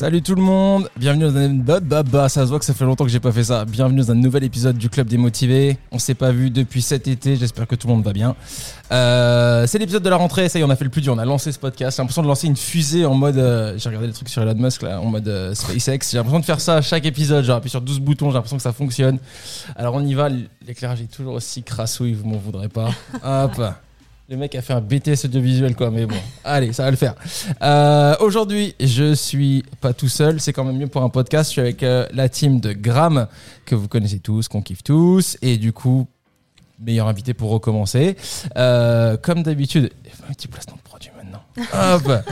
[0.00, 2.72] Salut tout le monde, bienvenue dans un bah, bah, bah, ça se voit que ça
[2.72, 3.66] fait longtemps que j'ai pas fait ça.
[3.66, 5.76] Bienvenue dans un nouvel épisode du Club des Motivés.
[5.92, 8.34] On s'est pas vu depuis cet été, j'espère que tout le monde va bien.
[8.92, 11.12] Euh, c'est l'épisode de la rentrée, ça y est, on a fait le plus dur,
[11.12, 11.98] on a lancé ce podcast.
[11.98, 13.36] J'ai l'impression de lancer une fusée en mode.
[13.36, 16.10] euh, j'ai regardé les trucs sur Elon Musk là, en mode euh, SpaceX.
[16.10, 17.44] J'ai l'impression de faire ça à chaque épisode.
[17.44, 19.18] J'ai appuyé sur 12 boutons, j'ai l'impression que ça fonctionne.
[19.76, 20.30] Alors on y va,
[20.66, 22.88] l'éclairage est toujours aussi crassouille, vous m'en voudrez pas.
[23.22, 23.60] Hop.
[24.30, 27.16] Le mec a fait un BTS audiovisuel quoi, mais bon, allez, ça va le faire.
[27.62, 31.50] Euh, Aujourd'hui, je suis pas tout seul, c'est quand même mieux pour un podcast.
[31.50, 33.26] Je suis avec euh, la team de Gram
[33.66, 36.06] que vous connaissez tous, qu'on kiffe tous, et du coup,
[36.78, 38.14] meilleur invité pour recommencer.
[38.56, 39.90] Euh, comme d'habitude,
[40.28, 41.42] un petit placement de produit maintenant.
[41.96, 42.22] Hop.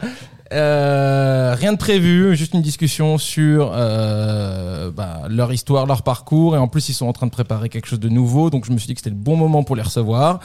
[0.52, 6.58] Euh, rien de prévu, juste une discussion sur euh, bah, leur histoire, leur parcours, et
[6.58, 8.78] en plus ils sont en train de préparer quelque chose de nouveau, donc je me
[8.78, 10.38] suis dit que c'était le bon moment pour les recevoir.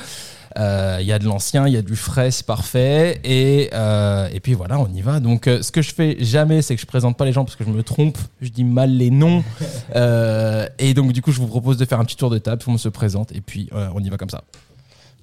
[0.57, 4.27] Euh, Il y a de l'ancien, il y a du frais, c'est parfait, et, euh,
[4.33, 5.19] et puis voilà, on y va.
[5.19, 7.55] Donc euh, ce que je fais jamais, c'est que je présente pas les gens parce
[7.55, 9.43] que je me trompe, je dis mal les noms,
[9.95, 12.61] Euh, et donc du coup je vous propose de faire un petit tour de table,
[12.61, 14.43] tout le monde se présente, et puis euh, on y va comme ça.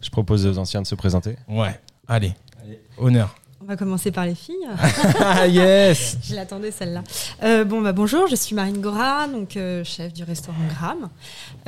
[0.03, 1.37] Je propose aux anciens de se présenter.
[1.49, 2.35] Ouais, allez,
[2.99, 3.35] honneur.
[3.69, 4.67] On va commencer par les filles.
[5.21, 7.03] Ah yes je l'attendais celle-là.
[7.43, 11.11] Euh, bon bah bonjour, je suis Marine Gora, donc euh, chef du restaurant Gram,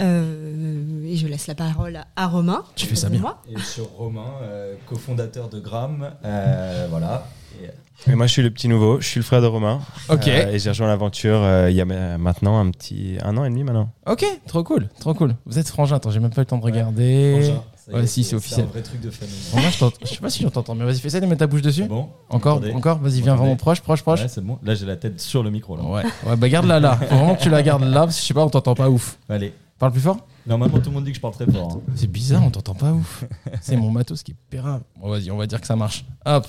[0.01, 2.65] Euh, et je laisse la parole à- Romain.
[2.75, 3.21] Tu fais ça bien.
[3.21, 3.43] moi.
[3.55, 6.11] Et suis Romain, euh, cofondateur de Gram.
[6.25, 7.27] Euh, voilà.
[8.07, 8.99] Et, moi, je suis le petit nouveau.
[9.03, 9.81] Je suis le frère de Romain.
[10.09, 10.27] Ok.
[10.27, 13.45] Euh, et j'ai rejoint l'aventure euh, il y a ma- maintenant un petit un an
[13.45, 13.91] et demi maintenant.
[14.07, 15.35] Ok, trop cool, trop cool.
[15.45, 17.33] Vous êtes frangin, attends, j'ai même pas eu le temps de regarder.
[17.43, 18.67] Frangin, ça Ouais, est, si, c'est officiel.
[18.67, 19.35] un vrai truc de famille.
[20.05, 21.85] Je, sais pas si j'entends, mais vas-y, fais ça, mets ta bouche dessus.
[21.85, 22.73] Bon Encore, Attendez.
[22.73, 24.23] encore, vas-y, viens vraiment proche, proche, proche.
[24.23, 24.59] Ouais, c'est bon.
[24.63, 25.77] Là, j'ai la tête sur le micro.
[25.77, 25.83] Là.
[25.83, 26.97] Ouais, ouais, bah garde-la là.
[26.97, 28.89] Faut vraiment que tu la gardes là, parce que je sais pas, on t'entend pas
[28.91, 29.19] ouf.
[29.29, 29.53] Allez.
[29.79, 31.73] Parle plus fort Normalement, tout le monde dit que je parle très fort.
[31.77, 31.81] hein.
[31.95, 33.25] C'est bizarre, on t'entend pas ouf.
[33.61, 34.83] C'est mon matos qui est pérave.
[35.01, 36.05] Bon, vas-y, on va dire que ça marche.
[36.27, 36.47] Hop.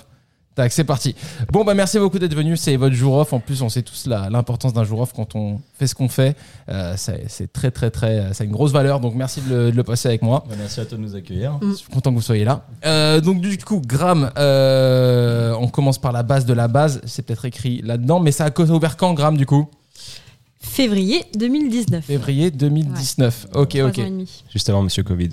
[0.53, 1.16] Tac, c'est parti.
[1.51, 2.57] Bon, bah merci beaucoup d'être venu.
[2.57, 3.31] C'est votre jour off.
[3.31, 6.35] En plus, on sait tous l'importance d'un jour off quand on fait ce qu'on fait.
[6.67, 8.34] Euh, c'est très, très, très.
[8.34, 9.00] Ça a une grosse valeur.
[9.00, 10.44] Donc, merci de le, de le passer avec moi.
[10.50, 11.57] Bah, merci à toi de nous accueillir.
[11.62, 12.66] Je suis content que vous soyez là.
[12.85, 17.01] Euh, donc du coup, Gram, euh, on commence par la base de la base.
[17.06, 19.69] C'est peut-être écrit là-dedans, mais ça a ouvert quand Gram du coup?
[20.59, 22.06] Février 2019.
[22.06, 23.47] Février 2019.
[23.56, 23.95] Ok, Trois ok.
[23.95, 24.44] demi.
[24.51, 25.29] Juste avant Monsieur Covid.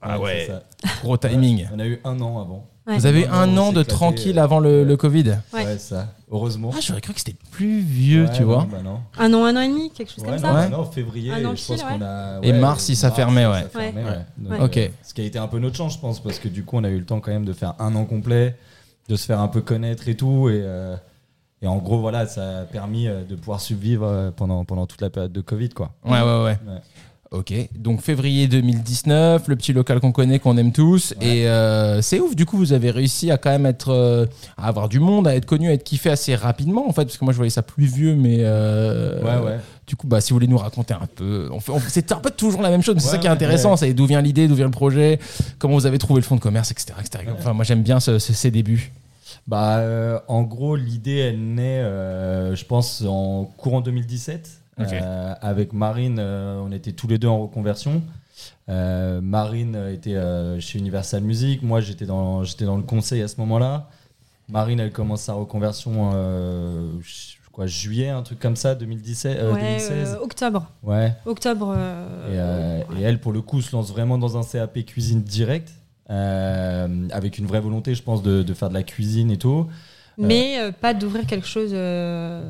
[0.00, 0.46] Ah ouais.
[0.46, 0.62] c'est ça.
[1.02, 1.68] Gros timing.
[1.74, 2.66] On a eu un an avant.
[2.86, 2.98] Ouais.
[2.98, 4.96] Vous avez eu un an de tranquille euh, avant le.
[4.96, 5.38] Covid.
[5.54, 5.64] Ouais.
[5.64, 6.08] Ouais, ça.
[6.30, 6.70] Heureusement.
[6.74, 8.62] Ah, j'aurais cru que c'était plus vieux, Ouais, tu vois.
[8.62, 9.00] non, bah non.
[9.18, 10.54] Un an, un an et demi, quelque chose Ouais, comme non, ça.
[10.54, 10.70] Ouais.
[10.70, 12.40] bah non, février, Un an je pense pile, qu'on a.
[12.42, 13.62] Et mars, si ça fermait, ouais.
[13.72, 14.10] fermait, Ouais.
[14.10, 14.18] ouais.
[14.38, 14.60] Donc, Ouais.
[14.60, 14.90] euh, Ok.
[15.04, 16.84] Ce qui a été un peu notre chance, je pense, parce que du coup, on
[16.84, 18.56] a eu le temps quand même de faire un an complet,
[19.08, 20.48] de se faire un peu connaître et tout.
[20.48, 20.96] Et, euh,
[21.60, 25.02] et en gros, voilà, ça a permis euh, de pouvoir survivre euh, pendant, pendant toute
[25.02, 25.92] la période de Covid, quoi.
[26.04, 26.58] Ouais, ouais, ouais.
[26.66, 26.80] Ouais.
[27.32, 31.14] Ok, donc février 2019, le petit local qu'on connaît, qu'on aime tous.
[31.18, 31.26] Ouais.
[31.38, 33.88] Et euh, c'est ouf, du coup, vous avez réussi à quand même être.
[33.88, 34.26] euh,
[34.58, 37.16] à avoir du monde, à être connu, à être kiffé assez rapidement, en fait, parce
[37.16, 38.36] que moi je voyais ça plus vieux, mais.
[38.40, 39.58] euh, Ouais, ouais.
[39.86, 41.48] Du coup, bah, si vous voulez nous raconter un peu.
[41.52, 43.30] On fait, on- c'est un peu toujours la même chose, mais c'est ça qui est
[43.30, 45.18] intéressant, c'est d'où vient l'idée, d'où vient le projet,
[45.58, 46.92] comment vous avez trouvé le fonds de commerce, etc.
[47.00, 47.24] etc.
[47.38, 48.92] Enfin, moi j'aime bien ce- ce- ces débuts.
[49.46, 51.82] Bah, en gros, l'idée, elle naît,
[52.54, 54.50] je pense, en courant 2017.
[54.80, 58.02] Euh, avec Marine, euh, on était tous les deux en reconversion.
[58.68, 61.62] Euh, Marine était euh, chez Universal Music.
[61.62, 63.88] Moi, j'étais dans, j'étais dans le conseil à ce moment-là.
[64.48, 69.52] Marine, elle commence sa reconversion, euh, je crois, juillet, un truc comme ça, 2017, euh,
[69.52, 70.14] Ouais, 2016.
[70.14, 70.66] euh, octobre.
[70.82, 71.12] Ouais.
[71.26, 71.76] Octobre.
[72.30, 72.86] Et, ouais.
[72.98, 75.70] et elle, pour le coup, se lance vraiment dans un CAP cuisine direct,
[76.10, 79.66] euh, avec une vraie volonté, je pense, de, de faire de la cuisine et tout.
[80.18, 82.42] Mais euh, pas d'ouvrir quelque chose euh,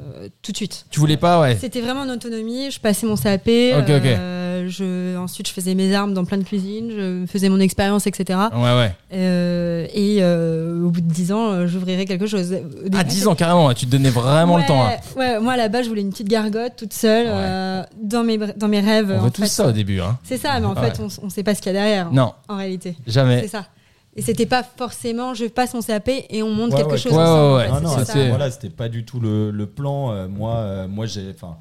[0.43, 0.85] tout de suite.
[0.91, 1.57] Tu voulais pas, ouais.
[1.61, 2.71] C'était vraiment en autonomie.
[2.71, 3.43] Je passais mon CAP.
[3.49, 4.05] Ok, ok.
[4.07, 6.91] euh, je, ensuite, je faisais mes armes dans plein de cuisines.
[6.91, 8.39] Je faisais mon expérience, etc.
[8.55, 8.93] Ouais, ouais.
[9.13, 12.53] Euh, et euh, au bout de 10 ans, euh, j'ouvrirais quelque chose.
[12.53, 14.85] À début, 10 ans, carrément, tu te donnais vraiment le temps.
[14.85, 14.93] hein.
[15.17, 17.33] Ouais, moi base, je voulais une petite gargote toute seule Ouais.
[17.35, 19.11] euh, dans, mes, dans mes rêves.
[19.15, 19.49] On en veut tous fait.
[19.49, 20.19] ça au début, hein.
[20.25, 20.91] C'est ça, mais en Ouais.
[20.91, 22.13] fait, on, on sait pas ce qu'il y a derrière.
[22.13, 23.41] Non, En réalité, jamais.
[23.43, 23.67] c'est ça.
[24.15, 27.13] Et c'était pas forcément, je passe mon CAP et on monte Ouais, quelque ouais, chose
[27.13, 27.57] ouais, ensemble.
[27.57, 27.77] ouais, en fait, ouais.
[27.79, 28.13] Ah non, c'est à ça.
[28.13, 30.13] ce moment-là, c'était pas du tout le, le plan.
[30.13, 31.57] Euh, moi, euh, moi j'ai, enfin,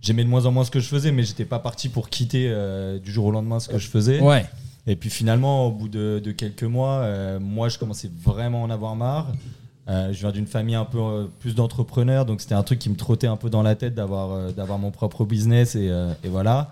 [0.00, 2.46] j'aimais de moins en moins ce que je faisais, mais j'étais pas parti pour quitter
[2.48, 4.20] euh, du jour au lendemain ce que je faisais.
[4.20, 4.46] Ouais.
[4.86, 8.66] Et puis finalement, au bout de, de quelques mois, euh, moi, je commençais vraiment à
[8.66, 9.28] en avoir marre.
[9.88, 12.88] Euh, je viens d'une famille un peu euh, plus d'entrepreneurs, donc c'était un truc qui
[12.88, 16.12] me trottait un peu dans la tête d'avoir euh, d'avoir mon propre business et, euh,
[16.24, 16.70] et voilà.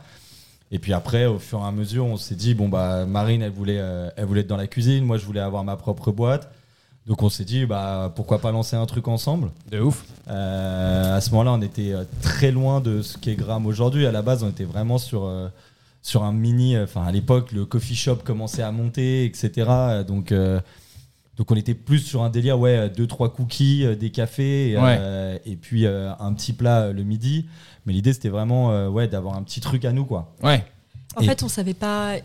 [0.71, 3.53] Et puis après, au fur et à mesure, on s'est dit bon bah Marine, elle
[3.53, 6.51] voulait, euh, elle voulait être dans la cuisine, moi je voulais avoir ma propre boîte.
[7.07, 9.51] Donc on s'est dit bah pourquoi pas lancer un truc ensemble?
[9.71, 10.05] De ouf.
[10.29, 14.05] Euh, à ce moment-là, on était euh, très loin de ce qu'est Gram aujourd'hui.
[14.07, 15.49] À la base, on était vraiment sur, euh,
[16.03, 16.77] sur un mini.
[16.79, 19.71] Enfin, à l'époque, le coffee shop commençait à monter, etc.
[20.07, 20.35] Donc,
[21.39, 24.97] Donc on était plus sur un délire, ouais, deux trois cookies, des cafés, et, Ouais.
[25.01, 27.47] euh, et puis euh, un petit plat le midi.
[27.87, 30.33] Mais l'idée c'était vraiment, euh, ouais, d'avoir un petit truc à nous, quoi.
[30.43, 30.65] Ouais.
[31.17, 32.17] En Et- fait, on savait pas.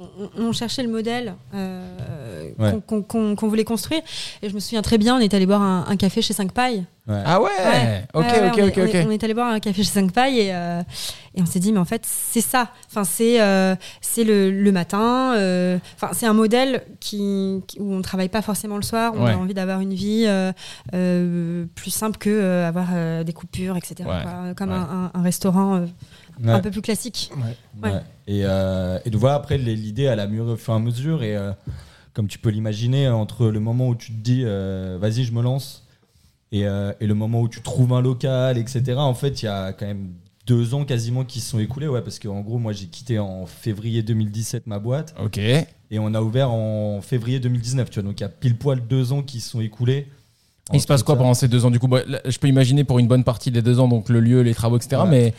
[0.00, 2.72] On, on cherchait le modèle euh, Ouais.
[2.86, 4.02] qu'on- voulait construire.
[4.42, 6.52] Et je me souviens très bien, on est allé boire un, un café chez 5
[6.52, 6.84] Pailles.
[7.06, 7.22] Ouais.
[7.24, 8.04] Ah ouais, Ouais.
[8.14, 8.94] Ok, ok, on, ok, est, on ok.
[8.94, 10.80] est- on est allé boire un café chez 5 Pailles et, euh,
[11.36, 12.70] et on s'est dit, mais en fait, c'est ça.
[12.90, 15.34] Enfin, c'est euh, c'est le, le matin.
[15.36, 19.12] euh, Enfin, c'est un modèle qui, qui- où on ne travaille pas forcément le soir.
[19.16, 19.32] On Ouais.
[19.32, 20.52] a envie d'avoir une vie euh,
[20.94, 23.94] euh, plus simple que euh, avoir euh, des coupures, etc.
[24.00, 24.22] Ouais.
[24.22, 24.54] quoi.
[24.56, 24.76] Comme Ouais.
[24.76, 25.86] un, un- un restaurant euh,
[26.42, 26.50] Ouais.
[26.52, 27.30] un peu plus classique.
[27.36, 27.90] Ouais.
[27.90, 28.00] Ouais.
[28.26, 31.22] Et, euh, et donc voilà, après, l'idée, elle a mûri au fur et à mesure.
[31.22, 31.52] Et euh,
[32.12, 35.42] comme tu peux l'imaginer, entre le moment où tu te dis, euh, vas-y, je me
[35.42, 35.84] lance,
[36.52, 39.48] et, euh, et le moment où tu trouves un local, etc., en fait, il y
[39.48, 40.10] a quand même
[40.46, 41.88] deux ans quasiment qui se sont écoulés.
[41.88, 45.38] Ouais, parce qu'en gros, moi, j'ai quitté en février 2017 ma boîte, Ok.
[45.38, 45.66] et
[45.98, 47.90] on a ouvert en février 2019.
[47.90, 50.08] Tu vois, donc il y a pile poil deux ans qui se sont écoulés.
[50.72, 51.18] Il se passe quoi ça.
[51.18, 51.88] pendant ces deux ans du coup?
[51.88, 54.40] Bah, là, Je peux imaginer pour une bonne partie des deux ans, donc le lieu,
[54.42, 55.02] les travaux, etc.
[55.02, 55.08] Ouais.
[55.10, 55.34] Mais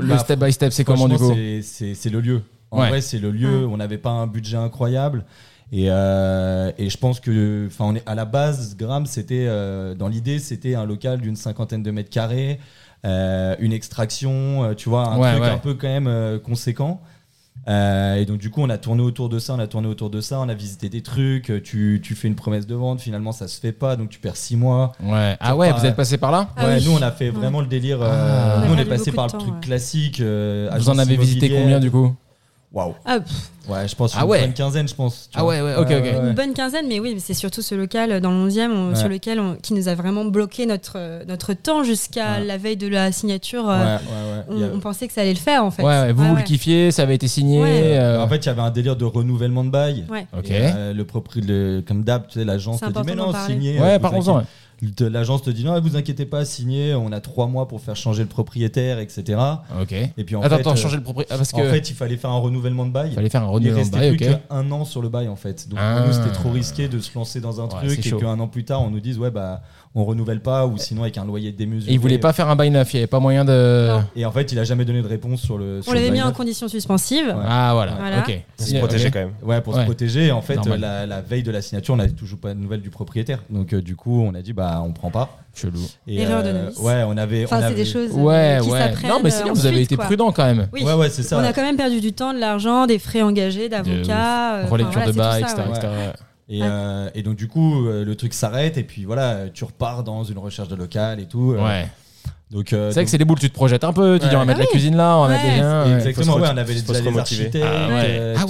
[0.00, 2.42] le Bah, step by step, c'est comment du coup c'est- le lieu.
[2.70, 2.88] En Ouais.
[2.88, 3.66] vrai, c'est le lieu.
[3.66, 5.24] On n'avait pas un budget incroyable.
[5.72, 9.94] Et, euh, et je pense que, enfin, on est à la base, Gram, c'était euh,
[9.94, 12.58] dans l'idée, c'était un local d'une cinquantaine de mètres carrés,
[13.04, 15.50] euh, une extraction, tu vois, un Ouais, truc ouais.
[15.50, 17.00] un peu quand même euh, conséquent.
[17.68, 20.08] Euh, et donc du coup, on a tourné autour de ça, on a tourné autour
[20.10, 21.50] de ça, on a visité des trucs.
[21.50, 24.18] euh, Tu, tu fais une promesse de vente, finalement ça se fait pas, donc tu
[24.20, 24.92] perds six mois.
[25.02, 25.36] Ouais.
[25.40, 26.84] Ah ouais, vous êtes passé par là Ah ouais, oui.
[26.86, 27.98] nous on a fait vraiment le délire.
[28.00, 28.66] euh, Ah.
[28.66, 29.60] nous On est passé par le temps, truc ouais.
[29.60, 30.20] classique.
[30.20, 32.14] euh, Vous en avez visité combien du coup
[32.72, 32.94] Waouh.
[33.06, 33.32] Ah, pff,
[33.66, 34.40] Ouais, je pense Ah une ouais.
[34.42, 35.28] bonne quinzaine, je pense.
[35.34, 36.06] Ah ouais, ouais, ok, ok.
[36.22, 38.94] Une bonne quinzaine, mais oui, mais c'est surtout ce local dans le 11e on- Ouais.
[38.94, 42.44] sur lequel on- qui nous a vraiment bloqué notre, euh, notre temps jusqu'à Ouais.
[42.44, 43.64] la veille de la signature.
[43.64, 44.44] Ouais, euh, ouais, ouais.
[44.48, 45.82] on, a- on pensait que ça allait le faire en fait.
[45.82, 46.40] Ouais, ouais, vous, vous ouais.
[46.40, 47.60] le kiffiez, ça avait été signé.
[47.60, 47.80] Ouais.
[47.98, 50.04] euh, En fait, il y avait un délire de renouvellement de bail.
[50.10, 50.26] Ouais.
[50.36, 50.50] ok.
[50.50, 53.32] Et, euh, le propriétaire, comme d'hab, tu sais, l'agence C'est te dit important mais non,
[53.32, 53.54] parler.
[53.54, 53.80] signez.
[53.80, 54.14] ouais, euh, par
[55.00, 56.94] L'agence te dit non, vous inquiétez pas, signez.
[56.94, 59.38] On a trois mois pour faire changer le propriétaire, etc.
[59.80, 59.92] Ok.
[59.92, 61.36] Et puis en attends, fait, attends, euh, changer le propriétaire.
[61.36, 63.08] Parce que en fait, il fallait faire un renouvellement de bail.
[63.10, 64.40] il fallait faire un renouvellement de restait bail, plus ok.
[64.48, 65.68] qu'un an sur le bail en fait.
[65.68, 65.96] Donc Ah.
[65.98, 68.46] pour nous c'était trop risqué de se lancer dans un Ouais, truc et qu'un an
[68.48, 69.62] plus tard on nous dise ouais bah
[69.98, 71.90] on renouvelle pas ou sinon avec un loyer démesuré.
[71.90, 73.88] Et il voulait pas faire un bail neuf, il n'y avait pas moyen de.
[73.90, 74.04] Non.
[74.16, 75.82] Et en fait il a jamais donné de réponse sur le.
[75.82, 77.26] sur On l'avait mis en condition suspensive.
[77.26, 77.44] Ouais.
[77.46, 78.18] Ah voilà, Voilà.
[78.20, 78.40] ok.
[78.56, 79.32] Pour se protéger quand même.
[79.42, 79.80] Ouais, pour Ouais.
[79.80, 80.30] se protéger.
[80.32, 82.90] En fait, la, la veille de la signature, on n'avait toujours pas de nouvelles du
[82.90, 83.40] propriétaire.
[83.50, 85.38] Donc, euh, du coup, on a dit, bah, on prend pas.
[85.54, 85.80] Chelou.
[86.06, 86.78] Et, Erreur de euh, novice.
[86.78, 87.44] Ouais, on avait.
[87.44, 88.78] Enfin, c'est avait- des choses euh, Ouais, qui ouais.
[88.78, 89.10] s'apprennent.
[89.10, 90.04] Non, mais c'est bien, euh, vous avez été quoi.
[90.04, 90.68] prudent quand même.
[90.72, 90.84] Oui.
[90.84, 91.36] Ouais, ouais, c'est ça.
[91.38, 94.56] On a quand même perdu du temps, de l'argent, des frais engagés, d'avocats.
[94.58, 95.62] euh, Relecture de bail, etc.
[96.50, 98.78] Et, euh, et donc, du coup, euh, le truc s'arrête.
[98.78, 101.52] Et puis, voilà, tu repars dans une recherche de local et tout.
[101.52, 101.88] euh, Ouais.
[102.50, 104.34] Donc, euh, C'est vrai que c'est des boules, tu te projettes un peu, tu dis
[104.34, 104.70] on va mettre Ah la oui.
[104.72, 105.96] cuisine là, on va mettre les liens.
[105.98, 107.56] Exactement, ouais, on avait déjà les architectes.
[107.62, 108.04] Ah ouais.
[108.18, 108.46] euh, Ah.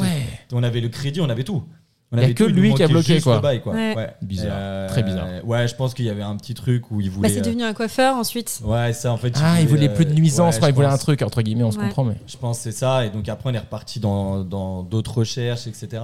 [0.52, 1.64] On avait le crédit, on avait tout.
[2.12, 3.34] On Y a avait que tout, il lui qui a bloqué, quoi.
[3.34, 3.74] le bail, quoi.
[3.74, 4.14] Ouais.
[4.22, 4.46] Bizarre.
[4.52, 5.26] Euh, Très bizarre.
[5.44, 7.28] Ouais, je pense qu'il y avait un petit truc où il Bah, voulait.
[7.28, 8.60] c'est euh, devenu un coiffeur ensuite.
[8.64, 9.34] Ouais, ça en fait.
[9.42, 11.64] Ah, il voulait plus de euh, nuisance, ouais, quoi, il voulait un truc, entre guillemets,
[11.64, 12.14] on se comprend, mais.
[12.28, 13.04] Je pense que c'est ça.
[13.04, 14.44] Et donc après, on est reparti dans
[14.84, 16.00] d'autres recherches, etc.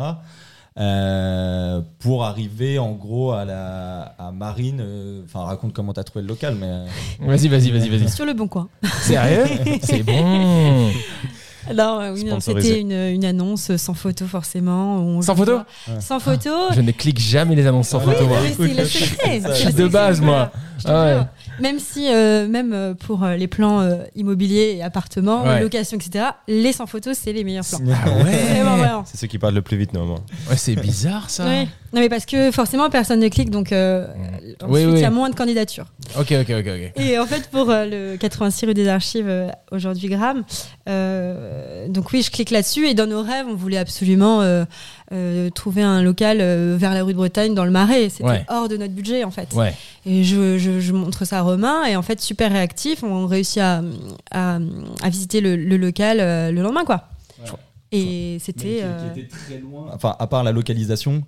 [0.77, 4.81] Euh, pour arriver en gros à la à Marine.
[4.81, 6.87] euh, Enfin, raconte comment t'as trouvé le local, mais euh,
[7.21, 8.09] Vas-y, vas-y, vas-y, vas-y.
[8.09, 8.69] Sur le bon coin.
[9.03, 9.45] Sérieux
[9.83, 10.91] C'est bon.
[11.71, 14.97] Alors, euh, oui, non, c'était une, une annonce sans photo forcément.
[14.99, 15.61] on Sans photo
[16.01, 16.51] Sans photo.
[16.73, 19.43] Je ne clique jamais les annonces sans Ah Oui, photo, mais c'est le secret.
[19.49, 20.51] Je suis de base, moi.
[20.85, 21.21] Ah ouais.
[21.61, 25.61] Même si, euh, même euh, pour euh, les plans euh, immobiliers et appartements, Ouais.
[25.61, 27.81] location, etc., les sans photos, c'est les meilleurs plans.
[27.93, 29.03] Ah ouais.
[29.07, 30.21] C'est ceux qui parlent le plus vite, normalement.
[30.49, 31.45] Ouais, c'est bizarre ça.
[31.45, 31.69] Ouais.
[31.93, 34.07] Non, mais parce que forcément, personne ne clique, donc euh,
[34.67, 35.01] Oui, ensuite, il oui.
[35.01, 35.87] y a moins de candidatures.
[36.19, 36.93] Ok, ok, ok, ok.
[37.03, 40.43] Et en fait, pour euh, le 86 rue des Archives, euh, aujourd'hui Gram,
[40.89, 42.87] euh, donc oui, je clique là-dessus.
[42.89, 44.41] Et dans nos rêves, on voulait absolument
[45.13, 48.09] euh, trouver un local euh, vers la rue de Bretagne, dans le Marais.
[48.09, 48.45] C'était Ouais.
[48.49, 49.53] hors de notre budget, en fait.
[49.55, 49.75] Ouais.
[50.07, 53.03] Et je, je- je montre ça à Romain, et en fait, super réactif.
[53.03, 53.83] On réussit à,
[54.31, 54.59] à,
[55.03, 57.09] à visiter le, le local euh, le lendemain, quoi.
[57.93, 58.83] Et c'était.
[58.83, 59.87] qui, qui était très loin.
[59.95, 61.23] Enfin, à part la localisation.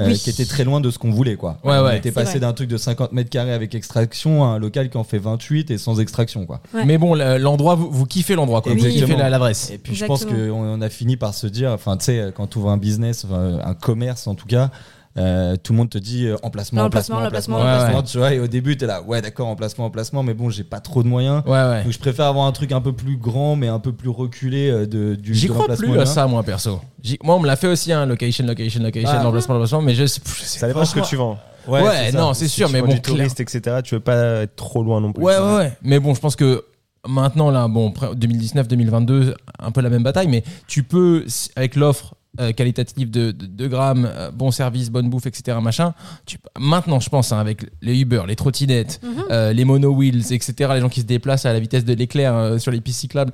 [0.00, 0.18] Euh, Oui.
[0.18, 1.58] qui était très loin de ce qu'on voulait quoi.
[1.62, 1.98] Ouais, on ouais.
[1.98, 5.04] était passé d'un truc de 50 mètres carrés avec extraction à un local qui en
[5.04, 6.60] fait 28 et sans extraction quoi.
[6.74, 6.84] Ouais.
[6.84, 8.72] Mais bon, le- l'endroit, vous, vous kiffez l'endroit, quoi.
[8.72, 9.06] Vous Exactement.
[9.06, 9.70] kiffez la- l'adresse.
[9.70, 12.58] Et puis je pense qu'on a fini par se dire, enfin tu sais, quand tu
[12.58, 14.70] ouvres un business, un commerce en tout cas,
[15.16, 18.34] euh, tout le monde te dit euh, emplacement, emplacement, emplacement, emplacement, tu vois.
[18.34, 21.04] Et au début, tu es là, ouais, d'accord, emplacement, emplacement, mais bon, j'ai pas trop
[21.04, 21.42] de moyens.
[21.46, 21.84] Ouais, ouais.
[21.84, 24.68] Donc je préfère avoir un truc un peu plus grand, mais un peu plus reculé
[24.70, 26.80] euh, de, du J'y de crois plus à ça, moi, perso.
[27.22, 29.22] Moi, on me l'a fait aussi, hein, location, location, location, Ah.
[29.22, 31.38] l'emplacement, l'emplacement, mais je sais Ça dépend de ce que tu vends.
[31.68, 35.12] Ouais, non, c'est sûr, mais bon, touriste, etc., tu veux pas être trop loin non
[35.12, 35.22] plus.
[35.22, 35.72] Ouais, ouais, ouais.
[35.82, 36.64] Mais bon, je pense que
[37.06, 41.24] maintenant, là, bon, 2019-2022, un peu la même bataille, mais tu peux,
[41.56, 45.58] avec l'offre, euh, qualitative de, de, de grammes, euh, bon service, bonne bouffe, etc.
[45.62, 45.94] Machin.
[46.26, 49.24] Tu, maintenant, je pense, hein, avec les Uber, les trottinettes, Mhm.
[49.30, 52.60] euh, les mono wheels, etc., les gens qui se déplacent à la vitesse de l'éclair
[52.60, 53.32] sur les pistes cyclables,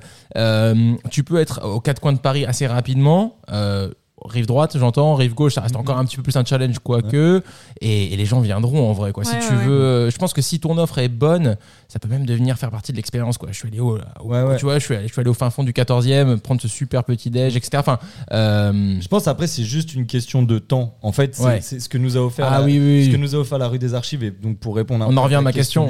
[1.09, 3.35] tu peux être aux quatre coins de Paris assez rapidement.
[4.23, 7.41] Rive droite, j'entends, rive gauche, ça reste encore un petit peu plus un challenge, quoique.
[7.81, 9.23] Et, et les gens viendront en vrai, quoi.
[9.23, 12.25] si tu ouais, veux, je pense que si ton offre est bonne, ça peut même
[12.25, 13.49] devenir faire partie de l'expérience, quoi.
[13.51, 14.57] Je suis allé au, au- Ouais, ouais.
[14.57, 16.67] tu vois, je suis allé, je suis allé au fin fond du 14e, prendre ce
[16.67, 17.71] super petit déj, etc.
[17.77, 17.97] Enfin,
[18.31, 20.95] euh, Je pense après c'est juste une question de temps.
[21.01, 23.11] En fait, c'est ce que nous a offert Ah la, oui, oui, ce oui.
[23.13, 25.17] que nous a offert la rue des Archives et donc pour répondre un On peu
[25.17, 25.89] en revient à ma question,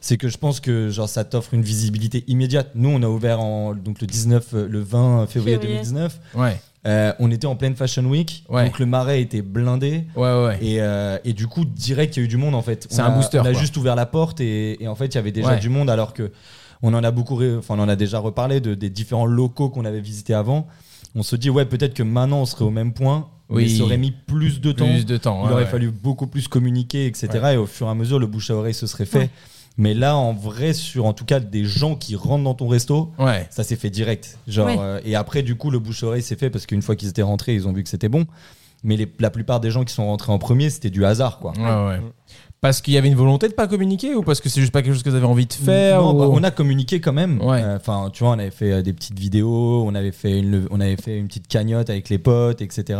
[0.00, 2.70] c'est que je pense que genre ça t'offre une visibilité immédiate.
[2.74, 5.74] Nous on a ouvert en donc le 19 euh, le 20 février Février.
[5.78, 6.20] 2019.
[6.34, 8.64] ouais, Euh, on était en pleine Fashion Week, Ouais.
[8.66, 10.04] donc le marais était blindé.
[10.14, 10.58] ouais, ouais.
[10.62, 12.86] Et, euh, et du coup, direct, il y a eu du monde en fait.
[12.90, 13.60] C'est On un a- booster, On a quoi.
[13.60, 16.14] juste ouvert la porte et, et en fait, il y avait déjà du monde alors
[16.14, 16.30] que
[16.82, 19.84] on en a beaucoup, enfin, on en a déjà reparlé de, des différents locaux qu'on
[19.84, 20.66] avait visités avant.
[21.14, 23.62] On se dit, ouais, peut-être que maintenant on serait au même point, Oui.
[23.64, 24.84] mais ça aurait mis plus de temps.
[24.86, 25.44] Plus de temps.
[25.46, 27.28] Il aurait fallu beaucoup plus communiquer, etc.
[27.54, 29.30] Et au fur et à mesure, le bouche à oreille se serait fait.
[29.78, 33.12] Mais là, en vrai, sur en tout cas des gens qui rentrent dans ton resto,
[33.18, 33.46] Ouais.
[33.50, 34.38] ça s'est fait direct.
[34.48, 34.76] Genre, Ouais.
[34.78, 37.08] euh, et après, du coup, le bouche à oreille s'est fait parce qu'une fois qu'ils
[37.08, 38.26] étaient rentrés, ils ont vu que c'était bon.
[38.84, 41.52] Mais les- la plupart des gens qui sont rentrés en premier, c'était du hasard, quoi.
[41.58, 42.00] Ouais, ouais.
[42.66, 44.82] Parce qu'il y avait une volonté de pas communiquer ou parce que c'est juste pas
[44.82, 47.12] quelque chose que vous avez envie de faire Non, ou- bah, on a communiqué quand
[47.12, 47.40] même.
[47.40, 47.62] Ouais.
[47.62, 50.66] Euh, Enfin, tu vois, on avait fait euh, des petites vidéos, on avait fait une,
[50.70, 52.98] on avait fait une petite cagnotte avec les potes, etc.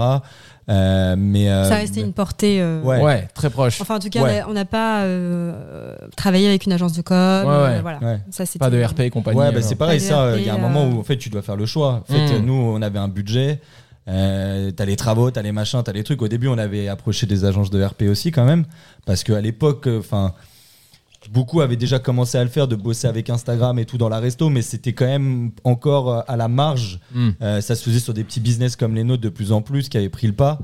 [0.68, 2.60] Euh, mais euh, Ça restait une portée.
[2.60, 3.00] euh, Ouais.
[3.02, 3.80] Ouais, très proche.
[3.80, 4.42] Enfin, en tout cas, Ouais.
[4.48, 7.16] on n'a pas euh, travaillé avec une agence de com.
[7.46, 7.80] Ouais, ouais.
[7.80, 7.98] voilà.
[8.00, 8.20] Ouais.
[8.30, 9.38] Ça, c'était- Pas de RP et compagnie.
[9.38, 10.36] Ouais, bah, c'est pareil, ça.
[10.38, 12.02] Il y a un moment où en fait tu dois faire le choix.
[12.08, 12.44] En fait, Mm.
[12.44, 13.60] nous, on avait un budget.
[14.08, 16.22] Euh, t'as les travaux, t'as les machins, t'as les trucs.
[16.22, 18.64] Au début, on avait approché des agences de RP aussi quand même,
[19.04, 20.32] parce qu'à l'époque, enfin,
[21.32, 24.20] beaucoup avaient déjà commencé à le faire, de bosser avec Instagram et tout dans la
[24.20, 27.00] resto, mais c'était quand même encore euh, à la marge.
[27.14, 27.30] Hmm.
[27.42, 29.88] Euh, ça se faisait sur des petits business comme les nôtres de plus en plus,
[29.88, 30.60] qui avaient pris le pas.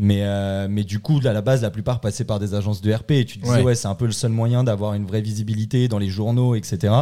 [0.00, 2.92] Mais, euh, mais du coup, à la base, la plupart passaient par des agences de
[2.92, 3.10] RP.
[3.12, 3.62] Et tu te disais, Ouais.
[3.64, 6.94] ouais, c'est un peu le seul moyen d'avoir une vraie visibilité dans les journaux, etc.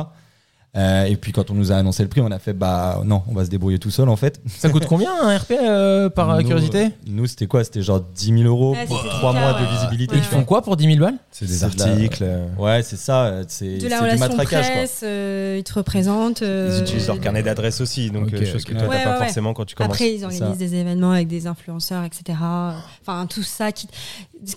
[0.77, 3.23] Euh, et puis quand on nous a annoncé le prix, on a fait, bah non,
[3.29, 4.41] on va se débrouiller tout seul en fait.
[4.47, 7.65] Ça coûte combien un RP euh, par Nous, curiosité euh, Nous, c'était quoi?
[7.65, 10.15] C'était genre 10 000 euros Ouais, pour c'était 3 le mois cas, de visibilité.
[10.15, 11.15] Ouais, Ils font quoi pour 10 000 balles?
[11.31, 12.25] C'est des C'est de la- articles.
[12.59, 13.41] Ouais, c'est ça.
[13.49, 14.67] C'est De la du relation matraquage.
[14.67, 14.75] quoi.
[14.77, 16.41] presse, euh, ils te représentent.
[16.43, 19.25] Ils utilisent leur carnet d'adresse aussi, donc Ok, euh, chose que toi Ouais, t'as pas
[19.25, 19.93] forcément quand tu commences.
[19.95, 20.57] Après, ils organisent ça.
[20.57, 22.39] des événements avec des influenceurs, etc.
[23.01, 23.89] Enfin, tout ça qui,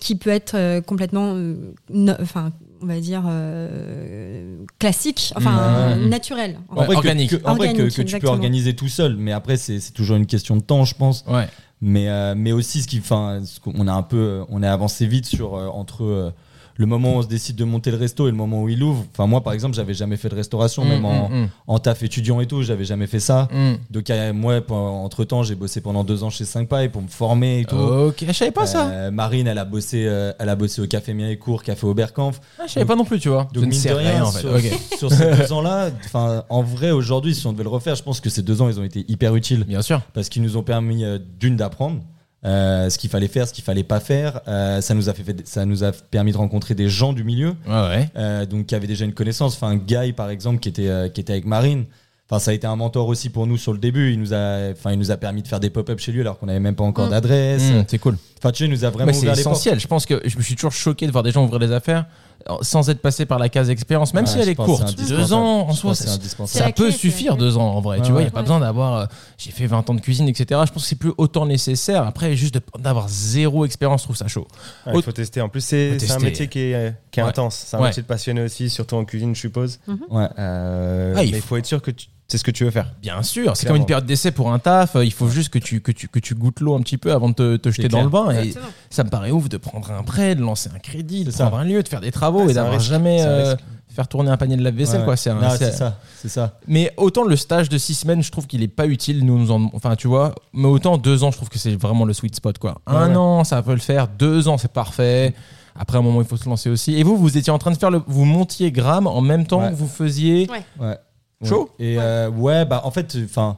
[0.01, 1.55] qui peut être complètement, euh,
[1.89, 6.09] no- enfin, on va dire euh, classique, enfin Mmh.
[6.09, 6.59] naturel.
[6.69, 7.31] en Ouais, organique.
[7.31, 10.25] que, en vrai, que- tu peux organiser tout seul, mais après, c'est c'est toujours une
[10.25, 11.23] question de temps, je pense.
[11.27, 11.47] Ouais.
[11.81, 15.05] Mais, euh, mais aussi, ce qui, ce qu'on a un peu, euh, on est avancé
[15.07, 16.31] vite sur euh, entre euh,
[16.79, 18.81] le moment où on se décide de monter le resto et le moment où il
[18.81, 19.03] ouvre.
[19.11, 22.03] Enfin, moi, par exemple, j'avais jamais fait de restauration, même Mm, en, mm, en taf
[22.03, 23.49] étudiant et tout, j'avais jamais fait ça.
[23.51, 23.73] mm.
[23.91, 27.09] Donc, euh, moi, entre temps, j'ai bossé pendant deux ans chez 5 Pailles pour me
[27.09, 27.75] former et tout.
[27.75, 28.87] Ok, je savais pas ça.
[28.87, 32.39] Euh, Marine, elle a bossé, euh, elle a bossé au Café Mirecourt, Café Oberkampf.
[32.57, 33.43] Ah, je savais pas non plus, tu vois.
[33.53, 34.71] Donc je ne mine de rien, rien en fait.
[34.97, 38.21] sur, ces deux ans-là, enfin, en vrai, aujourd'hui, si on devait le refaire, je pense
[38.21, 40.01] que ces deux ans, ils ont été hyper utiles Bien sûr.
[40.13, 41.99] parce qu'ils nous ont permis euh, d'une d'apprendre.
[42.45, 45.47] Euh, ce qu'il fallait faire, ce qu'il fallait pas faire, Euh, ça nous a fait,
[45.47, 48.09] ça nous a permis de rencontrer des gens du milieu, Ouais, ouais.
[48.15, 49.55] euh, donc qui avaient déjà une connaissance.
[49.55, 51.85] Enfin, Guy par exemple, qui était euh, qui était avec Marine.
[52.31, 54.13] Enfin, ça a été un mentor aussi pour nous sur le début.
[54.13, 56.37] Il nous a, enfin, il nous a permis de faire des pop-up chez lui alors
[56.37, 57.09] qu'on n'avait même pas encore Mm.
[57.09, 57.63] d'adresse.
[57.71, 58.17] Mm, c'est cool.
[58.39, 59.55] Enfin, tu sais, il nous a vraiment Mais c'est ouvert les portes.
[59.57, 59.79] essentiel.
[59.79, 62.05] Je pense que je me suis toujours choqué de voir des gens ouvrir des affaires
[62.49, 64.95] euh, sans être passé par la case expérience, même Ouais, si elle est courte.
[64.97, 66.17] c'est Deux ans en soi, c'est ça.
[66.47, 67.97] C'est peut clé, c'est suffire deux ans en vrai.
[67.97, 68.29] Ouais, tu vois, il ouais.
[68.29, 68.95] n'y a pas besoin d'avoir.
[68.95, 69.05] euh,
[69.37, 70.61] J'ai fait 20 ans de cuisine, etc.
[70.65, 72.03] Je pense que c'est plus autant nécessaire.
[72.07, 74.47] Après, juste d'avoir zéro expérience, je trouve ça chaud.
[74.87, 75.41] Ouais, il faut tester.
[75.41, 77.29] En plus, c'est c'est un métier qui est, euh, qui est Ouais.
[77.29, 77.65] intense.
[77.67, 77.87] C'est un Ouais.
[77.87, 79.79] métier de passionné aussi, surtout en cuisine, je suppose.
[80.09, 80.27] Ouais.
[80.39, 82.63] Euh, Ah, il mais il faut- faut être sûr que tu- c'est ce que tu
[82.63, 82.93] veux faire.
[83.01, 84.95] Bien sûr, c'est comme une période d'essai pour un taf.
[84.95, 87.11] euh, Il faut juste que tu, que tu, que tu goûtes l'eau un petit peu
[87.11, 88.29] avant de te, te jeter dans le bain.
[88.31, 88.53] Et
[88.89, 91.47] ça me paraît ouf de prendre un prêt, de lancer un crédit, de ça.
[91.47, 93.55] prendre un lieu, de faire des travaux Ouais, et d'avoir jamais euh,
[93.93, 94.99] faire tourner un panier de lave-vaisselle.
[94.99, 95.15] Ouais, quoi.
[95.17, 96.59] C'est ça, c'est ça.
[96.67, 99.25] Mais autant le stage de six semaines, je trouve qu'il est pas utile.
[99.25, 100.35] Nous, nous en- enfin, tu vois.
[100.53, 102.77] Mais autant deux ans, je trouve que c'est vraiment le sweet spot, quoi.
[102.87, 103.15] Ouais, un ouais.
[103.15, 104.07] an, ça peut le faire.
[104.07, 105.33] Deux ans, c'est parfait.
[105.81, 106.95] Après, un moment, il faut se lancer aussi.
[106.95, 109.61] Et vous, vous étiez en train de faire le, vous montiez gramme en même temps
[109.61, 109.69] Ouais.
[109.71, 110.47] que vous faisiez.
[110.79, 110.97] Ouais.
[111.47, 113.57] Chaud Et euh, ouais, bah en fait, enfin,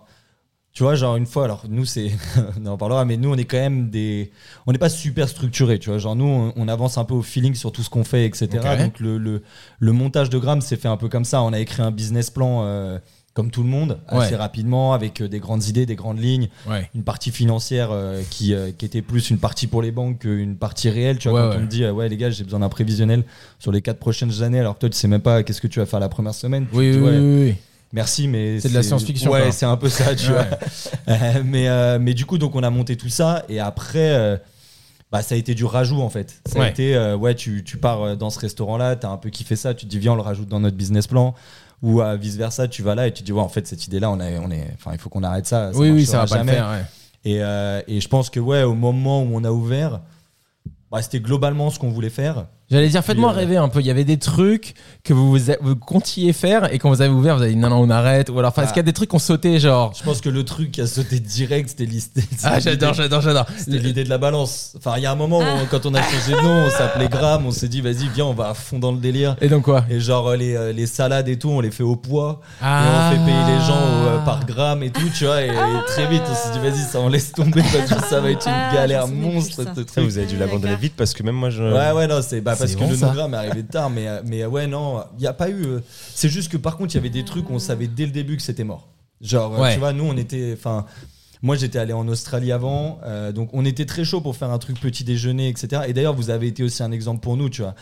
[0.73, 2.11] tu vois, genre une fois, alors nous c'est,
[2.61, 4.31] on en parlera, mais nous on est quand même des,
[4.67, 7.21] on n'est pas super structuré, tu vois, genre nous on, on avance un peu au
[7.23, 8.47] feeling sur tout ce qu'on fait, etc.
[8.85, 9.41] Donc le, le,
[9.79, 11.41] le montage de grammes s'est fait un peu comme ça.
[11.43, 12.63] On a écrit un business plan.
[12.65, 12.99] euh,
[13.33, 16.89] comme tout le monde, assez rapidement, avec euh, des grandes idées, des grandes lignes, Ouais.
[16.93, 20.57] une partie financière euh, qui, euh, qui était plus une partie pour les banques qu'une
[20.57, 21.17] partie réelle.
[21.17, 23.23] Tu vois, Ouais, quand on me dit, ouais, les gars, j'ai besoin d'un prévisionnel
[23.57, 25.79] sur les quatre prochaines années, alors que toi, tu sais même pas qu'est-ce que tu
[25.79, 26.67] vas faire la première semaine.
[26.73, 27.55] Oui, oui, oui.
[27.93, 30.45] Merci, mais C'est de la science-fiction, Ouais, c'est un peu ça, tu vois.
[31.43, 34.37] Mais, euh, mais du coup, donc on a monté tout ça et après, euh,
[35.11, 36.41] bah, ça a été du rajout en fait.
[36.45, 39.55] Ça a été, euh, ouais, tu, tu pars dans ce restaurant-là, t'as un peu kiffé
[39.55, 41.35] ça, tu te dis viens, on le rajoute dans notre business plan.
[41.81, 44.11] Ou vice versa, tu vas là et tu te dis ouais, en fait, cette idée-là,
[44.11, 45.73] on, on est, il faut qu'on arrête ça.
[45.73, 46.69] ça oui, oui, ça va pas le faire.
[46.69, 46.85] ouais.
[47.25, 50.01] Et, euh, et je pense que ouais, au moment où on a ouvert,
[50.91, 52.45] bah, c'était globalement ce qu'on voulait faire.
[52.71, 53.81] J'allais dire, faites-moi euh, rêver un peu.
[53.81, 54.73] Il y avait des trucs
[55.03, 57.77] que vous, vous comptiez faire et quand vous avez ouvert, vous avez dit non, non,
[57.81, 58.29] on arrête.
[58.29, 58.73] Ou alors, enfin, est-ce Ah.
[58.73, 59.93] qu'il y a des trucs qui ont sauté, genre?
[59.97, 62.23] Je pense que le truc qui a sauté direct, c'était l'idée.
[62.43, 63.45] Ah, j'adore, j'adore, j'adore.
[63.57, 64.73] C'était l'idée de la balance.
[64.77, 67.09] Enfin, il y a un moment où, quand on a changé de nom, on s'appelait
[67.09, 69.35] Gramme, on s'est dit, vas-y, viens, on va à fond dans le délire.
[69.41, 69.83] Et donc quoi?
[69.89, 72.41] Et genre, euh, les, euh, les salades et tout, on les fait au poids.
[72.61, 72.83] Ah.
[72.85, 75.41] Et on fait payer les gens par gramme et tout, tu vois.
[75.41, 78.19] Et, et très vite, on s'est dit, vas-y, ça, on laisse tomber parce que ça
[78.21, 79.63] va être une Ah, galère monstre.
[79.97, 81.63] vous avez dû l'abandonner vite parce que même moi, je.
[81.63, 83.07] Ouais, ouais, non, c'est bah, parce que le ça.
[83.07, 85.63] nogramme est arrivé tard, mais, euh, mais ouais, non, il n'y a pas eu.
[85.65, 85.79] euh,
[86.13, 88.11] c'est juste que par contre, il y avait des trucs où on savait dès le
[88.11, 88.89] début que c'était mort.
[89.21, 89.73] Genre, euh, Ouais.
[89.73, 90.53] tu vois, nous, on était.
[90.57, 90.85] Enfin,
[91.43, 94.57] moi, j'étais allé en Australie avant, euh, donc on était très chaud pour faire un
[94.59, 95.83] truc petit déjeuner, etc.
[95.87, 97.75] Et d'ailleurs, vous avez été aussi un exemple pour nous, tu vois.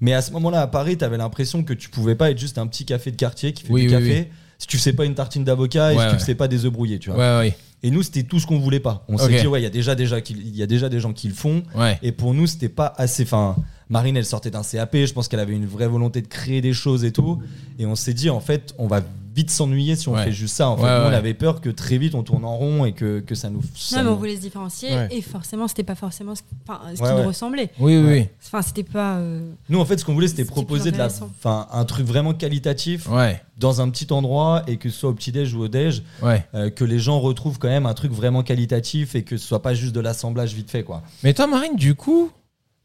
[0.00, 2.58] Mais à ce moment-là, à Paris, tu avais l'impression que tu pouvais pas être juste
[2.58, 4.30] un petit café de quartier qui fait Oui, du oui, café.
[4.58, 6.24] Si tu fais pas une tartine d'avocat et Ouais, si tu ouais.
[6.26, 7.44] fais pas des œufs brouillés, tu vois.
[7.82, 9.04] Et nous, c'était tout ce qu'on voulait pas.
[9.08, 11.12] On s'est dit, ouais, il y a déjà, déjà, il y a déjà des gens
[11.12, 11.62] qui le font.
[12.02, 13.22] Et pour nous, c'était pas assez.
[13.24, 13.56] Enfin,
[13.88, 14.96] Marine, elle sortait d'un CAP.
[14.96, 17.40] Je pense qu'elle avait une vraie volonté de créer des choses et tout.
[17.78, 19.02] Et on s'est dit, en fait, on va
[19.34, 20.26] vite s'ennuyer si on Ouais.
[20.26, 20.68] fait juste ça.
[20.68, 22.92] En fait, Ouais, nous, on avait peur que très vite on tourne en rond et
[22.92, 23.62] que, que ça nous.
[23.74, 25.08] ça Non, mais on nous- voulait se différencier Ouais.
[25.10, 27.20] et forcément, c'était pas forcément ce, enfin, ce Ouais, qui ouais.
[27.22, 27.70] nous ressemblait.
[27.80, 28.30] Oui, oui, Ouais.
[28.46, 29.16] Enfin, c'était pas.
[29.16, 32.32] euh, Nous, en fait, ce qu'on voulait, c'était proposer de la, enfin, un truc vraiment
[32.32, 33.16] qualitatif oui.
[33.16, 36.46] Ouais, dans un petit endroit et que ce soit au petit-déj ou au déj, ouais.
[36.54, 39.62] euh, que les gens retrouvent quand même un truc vraiment qualitatif et que ce soit
[39.62, 41.02] pas juste de l'assemblage vite fait, quoi.
[41.24, 42.30] Mais toi, Marine, du coup,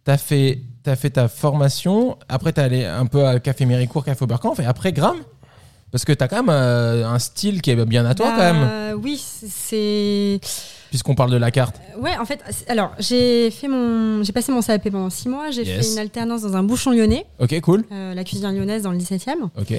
[0.09, 2.17] t'as fait, as fait ta formation.
[2.29, 4.59] Après, t'es allé un peu à Café Méricourt, Café Oberkampf.
[4.59, 5.15] Et après, Gram
[5.91, 8.53] Parce que t'as quand même euh, un style qui est bien à toi, bah, quand
[8.55, 8.99] même.
[9.03, 10.39] Oui, c'est.
[10.89, 11.79] Puisqu'on parle de la carte.
[11.99, 15.51] Ouais, en fait, alors j'ai fait mon, j'ai passé mon CAP pendant six mois.
[15.51, 15.85] J'ai Yes.
[15.85, 17.83] fait une alternance dans un bouchon lyonnais, Ok, cool.
[17.91, 19.49] euh, la cuisine lyonnaise dans le 17e.
[19.61, 19.73] Ok.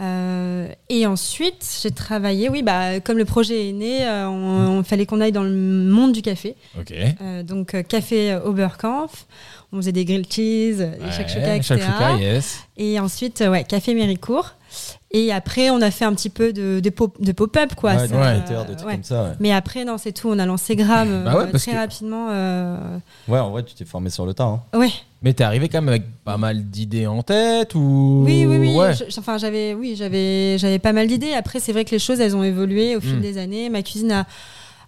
[0.00, 2.48] Euh, et ensuite, j'ai travaillé.
[2.48, 5.50] Oui, bah comme le projet est né, euh, on, on fallait qu'on aille dans le
[5.54, 6.56] monde du café.
[6.78, 6.92] Ok.
[6.92, 9.26] Euh, donc euh, café Oberkampf.
[9.72, 11.74] On faisait des grilled cheese, des shakshuka, etc.
[11.80, 12.58] Shakshuka, yes.
[12.76, 14.54] Et ensuite, ouais, café Méricourt.
[15.10, 17.94] Et après, on a fait un petit peu de, de, pop- de pop-up, quoi.
[17.94, 19.34] Ouais, des trucs comme ça.
[19.40, 20.28] Mais après, non, c'est tout.
[20.28, 22.28] On a lancé Gram Bah très que- rapidement.
[23.28, 24.44] Ouais, en vrai, tu t'es formé sur le tas.
[24.44, 24.62] hein.
[24.76, 24.90] Ouais.
[25.24, 28.76] Mais t'es arrivé quand même avec pas mal d'idées en tête ou Oui, oui, oui.
[28.76, 28.92] Ouais.
[28.94, 31.32] Je- enfin, j'avais, oui, j'avais, j'avais pas mal d'idées.
[31.32, 33.20] Après, c'est vrai que les choses, elles ont évolué au fil Mm.
[33.22, 33.70] des années.
[33.70, 34.26] Ma cuisine a,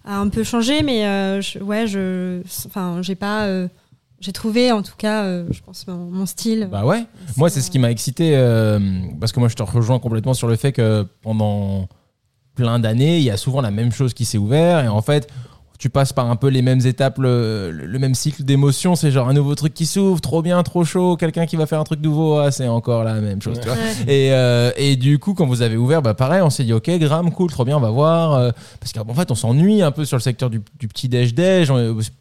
[0.05, 3.67] a un peu changé, mais euh, je- ouais, je, enfin, j'ai pas, euh,
[4.19, 6.67] j'ai trouvé en tout cas, euh, je pense mon, mon style.
[6.71, 7.03] Bah ouais.
[7.35, 8.33] Moi, c'est ce qui m'a excité
[9.19, 11.87] parce que moi, je te rejoins complètement sur le fait que pendant
[12.53, 15.27] plein d'années, il y a souvent la même chose qui s'est ouvert et en fait.
[15.79, 18.95] Tu passes par un peu les mêmes étapes, le, le même cycle d'émotions.
[18.95, 21.17] C'est genre un nouveau truc qui s'ouvre, trop bien, trop chaud.
[21.17, 23.59] Quelqu'un qui va faire un truc nouveau, ah, c'est encore la même chose.
[23.59, 23.77] tu vois.
[23.77, 24.11] Ouais.
[24.11, 26.89] Et, euh, et du coup, quand vous avez ouvert, bah pareil, on s'est dit, ok,
[26.97, 28.33] Gram, cool, trop bien, on va voir.
[28.33, 31.71] euh, parce qu'en fait, on s'ennuie un peu sur le secteur du, du petit déj-déj.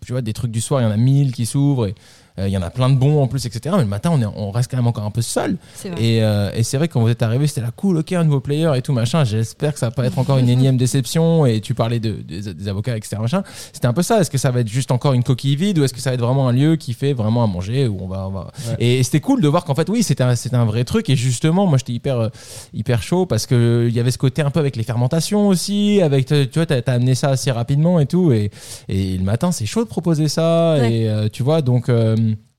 [0.04, 1.86] Tu vois, des trucs du soir, il y en a mille qui s'ouvrent.
[1.86, 1.94] et,
[2.38, 3.74] Il y en a plein de bons en plus, etc.
[3.78, 5.56] Mais le matin, on, est, on reste quand même encore un peu seul.
[5.98, 8.24] Et, euh, et c'est vrai que quand vous êtes arrivé, c'était la cool, ok, un
[8.24, 9.24] nouveau player et tout, machin.
[9.24, 11.46] J'espère que ça va pas être encore une énième déception.
[11.46, 13.16] Et tu parlais de, des, des avocats, etc.
[13.20, 13.42] Machin.
[13.72, 14.20] C'était un peu ça.
[14.20, 16.14] Est-ce que ça va être juste encore une coquille vide ou est-ce que ça va
[16.14, 18.76] être vraiment un lieu qui fait vraiment à manger où on va, on va- Ouais.
[18.98, 21.08] Et c'était cool de voir qu'en fait, oui, c'était un, c'était un vrai truc.
[21.08, 22.28] Et justement, moi, j'étais hyper, euh,
[22.74, 26.00] hyper chaud parce que il y avait ce côté un peu avec les fermentations aussi.
[26.02, 28.32] Avec, tu vois, t'as, t'as amené ça assez rapidement et tout.
[28.32, 28.50] Et,
[28.88, 30.74] et le matin, c'est chaud de proposer ça.
[30.80, 30.92] Ouais.
[30.92, 31.88] Et euh, tu vois, donc.
[31.88, 32.14] euh,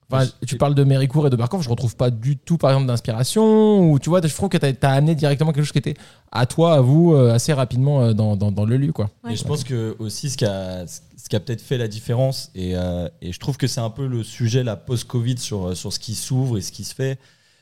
[0.10, 2.88] Enfin, tu parles de Méricourt et de Barkov, je retrouve pas du tout par exemple
[2.88, 5.96] d'inspiration ou tu vois, je trouve que tu as, amené directement quelque chose qui était
[6.32, 9.10] à toi, à vous, euh, assez rapidement euh, dans, dans, dans le lieu quoi.
[9.24, 9.34] Ouais.
[9.34, 12.52] Et je pense que aussi ce qui a, ce qui a peut-être fait la différence,
[12.56, 15.92] et, euh, et je trouve que c'est un peu le sujet, la post-Covid, sur, sur
[15.92, 17.20] ce qui s'ouvre et ce qui se fait,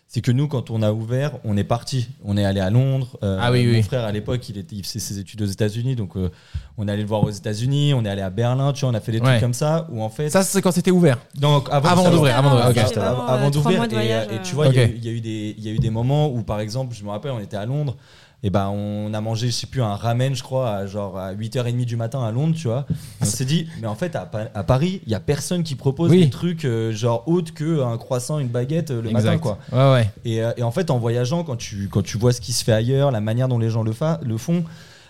[0.08, 2.08] c'est que nous, quand on a ouvert, on est parti.
[2.24, 3.18] On est allé à Londres.
[3.24, 3.84] Euh, Ah oui, mon oui.
[3.84, 6.30] frère, à l'époque, il, était, il faisait ses études aux États-Unis, donc euh,
[6.78, 8.94] on est allé le voir aux États-Unis, on est allé à Berlin, tu vois, on
[8.94, 9.26] a fait des Ouais.
[9.32, 10.30] trucs comme ça, où en fait.
[10.30, 11.18] Ça, c'est quand c'était ouvert.
[11.39, 15.80] Donc avant, d'ouvrir, avant d'ouvrir, euh, Et, et tu vois, il y y a eu
[15.80, 17.98] des moments où, par exemple, je me rappelle, on était à Londres.
[18.47, 21.34] Et ben on a mangé, je sais plus, un ramen, je crois, à genre à
[21.34, 22.86] 8h30 du matin à Londres, tu vois.
[23.19, 25.73] On s'est dit, mais en fait, à, Pa- à Paris, il y a personne qui
[25.73, 26.19] propose Oui.
[26.25, 29.58] des trucs euh, genre autre que un croissant, une baguette euh, le matin, quoi.
[29.71, 30.10] Ouais, ouais.
[30.25, 32.63] Et, euh, et en fait, en voyageant, quand tu, quand tu vois ce qui se
[32.63, 34.63] fait ailleurs, la manière dont les gens le font,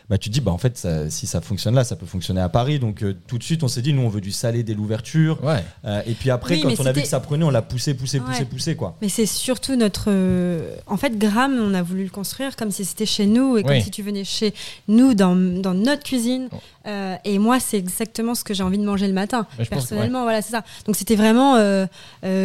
[0.10, 2.42] bah tu te dis bah en fait ça- si ça fonctionne là ça peut fonctionner
[2.42, 4.62] à Paris donc euh, tout de suite on s'est dit nous on veut du salé
[4.64, 5.64] dès l'ouverture Ouais.
[5.86, 7.94] Euh, et puis après Oui, quand on a vu que ça prenait on l'a poussé
[7.96, 8.46] poussé poussé Ouais.
[8.46, 10.06] poussé quoi Mais c'est surtout notre.
[10.10, 13.64] euh, En fait, Gram, on a voulu le construire comme si c'était chez nous et
[13.64, 13.82] comme Oui.
[13.82, 14.54] si tu venais chez
[14.88, 16.50] nous dans, dans notre cuisine.
[16.52, 16.56] Oh.
[16.88, 19.48] Euh, et moi, c'est exactement ce que j'ai envie de manger le matin.
[19.58, 20.64] Que- Personnellement, voilà, c'est ça.
[20.86, 21.56] Donc c'était vraiment.
[21.56, 21.88] euh,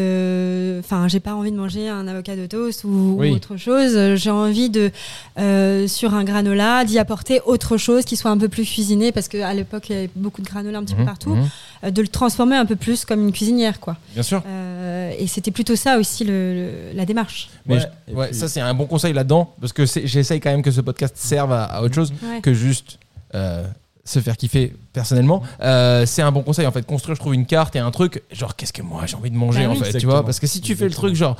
[0.04, 3.30] euh, Enfin, j'ai pas envie de manger un avocat de toast ou, Oui.
[3.30, 4.14] ou autre chose.
[4.16, 4.90] J'ai envie de,
[5.38, 9.28] euh, sur un granola, d'y apporter autre chose qui soit un peu plus cuisiné parce
[9.28, 11.34] qu'à l'époque, il y avait beaucoup de granola un petit peu Mhm, partout.
[11.34, 11.48] mhm.
[11.84, 13.96] Euh, de le transformer un peu plus comme une cuisinière, quoi.
[14.14, 14.42] Bien sûr.
[14.46, 17.50] Euh, et c'était plutôt ça aussi le- le- la démarche.
[17.66, 20.40] Mais Ouais, je- et ouais, puis- ça c'est un bon conseil là-dedans parce que j'essaye
[20.40, 22.40] quand même que ce podcast serve à, à autre chose Ouais.
[22.40, 22.98] que juste
[23.34, 23.64] euh,
[24.04, 25.42] se faire kiffer personnellement.
[25.62, 26.84] Euh, c'est un bon conseil en fait.
[26.84, 28.22] Construire, je trouve une carte et un truc.
[28.32, 30.24] Genre, qu'est-ce que moi j'ai envie de manger Bah en fait, tu vois?
[30.24, 31.36] Parce que si tu fais le truc genre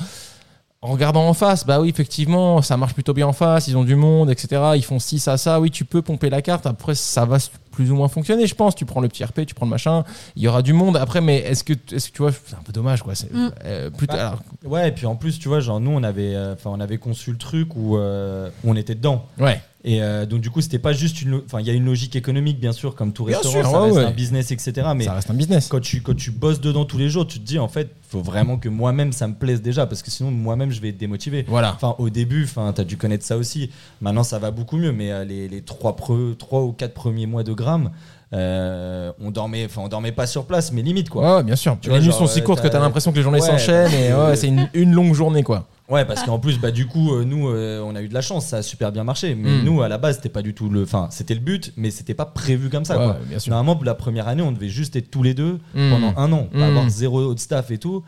[0.83, 3.69] en regardant en face, bah oui, effectivement, ça marche plutôt bien en face.
[3.69, 4.63] Ils ont du monde, etc.
[4.77, 5.61] Ils font ci, ça, ça.
[5.61, 6.65] Oui, tu peux pomper la carte.
[6.67, 7.37] Après, ça va
[7.71, 8.75] plus ou moins fonctionner, je pense.
[8.75, 10.05] Tu prends le petit RP, tu prends le machin.
[10.37, 10.97] Il y aura du monde.
[10.97, 13.15] Après, mais est-ce que, est-ce que tu vois, c'est un peu dommage quoi.
[13.15, 13.51] C'est Mm.
[13.67, 14.17] euh, plutôt.
[14.17, 16.71] Bah, alors, ouais et puis en plus tu vois genre nous on avait euh, enfin
[16.73, 19.61] on avait conçu le truc où, euh, où on était dedans ouais.
[19.83, 22.15] Et euh, donc du coup c'était pas juste une enfin il y a une logique
[22.15, 24.05] économique bien sûr comme tout Bien restaurant sûr, ça ouais, reste ouais.
[24.05, 25.69] un business etc mais ça reste un business.
[25.69, 28.21] quand tu, quand tu bosses dedans tous les jours, tu te dis en fait, faut
[28.21, 31.45] vraiment que moi-même ça me plaise déjà parce que sinon moi-même je vais être démotivé.
[31.49, 31.73] Voilà.
[31.75, 33.71] Enfin, au début, enfin, tu as dû connaître ça aussi.
[34.03, 37.27] Maintenant, ça va beaucoup mieux, mais euh, les, les trois, pre- trois ou quatre premiers
[37.27, 37.91] mois de grammes,
[38.33, 41.37] euh, on dormait, enfin, on dormait pas sur place, mais limite quoi.
[41.39, 41.77] Ouais, bien sûr.
[41.81, 43.93] Tu les nuits sont si courtes que t'as- t'as l'impression que les journées Ouais, s'enchaînent
[43.93, 45.67] et ouais, c'est une, une longue journée quoi.
[45.91, 48.21] Ouais, parce qu'en plus, bah, du coup, euh, nous, euh, on a eu de la
[48.21, 49.35] chance, ça a super bien marché.
[49.35, 49.65] Mais Mm.
[49.65, 50.85] nous, à la base, c'était pas du tout le.
[50.85, 52.97] Enfin, c'était le but, mais c'était pas prévu comme ça.
[52.99, 53.13] Ouais, quoi.
[53.15, 53.51] ouais, bien sûr.
[53.51, 55.91] Normalement, pour la première année, on devait juste être tous les deux Mm.
[55.91, 56.59] pendant un an, Mm.
[56.59, 58.05] pas avoir zéro autre staff et tout.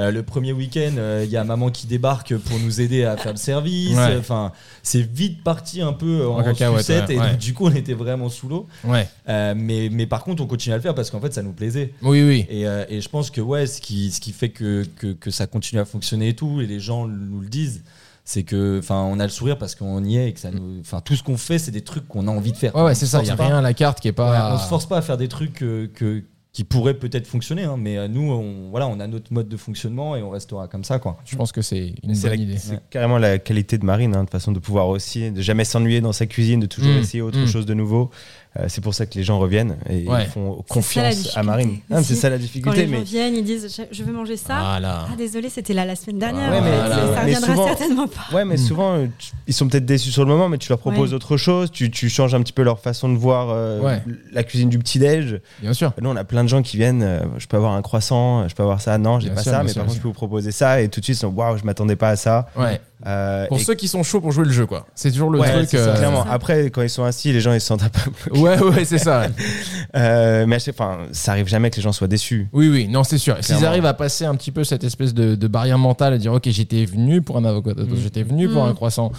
[0.00, 3.16] Euh, le premier week-end, euh, il y a maman qui débarque pour nous aider à
[3.16, 3.96] faire le service.
[3.96, 4.16] Ouais.
[4.18, 7.30] Enfin, c'est vite parti un peu en, En sucette ouais, et ouais.
[7.32, 8.66] donc, du coup, on était vraiment sous l'eau.
[8.84, 9.08] Ouais.
[9.28, 11.52] Euh, mais, mais par contre, on continue à le faire parce qu'en fait, ça nous
[11.52, 11.92] plaisait.
[12.02, 12.46] Oui, oui.
[12.48, 15.30] Et, euh, et je pense que ouais, ce qui, ce qui fait que, que, que
[15.30, 17.82] ça continue à fonctionner et tout, et les gens nous le disent,
[18.24, 20.78] c'est que enfin on a le sourire parce qu'on y est et que ça nous
[20.80, 22.94] enfin tout ce qu'on fait c'est des trucs qu'on a envie de faire Ouais, ouais,
[22.94, 23.22] c'est ça.
[23.22, 24.54] Il y a rien à la carte qui est Ouais, pas.
[24.54, 27.76] on se force pas à faire des trucs que, que- qui pourraient peut-être fonctionner hein,
[27.78, 30.82] mais euh, nous on voilà on a notre mode de fonctionnement et on restera comme
[30.82, 32.58] ça quoi Je pense que c'est une C'est bonne la- idée.
[32.58, 32.80] c'est Ouais.
[32.90, 36.12] carrément la qualité de Marine, hein, de façon de pouvoir aussi, de jamais s'ennuyer dans
[36.12, 36.98] sa cuisine, de toujours Mm.
[36.98, 37.46] essayer autre Mm.
[37.46, 38.10] chose de nouveau.
[38.58, 40.24] Euh, c'est pour ça que les gens reviennent et Ouais.
[40.24, 41.78] ils font ça, confiance à Marine.
[41.88, 44.36] Ah, c'est ça la Quand difficulté, les gens mais viennent, ils disent je, veux manger
[44.36, 44.58] ça.
[44.58, 45.06] Voilà.
[45.08, 46.50] Ah désolé, c'était là la semaine dernière.
[46.50, 48.34] Ouais, mais- Ça- ça mais reviendra souvent- certainement pas.
[48.34, 48.58] Ouais, mais Mm.
[48.58, 51.14] souvent, euh, tu- ils sont peut-être déçus sur le moment, mais tu leur proposes Ouais.
[51.16, 54.02] autre chose, tu, tu changes un petit peu leur façon de voir euh, Ouais.
[54.32, 55.40] la cuisine du petit-déj.
[55.62, 55.92] Bien sûr.
[56.00, 58.54] Nous, on a plein de gens qui viennent, euh, je peux avoir un croissant, je
[58.56, 60.14] peux avoir ça, non, j'ai pas sûr, ça, mais sûr, par contre, je peux vous
[60.14, 62.48] proposer ça, et tout de suite, ils sont waouh, je m'attendais pas à ça.
[62.56, 62.80] Ouais.
[63.06, 64.86] Euh, Pour et- ceux qui sont chauds pour jouer le jeu, quoi.
[64.94, 65.68] C'est toujours le Ouais, truc.
[65.70, 66.24] ça, euh, clairement.
[66.30, 68.10] Après, quand ils sont assis, les gens ils se sentent un peu.
[68.26, 68.40] bloqués.
[68.40, 69.26] Ouais, ouais, c'est ça.
[69.96, 72.48] Euh, mais enfin, ça arrive jamais que les gens soient déçus.
[72.52, 73.36] Oui, oui, non, c'est sûr.
[73.40, 76.32] S'ils arrivent à passer un petit peu cette espèce de, de barrière mentale et dire,
[76.32, 77.88] OK, j'étais venu pour un avocat, Mm.
[77.96, 78.68] j'étais venu pour Mm.
[78.68, 79.10] un croissant.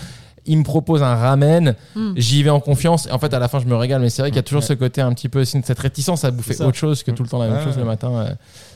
[0.45, 2.13] Il me propose un ramen, Mm.
[2.15, 3.05] j'y vais en confiance.
[3.07, 4.01] Et en fait, à la fin, je me régale.
[4.01, 4.67] Mais c'est vrai qu'il y a toujours Ouais.
[4.67, 7.39] ce côté un petit peu, cette réticence à bouffer autre chose que tout le temps
[7.39, 7.81] la même chose ouais.
[7.81, 8.27] le matin.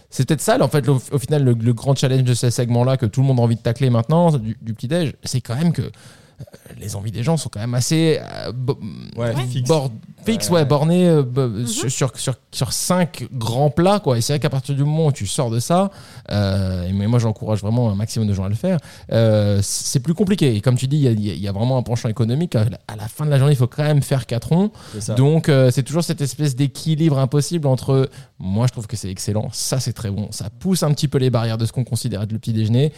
[0.09, 3.21] C'est peut-être ça, en fait, au final, le, grand challenge de ce segment-là que tout
[3.21, 5.91] le monde a envie de tacler maintenant, du, du petit-déj, c'est quand même que
[6.79, 8.77] les envies des gens sont quand même assez euh, bo-
[9.15, 9.33] Ouais,
[9.65, 10.25] bord- fixe.
[10.25, 10.65] fixes, Ouais, ouais, ouais.
[10.65, 11.67] bornées euh, Mhm.
[11.67, 14.17] sur, sur, sur, sur cinq grands plats, quoi.
[14.17, 15.91] Et c'est vrai qu'à partir du moment où tu sors de ça,
[16.31, 18.79] euh, et mais moi j'encourage vraiment un maximum de gens à le faire,
[19.11, 20.55] euh, c'est plus compliqué.
[20.55, 22.55] Et comme tu dis, il y y, a- il y a vraiment un penchant économique.
[22.55, 22.65] À
[22.97, 24.71] la- fin de la journée, il faut quand même faire quatre ronds.
[24.93, 25.13] c'est ça.
[25.15, 29.49] Donc euh, c'est toujours cette espèce d'équilibre impossible entre moi je trouve que c'est excellent,
[29.53, 32.21] ça c'est très bon, ça pousse un petit peu les barrières de ce qu'on considère
[32.23, 32.91] être le petit déjeuner.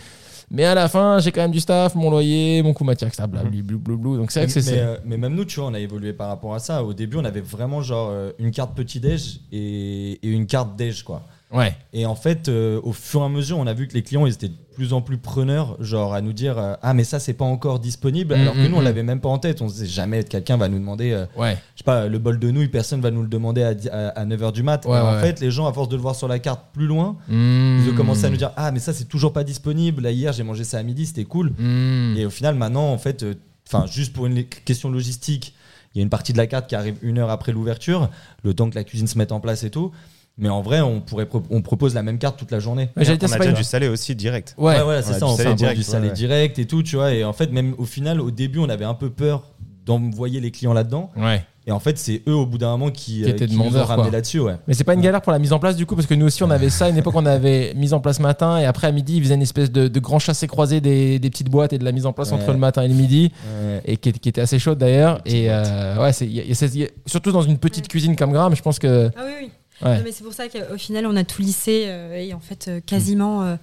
[0.49, 3.27] Mais à la fin, j'ai quand même du staff, mon loyer, mon coût matière, ça,
[3.27, 4.17] blablabla, blablabla.
[4.17, 5.79] Donc c'est vrai mais, que c'est mais, euh, mais même nous, tu vois, on a
[5.79, 6.83] évolué par rapport à ça.
[6.83, 10.75] Au début, on avait vraiment genre euh, une carte petit déj et, et une carte
[10.77, 11.23] déj, quoi.
[11.49, 14.03] Ouais, Et en fait, euh, au fur et à mesure, on a vu que les
[14.03, 17.05] clients, ils étaient de plus en plus preneurs, genre à nous dire euh, ah mais
[17.05, 18.83] ça c'est pas encore disponible, Mm, alors que mm, nous on mm.
[18.83, 19.61] l'avait même pas en tête.
[19.61, 21.57] On se disait jamais quelqu'un va nous demander, euh, ouais.
[21.75, 24.25] je sais pas, le bol de nouilles, personne va nous le demander à, dix- à,
[24.25, 24.85] 9h du mat.
[24.85, 27.15] Ouais, en fait, les gens, à force de le voir sur la carte plus loin,
[27.29, 27.79] Mmh.
[27.85, 30.03] ils ont commencé à nous dire ah mais ça c'est toujours pas disponible.
[30.03, 31.53] Là hier j'ai mangé ça à midi, c'était cool.
[31.57, 32.17] Mmh.
[32.17, 33.25] Et au final, maintenant, en fait,
[33.67, 35.55] enfin, juste pour une question logistique,
[35.95, 38.09] il y a une partie de la carte qui arrive une heure après l'ouverture,
[38.43, 39.91] le temps que la cuisine se mette en place et tout.
[40.39, 42.89] Mais en vrai, on pourrait pro- on propose la même carte toute la journée.
[42.95, 44.53] Ouais, on a pas déjà du salé aussi direct.
[44.57, 45.19] Ouais, Ouais, voilà, c'est ça.
[45.19, 46.13] du On salé fait direct, du salé ouais.
[46.13, 47.11] direct et tout, tu vois.
[47.13, 49.43] Et en fait, même au final, au début, on avait un peu peur
[49.85, 51.09] d'envoyer les clients là-dedans.
[51.17, 51.43] Ouais.
[51.65, 53.87] Et en fait, c'est eux au bout d'un moment qui, Qui étaient nous ont demandeurs,
[53.87, 54.17] ramené quoi.
[54.17, 54.39] là-dessus.
[54.39, 54.55] Ouais.
[54.67, 56.25] Mais c'est pas une galère pour la mise en place du coup parce que nous
[56.25, 58.87] aussi on avait ça à une époque on avait mise en place matin et après
[58.87, 61.73] à midi ils faisaient une espèce de, de grand chassé croisé des, des petites boîtes
[61.73, 63.81] et de la mise en place entre le matin et le midi Ouais.
[63.83, 66.49] et qui, qui était assez chaude d'ailleurs et euh, ouais c'est il y a- il
[66.49, 68.79] y a cette- il y a- surtout dans une petite cuisine comme Graham je pense
[68.79, 69.51] que Ah oui, oui.
[69.83, 69.97] Ouais.
[69.97, 72.65] Non, mais c'est pour ça qu'au final, on a tout lissé euh, et en fait,
[72.67, 73.55] euh, quasiment euh,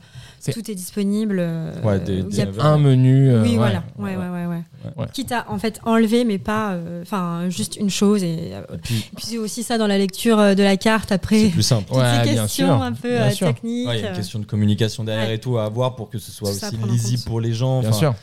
[0.53, 1.38] tout est disponible.
[1.40, 3.57] euh, Ouais, des- il y a- des- un menu euh, oui, ouais.
[3.57, 3.83] voilà.
[3.98, 4.62] Ouais, ouais, ouais, ouais.
[4.96, 5.07] Ouais.
[5.12, 8.22] Quitte à en fait enlever, mais pas, euh, enfin, juste une chose.
[8.22, 11.11] Et, euh, Et puis, et puis c'est aussi ça dans la lecture de la carte
[11.11, 11.40] après.
[11.46, 11.88] c'est plus simple.
[11.88, 13.88] Toutes Ouais, ces bien questions sûr, un peu bien euh, techniques.
[13.88, 15.35] Ouais, il y a une question de communication derrière Ouais.
[15.35, 17.81] et tout à avoir pour que ce soit Tout aussi lisible pour les gens.
[17.81, 18.14] bien sûr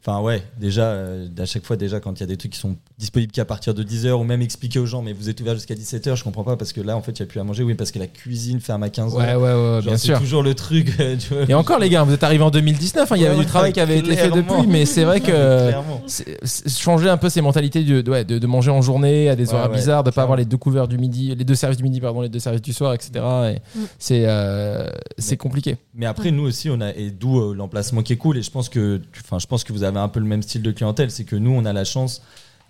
[0.00, 2.58] Enfin ouais, déjà, euh, à chaque fois, déjà quand il y a des trucs qui
[2.58, 5.54] sont disponibles qu'à partir de 10h ou même expliquer aux gens, mais vous êtes ouvert
[5.54, 7.44] jusqu'à 17h, je comprends pas parce que là, en fait, il n'y a plus à
[7.44, 7.64] manger.
[7.64, 9.12] Oui, parce que la cuisine ferme à 15h.
[9.16, 10.94] ouais ouais ouais Genre, bien c'est sûr toujours le truc.
[11.00, 11.42] euh, tu vois.
[11.48, 13.46] et encore les gars vous êtes arrivés en 2019 hein, il y Ouais, avait du
[13.46, 15.72] travail qui avait été fait depuis mais c'est vrai que
[16.06, 19.28] c'est- c'est- changer un peu ces mentalités de, de, ouais, de, de manger en journée
[19.28, 20.24] à des Ouais, horaires ouais, bizarres, de pas clairement.
[20.26, 22.62] avoir les deux couverts du midi, les deux services du midi, pardon, les deux services
[22.62, 23.10] du soir, etc.
[23.14, 23.82] Et Mm.
[23.98, 25.76] c'est euh, c'est compliqué.
[25.94, 28.38] Mais après, nous aussi, on a, et d'où euh, l'emplacement qui est cool.
[28.38, 30.62] Et je pense que, enfin, je pense que vous avez un peu le même style
[30.62, 31.10] de clientèle.
[31.10, 32.22] C'est que nous, on a la chance,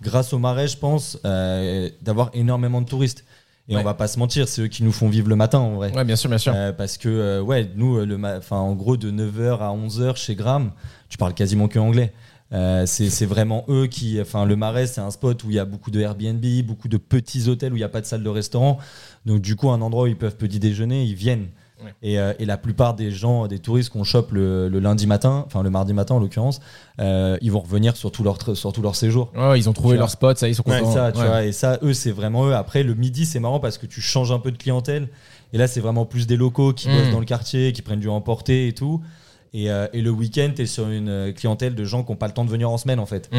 [0.02, 3.24] grâce au marais, je pense, euh, d'avoir énormément de touristes.
[3.70, 3.82] Et Ouais.
[3.82, 5.92] on va pas se mentir, c'est eux qui nous font vivre le matin, en vrai.
[5.94, 6.54] Ouais, bien sûr, bien sûr.
[6.56, 10.34] Euh, parce que, euh, ouais, nous, le enfin, en gros, de 9h à 11h chez
[10.34, 10.70] Gram,
[11.10, 12.14] tu parles quasiment que anglais.
[12.54, 14.18] Euh, c'est c'est vraiment eux qui.
[14.22, 16.96] Enfin, le Marais, c'est un spot où il y a beaucoup de Airbnb, beaucoup de
[16.96, 18.78] petits hôtels où il n'y a pas de salle de restaurant.
[19.26, 21.48] Donc, du coup, un endroit où ils peuvent petit déjeuner, ils viennent.
[21.84, 21.94] Ouais.
[22.02, 25.44] Et, euh, et la plupart des gens, des touristes qu'on chope le, le lundi matin,
[25.46, 26.60] enfin le mardi matin en l'occurrence,
[27.00, 29.30] euh, ils vont revenir sur tout leur, sur tout leur séjour.
[29.36, 30.92] Ouais, ils ont trouvé leur spot, ça, ils sont contents.
[30.92, 31.26] ça, tu Ouais.
[31.26, 32.54] vois, et ça, eux, c'est vraiment eux.
[32.54, 35.08] Après, le midi, c'est marrant parce que tu changes un peu de clientèle.
[35.52, 36.92] Et là, c'est vraiment plus des locaux qui Mm.
[36.96, 39.00] bossent dans le quartier, qui prennent du emporté et tout.
[39.54, 42.26] Et, euh, et le week-end, tu es sur une clientèle de gens qui n'ont pas
[42.26, 43.30] le temps de venir en semaine, en fait.
[43.32, 43.36] Mm.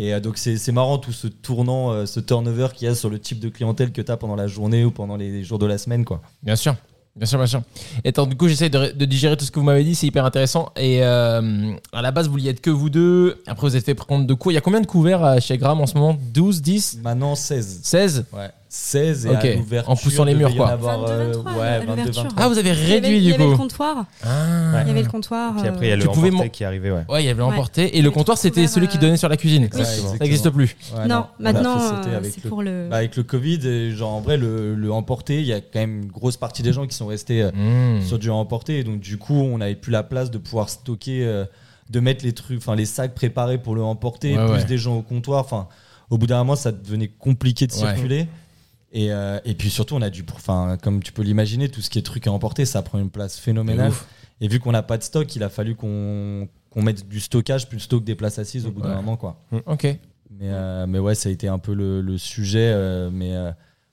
[0.00, 2.96] Et euh, donc, c'est c'est marrant tout ce tournant, euh, ce turnover qu'il y a
[2.96, 5.60] sur le type de clientèle que tu as pendant la journée ou pendant les jours
[5.60, 6.20] de la semaine, quoi.
[6.42, 6.74] Bien sûr.
[7.14, 7.62] Bien sûr, bien sûr.
[8.04, 10.06] Et attends, du coup, j'essaie de, de digérer tout ce que vous m'avez dit, c'est
[10.06, 10.70] hyper intéressant.
[10.76, 13.42] Et euh, à la base, vous vouliez être que vous deux.
[13.46, 14.50] Après, vous êtes fait prendre de cours.
[14.50, 16.16] Il y a combien de couverts euh, chez Gram en ce moment?
[16.32, 17.80] 12, 10, Maintenant, 16.
[17.82, 18.48] 16 Ouais.
[18.74, 19.44] 16 et Ok.
[19.44, 19.90] à l'ouverture.
[19.92, 20.72] En poussant les murs, devait y en quoi.
[20.72, 22.22] avoir, 22, euh, 23, ouais, à 22, l'ouverture.
[22.22, 22.42] 23.
[22.42, 23.56] Ah, vous avez Il y avait- réduit il y du avait le coup.
[23.58, 24.06] comptoir.
[24.24, 24.80] Ah.
[24.82, 25.54] Il y avait le comptoir.
[25.58, 27.04] Puis après, il y a euh, le Tu pouvais emporté mon- qui arrivé, ouais.
[27.10, 27.50] Ouais, il y avait Ouais.
[27.50, 27.98] l'emporté.
[27.98, 29.64] Et le avait comptoir, c'était celui qui euh, donnait sur la cuisine.
[29.64, 30.08] Exactement.
[30.12, 30.74] Ça n'existe plus.
[30.96, 32.88] Ouais, non, on a maintenant, fait, euh, avec c'est le pour le.
[32.88, 35.78] Bah, avec le Covid, et genre en vrai, le, le emporté, il y a quand
[35.80, 37.50] même une grosse partie des gens qui sont restés euh,
[37.98, 38.00] Mm.
[38.06, 38.78] sur du emporté.
[38.78, 41.44] Et donc, du coup, on n'avait plus la place de pouvoir stocker, euh,
[41.90, 44.64] de mettre les trucs, enfin, les sacs préparés pour le emporter, Ouais, plus ouais.
[44.64, 45.40] des gens au comptoir.
[45.44, 45.68] Enfin,
[46.08, 47.78] au bout d'un moment, ça devenait compliqué de Ouais.
[47.78, 48.28] circuler.
[48.92, 51.88] Et, euh, et puis surtout, on a dû, enfin, comme tu peux l'imaginer, tout ce
[51.88, 53.92] qui est truc à emporter, ça prend une place phénoménale.
[54.40, 57.68] Et vu qu'on n'a pas de stock, il a fallu qu'on qu'on mette du stockage
[57.68, 59.36] plus stock des places assises au bout d'un moment, quoi.
[59.66, 59.84] Ok.
[59.84, 59.98] Mais,
[60.48, 62.70] euh, mais ouais, ça a été un peu le, le sujet.
[62.74, 63.50] euh, mais euh,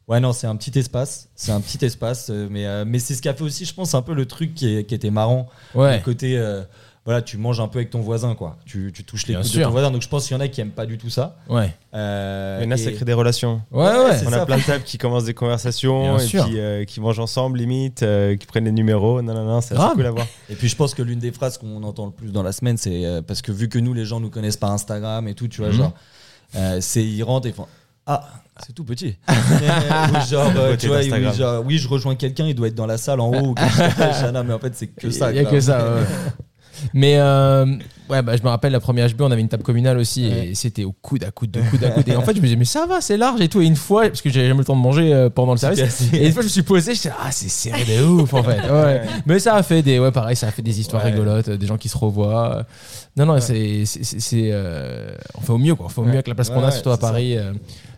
[0.08, 1.30] ouais, non, c'est un petit espace.
[1.36, 2.30] C'est un petit espace.
[2.30, 4.54] mais euh, mais c'est ce qui a fait aussi, je pense, un peu le truc
[4.54, 5.50] qui, est- qui était marrant.
[5.76, 6.02] Le Ouais.
[6.04, 6.64] côté, euh,
[7.10, 8.58] voilà, tu manges un peu avec ton voisin, quoi.
[8.68, 9.66] Tu, tu touches les Bien coudes de sûr.
[9.66, 9.90] ton voisin.
[9.90, 11.38] Donc je pense qu'il y en a qui aiment pas du tout ça.
[11.50, 11.74] Ouais.
[11.96, 13.62] Euh, Il y en a, et- ça crée des relations.
[13.72, 14.16] Ouais, ouais.
[14.18, 14.44] c'est On ça.
[14.44, 16.46] a plein de tables qui commencent des conversations Bien et sûr.
[16.46, 19.22] puis euh, qui mangent ensemble, limite, euh, qui prennent les numéros.
[19.24, 20.28] Non, non, non, c'est cool à voir.
[20.52, 22.78] Et puis je pense que l'une des phrases qu'on entend le plus dans la semaine,
[22.78, 25.48] c'est euh, parce que vu que nous, les gens nous connaissent par Instagram et tout,
[25.48, 25.76] tu vois, Mhm.
[25.78, 25.94] genre,
[26.58, 27.66] euh, c'est ils rentrent et font
[28.06, 28.24] Ah,
[28.66, 29.16] c'est tout petit.
[29.30, 32.98] Ou genre, tu vois, oui, genre, oui, je rejoins quelqu'un, il doit être dans la
[32.98, 33.50] salle en haut.
[33.52, 33.56] ou
[34.34, 35.32] non, mais en fait, c'est que ça.
[35.32, 35.52] Il y a quoi.
[35.54, 35.96] que ça.
[35.96, 36.02] ouais.
[36.94, 37.66] Mais euh,
[38.10, 40.56] ouais, bah, je me rappelle la première HB, on avait une table communale aussi et
[40.56, 42.08] c'était au coude à coude, de coude à coude.
[42.10, 43.62] Et en fait, je me disais, mais ça va, c'est large et tout.
[43.62, 46.10] Et une fois, parce que j'avais jamais le temps de manger euh, pendant le service,
[46.14, 48.60] et une fois, je me suis posé, je ah, c'est serré de ouf en fait.
[48.72, 49.02] Ouais.
[49.26, 51.12] Mais ça a fait des, ouais, pareil, ça a fait des histoires Ouais.
[51.12, 52.64] rigolotes, des gens qui se revoient.
[53.18, 55.88] Non, non, c'est, c'est, c'est- c'est, euh, on fait au mieux, quoi.
[55.88, 57.14] On fait au mieux avec la place qu'on a, surtout à ça.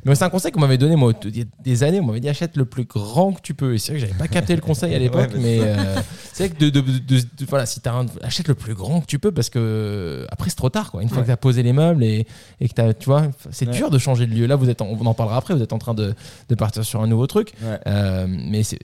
[0.06, 2.20] Mais c'est un conseil qu'on m'avait donné, moi, il y a des années, on m'avait
[2.20, 3.74] dit, achète le plus grand que tu peux.
[3.76, 5.96] Et c'est vrai que j'avais pas capté le conseil à l'époque, Ouais, mais euh,
[6.34, 8.74] c'est vrai que de, de- de- de- de- voilà, si t'as un, achète le plus
[8.74, 11.04] grand que tu peux parce que après c'est trop tard, quoi.
[11.04, 12.26] Une fois que t'as posé les meubles et,
[12.60, 13.74] et que t'as, tu vois, c'est Ouais.
[13.74, 14.48] dur de changer de lieu.
[14.48, 16.14] Là, vous êtes, en- on en parlera après, vous êtes en train de,
[16.50, 17.54] de partir sur un nouveau truc.
[17.88, 18.80] Euh, mais c'est,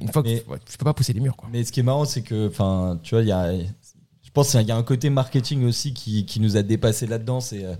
[0.00, 1.48] une fois que Mais- tu peux pas pousser les murs, quoi.
[1.52, 4.50] Mais ce qui est marrant, c'est que, enfin, tu vois, il y a, je pense
[4.50, 7.40] qu'il y a un côté marketing aussi qui, qui nous a dépassé là-dedans.
[7.40, 7.74] C'est euh,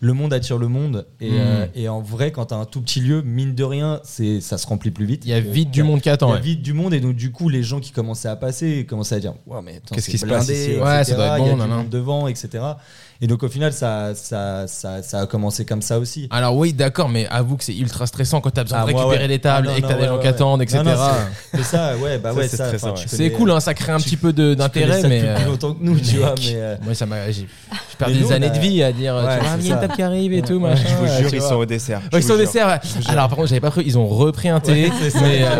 [0.00, 1.06] le monde attire le monde.
[1.20, 1.34] Et, Mm.
[1.38, 4.40] euh, et en vrai, quand tu as un tout petit lieu, mine de rien, c'est,
[4.40, 5.22] ça se remplit plus vite.
[5.24, 6.30] Il y a Que- vite du monde qui Il y attend.
[6.32, 6.40] a ouais.
[6.40, 9.20] vite du monde et donc du coup les gens qui commençaient à passer commençaient à
[9.20, 11.04] dire ouais mais Qu'est-ce c'est qui se passe ici, ouais.
[11.04, 12.64] Ça doit être il y a bon, du monde devant etc
[13.20, 16.72] et donc au final ça ça, ça, ça a commencé comme ça aussi Alors oui,
[16.72, 19.28] d'accord, mais avoue que c'est ultra stressant quand t'as besoin Ah, de récupérer ouais.
[19.28, 20.78] les tables Ah, non, et que t'as non, des gens qui attendent, etc.
[20.84, 20.96] Non, non,
[21.54, 22.70] mais ça ouais bah ouais c'est ça,
[23.06, 25.82] c'est cool, hein, ça crée un petit peu d'intérêt, ça mais plus euh, longtemps que
[25.82, 27.48] nous tu vois euh, moi ça m'a, j'ai,
[27.98, 29.16] perdu des années a- de vie à dire,
[29.88, 30.82] Table qui arrive et tout, machin.
[30.88, 32.00] Je vous jure, ils sont au dessert.
[32.12, 32.66] Ouais, ils sont au dessert.
[32.68, 32.78] ouais.
[33.08, 33.82] Alors, par contre, j'avais pas cru.
[33.84, 35.56] Ils ont repris un thé, mais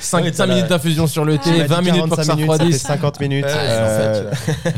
[0.00, 2.24] 5, Ouais, t'as la- minutes d'infusion sur le thé, m'as dit 20 minutes pour que
[2.24, 2.82] 45 ça minutes, ça fait refroidisse.
[2.82, 3.44] 50 minutes.
[3.48, 4.30] Euh.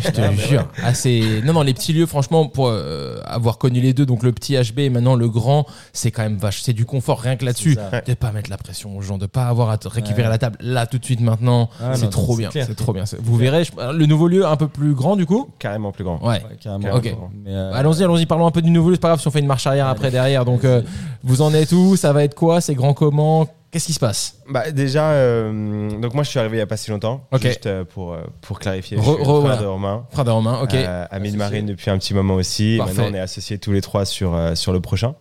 [0.04, 0.68] Je te jure.
[0.84, 4.22] Ah, c'est- non, non, les petits lieux, franchement, pour euh, avoir connu les deux, donc
[4.22, 6.62] le petit HB et maintenant le grand, c'est quand même vache.
[6.62, 7.76] C'est du confort rien que là-dessus.
[8.06, 10.86] De pas mettre la pression aux gens, de pas avoir à récupérer la table là
[10.86, 11.68] tout de suite maintenant.
[11.82, 12.50] Ah, c'est trop bien.
[12.52, 13.04] c'est trop bien.
[13.20, 15.48] Vous verrez, le nouveau lieu un peu plus grand du coup?
[15.58, 16.18] Carrément plus grand.
[16.22, 16.34] Ouais.
[16.34, 16.82] Ouais, carrément.
[16.84, 17.02] Carrément Ok.
[17.02, 17.30] plus grand.
[17.44, 18.94] Mais, euh, Allons-y, allons-y, parlons un peu du nouveau lieu.
[18.96, 20.44] C'est pas grave si on fait une marche arrière après derrière.
[20.44, 20.82] Donc, euh,
[21.24, 21.96] vous en êtes où?
[21.96, 22.60] Ça va être quoi?
[22.60, 23.48] C'est grand comment?
[23.72, 24.36] Qu'est-ce qui se passe?
[24.48, 27.24] Bah, déjà, euh, donc moi je suis arrivé il y a pas si longtemps.
[27.42, 28.96] Juste euh, pour, pour clarifier.
[28.96, 29.56] Re- je suis re- frère voilà.
[29.56, 30.06] de Romain.
[30.12, 30.72] Frère de Romain, ok.
[30.74, 32.76] Euh, ami de Marine depuis un petit moment aussi.
[32.78, 32.94] Parfait.
[32.94, 35.14] Maintenant, on est associés tous les trois sur, euh, sur le prochain.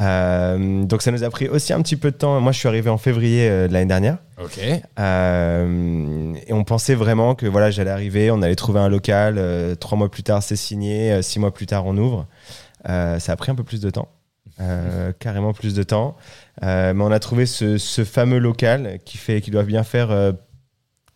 [0.00, 2.40] Euh, donc, ça nous a pris aussi un petit peu de temps.
[2.40, 4.16] Moi, je suis arrivé en février euh, de l'année dernière.
[4.42, 4.58] ok.
[4.98, 9.34] Euh, et on pensait vraiment que voilà, j'allais arriver, on allait trouver un local.
[9.38, 11.12] euh, trois mois plus tard, c'est signé.
[11.12, 12.26] euh, six mois plus tard, on ouvre.
[12.88, 14.08] Euh, ça a pris un peu plus de temps.
[14.60, 16.16] Euh, carrément plus de temps.
[16.62, 20.10] Euh, mais on a trouvé ce, ce fameux local qui, fait, qui doit bien faire
[20.10, 20.32] euh,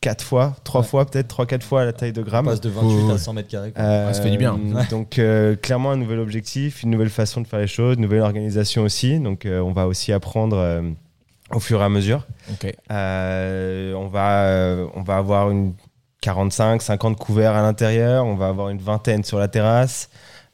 [0.01, 0.87] quatre fois, trois Ouais.
[0.87, 2.47] fois, peut-être trois, quatre fois la taille de on gramme.
[2.47, 3.13] passe de 28 Ouais.
[3.15, 3.73] à 100 mètres carrés.
[3.79, 4.59] Euh, ça fait du bien.
[4.91, 8.21] Donc euh, clairement un nouvel objectif, une nouvelle façon de faire les choses, une nouvelle
[8.23, 9.19] organisation aussi.
[9.21, 10.83] Donc euh, on va aussi apprendre euh,
[11.53, 12.27] au fur et à mesure.
[12.91, 15.75] Euh, on va euh, on va avoir une
[16.23, 18.25] 45, 50 couverts à l'intérieur.
[18.25, 20.09] On va avoir une vingtaine sur la terrasse.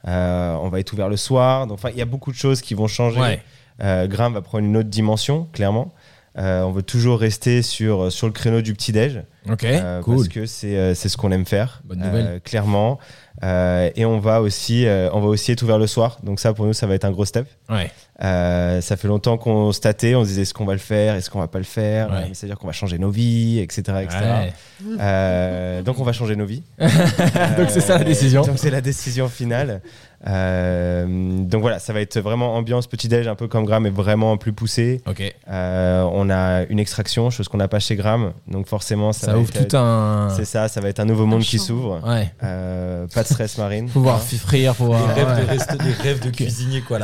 [0.07, 1.67] Euh, on va être ouvert le soir.
[1.67, 3.19] Donc enfin il y a beaucoup de choses qui vont changer.
[3.19, 3.43] Ouais.
[3.81, 5.93] Euh, Gram va prendre une autre dimension clairement.
[6.37, 9.21] Euh, on veut toujours rester sur, sur le créneau du petit-déj.
[9.51, 9.63] Ok.
[9.65, 10.15] Euh, cool.
[10.15, 11.81] Parce que c'est euh, c'est ce qu'on aime faire.
[11.85, 12.25] Bonne nouvelle.
[12.27, 12.97] euh, clairement.
[13.43, 16.17] Euh, et on va, aussi, euh, on va aussi être ouvert le soir.
[16.23, 17.47] Donc, ça, pour nous, ça va être un gros step.
[17.69, 17.91] Ouais.
[18.23, 20.15] Euh, ça fait longtemps qu'on se tâtait.
[20.15, 22.15] On se disait est-ce qu'on va le faire Est-ce qu'on va pas le faire Ouais.
[22.17, 23.81] Euh, C'est-à-dire qu'on va changer nos vies, etc.
[24.03, 24.17] etc.
[24.21, 24.53] Ouais.
[24.99, 26.63] Euh, donc, on va changer nos vies.
[26.79, 28.41] Donc, c'est ça la Euh, décision.
[28.43, 29.81] Donc, c'est la décision finale.
[30.27, 31.05] Euh,
[31.43, 34.53] donc, voilà, ça va être vraiment ambiance petit-déj, un peu comme Gram, mais vraiment plus
[34.53, 35.01] poussé.
[35.49, 38.31] Euh, on a une extraction, chose qu'on n'a pas chez Gram.
[38.47, 40.29] Donc, forcément, ça, Ça, va ouvre être- tout un.
[40.35, 42.01] c'est ça, ça va être un nouveau monde qui s'ouvre.
[42.07, 42.31] Ouais.
[42.43, 43.89] Euh, pas de stress, Marine.
[43.93, 45.05] Pouvoir frire, pouvoir.
[45.07, 45.41] Des rêves, ouais.
[45.43, 46.99] de reste- des rêves de cuisinier, quoi.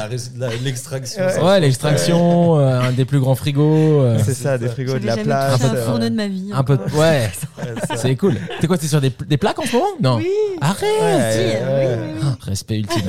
[0.63, 1.23] L'extraction.
[1.43, 1.59] Ouais.
[1.59, 4.01] l'extraction, euh, un des plus grands frigos.
[4.01, 5.61] euh, C'est ça, des frigos, de la place.
[5.63, 6.51] un euh, fourneau de ma vie.
[6.53, 6.77] un peu.
[6.95, 7.29] Ouais,
[7.95, 8.35] c'est cool.
[8.59, 9.85] T'es quoi T'es sur des, des plaques en ce moment?
[10.01, 10.15] Non.
[10.17, 10.29] Oui,
[10.61, 11.97] Arrête Ouais, si, ouais, oui, ouais.
[11.99, 12.21] oui, oui.
[12.23, 13.01] Ah, Respect ultime.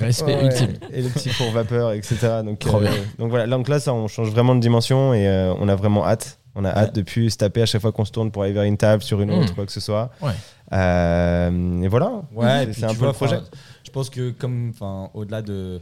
[0.00, 0.72] Respect Ouais, ultime.
[0.92, 2.16] Et le petit four vapeur, etc.
[2.44, 2.90] Donc, Trop bien.
[3.18, 6.06] donc voilà, donc là, ça, on change vraiment de dimension et euh, on a vraiment
[6.06, 6.38] hâte.
[6.54, 8.52] On a hâte de plus se taper à chaque fois qu'on se tourne pour aller
[8.52, 9.38] vers une table, sur une Mm.
[9.40, 10.10] autre, quoi que ce soit.
[10.20, 10.32] Ouais.
[10.72, 12.22] Euh, et voilà.
[12.34, 13.38] Ouais, c'est un peu vois, le projet.
[13.84, 15.80] Je pense que comme, enfin, au-delà de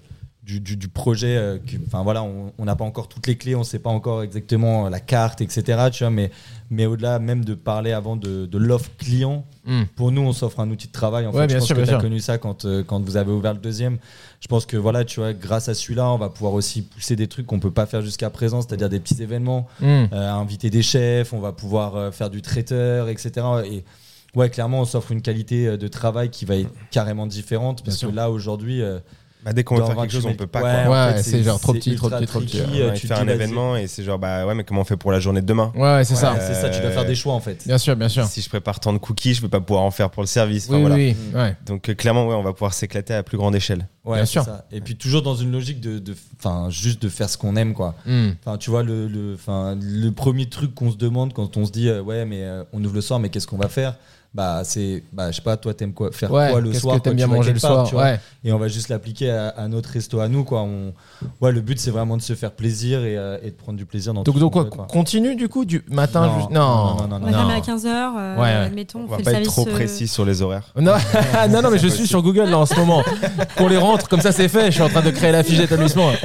[0.50, 3.62] du, du- du projet, euh, enfin voilà, on n'a pas encore toutes les clés, on
[3.62, 5.88] sait pas encore exactement la carte, etc.
[5.92, 6.30] Tu vois, mais
[6.70, 9.82] mais au-delà même de parler avant de, de l'offre client, Hmm.
[9.94, 11.26] pour nous, on s'offre un outil de travail.
[11.26, 12.00] En Ouais, fait, bien je pense sûr, que tu as sûr.
[12.00, 13.98] connu ça quand, euh, quand vous avez ouvert le deuxième.
[14.40, 17.28] Je pense que voilà, tu vois, grâce à celui-là, on va pouvoir aussi pousser des
[17.28, 20.06] trucs qu'on peut pas faire jusqu'à présent, c'est-à-dire des petits événements, Hmm.
[20.12, 23.30] euh, inviter des chefs, on va pouvoir euh, faire du traiteur, etc.
[23.70, 23.84] Et
[24.34, 27.98] ouais, clairement, on s'offre une qualité euh, de travail qui va être carrément différente parce
[27.98, 28.98] que là, aujourd'hui, euh,
[29.44, 30.62] Bah, dès qu'on veut faire quelque 28 chose, on peut pas.
[30.62, 30.96] Ouais, quoi.
[31.04, 32.66] en Ouais, fait, c'est genre trop petit, trop petit, trop petit, ouais.
[32.80, 34.84] euh, On va tu faire un événement et c'est genre, bah ouais, mais comment on
[34.84, 35.72] fait pour la journée de demain?
[35.74, 36.36] Ouais, ouais, c'est ça.
[36.40, 37.66] C'est ça, tu dois faire des choix en fait.
[37.66, 38.26] Bien sûr, bien sûr.
[38.26, 40.66] Si je prépare tant de cookies, je peux pas pouvoir en faire pour le service.
[40.66, 40.94] Enfin, oui, voilà.
[40.96, 41.40] oui, oui.
[41.40, 41.56] Ouais.
[41.66, 43.88] Donc euh, clairement, ouais, on va pouvoir s'éclater à plus grande échelle.
[44.04, 44.44] Ouais, Bien c'est sûr.
[44.44, 44.64] ça.
[44.72, 47.74] Et puis toujours dans une logique de, de- enfin, juste de faire ce qu'on aime,
[47.74, 47.94] quoi.
[48.06, 48.30] Hmm.
[48.44, 51.70] Enfin, tu vois, le, le, enfin, le premier truc qu'on se demande quand on se
[51.72, 53.96] dit, euh, ouais, mais euh, on ouvre le soir, mais qu'est-ce qu'on va faire?
[54.32, 57.00] Bah, c'est, bah, je sais pas, toi, t'aimes quoi, faire Ouais, quoi le soir que
[57.02, 58.20] t'aimes quand bien manger le soir tu vois Ouais.
[58.44, 60.62] Et on va juste l'appliquer à, à notre resto à nous, quoi.
[60.62, 60.92] On,
[61.40, 63.86] ouais, le but, c'est vraiment de se faire plaisir et, euh, et de prendre du
[63.86, 64.86] plaisir dans Donc, tout donc quoi, quoi.
[64.88, 67.54] continue du coup du matin Non, juste- non, Non, non, non, On non, va fermer
[67.54, 68.48] à 15h, Ouais, ouais.
[68.50, 70.72] admettons, On on, va fait pas le être trop euh, précis sur les horaires.
[70.80, 70.94] Non,
[71.50, 73.02] non, non, mais je suis sur Google là en ce moment.
[73.58, 74.66] Qu'on les rentre, comme ça c'est fait.
[74.66, 76.10] Je suis en train de créer la fiche d'établissement.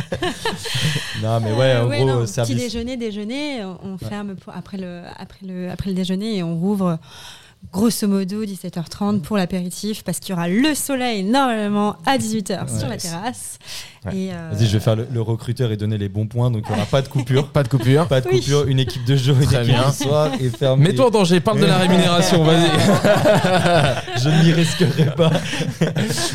[1.24, 2.26] Non, mais ouais, en gros, euh.
[2.26, 7.00] Petit déjeuner, déjeuner, on ferme après, le, après, le, après le déjeuner et on rouvre
[7.71, 12.88] grosso modo 17h30 pour l'apéritif parce qu'il y aura le soleil normalement à 18h sur
[12.88, 13.58] la terrasse.
[14.06, 14.30] Ouais.
[14.32, 16.72] Euh, Vas-y, je vais faire le, le recruteur et donner les bons points, donc il
[16.72, 17.48] n'y aura pas de coupure.
[17.52, 18.08] Pas de coupure.
[18.08, 18.39] Pas de Oui.
[18.39, 19.89] coupure, une équipe de jour, une Très équipe bien.
[19.89, 20.82] de soir et ferme.
[20.82, 22.70] Mets-toi en danger, parle de la rémunération, vas-y.
[24.24, 25.32] je n'y risquerai pas.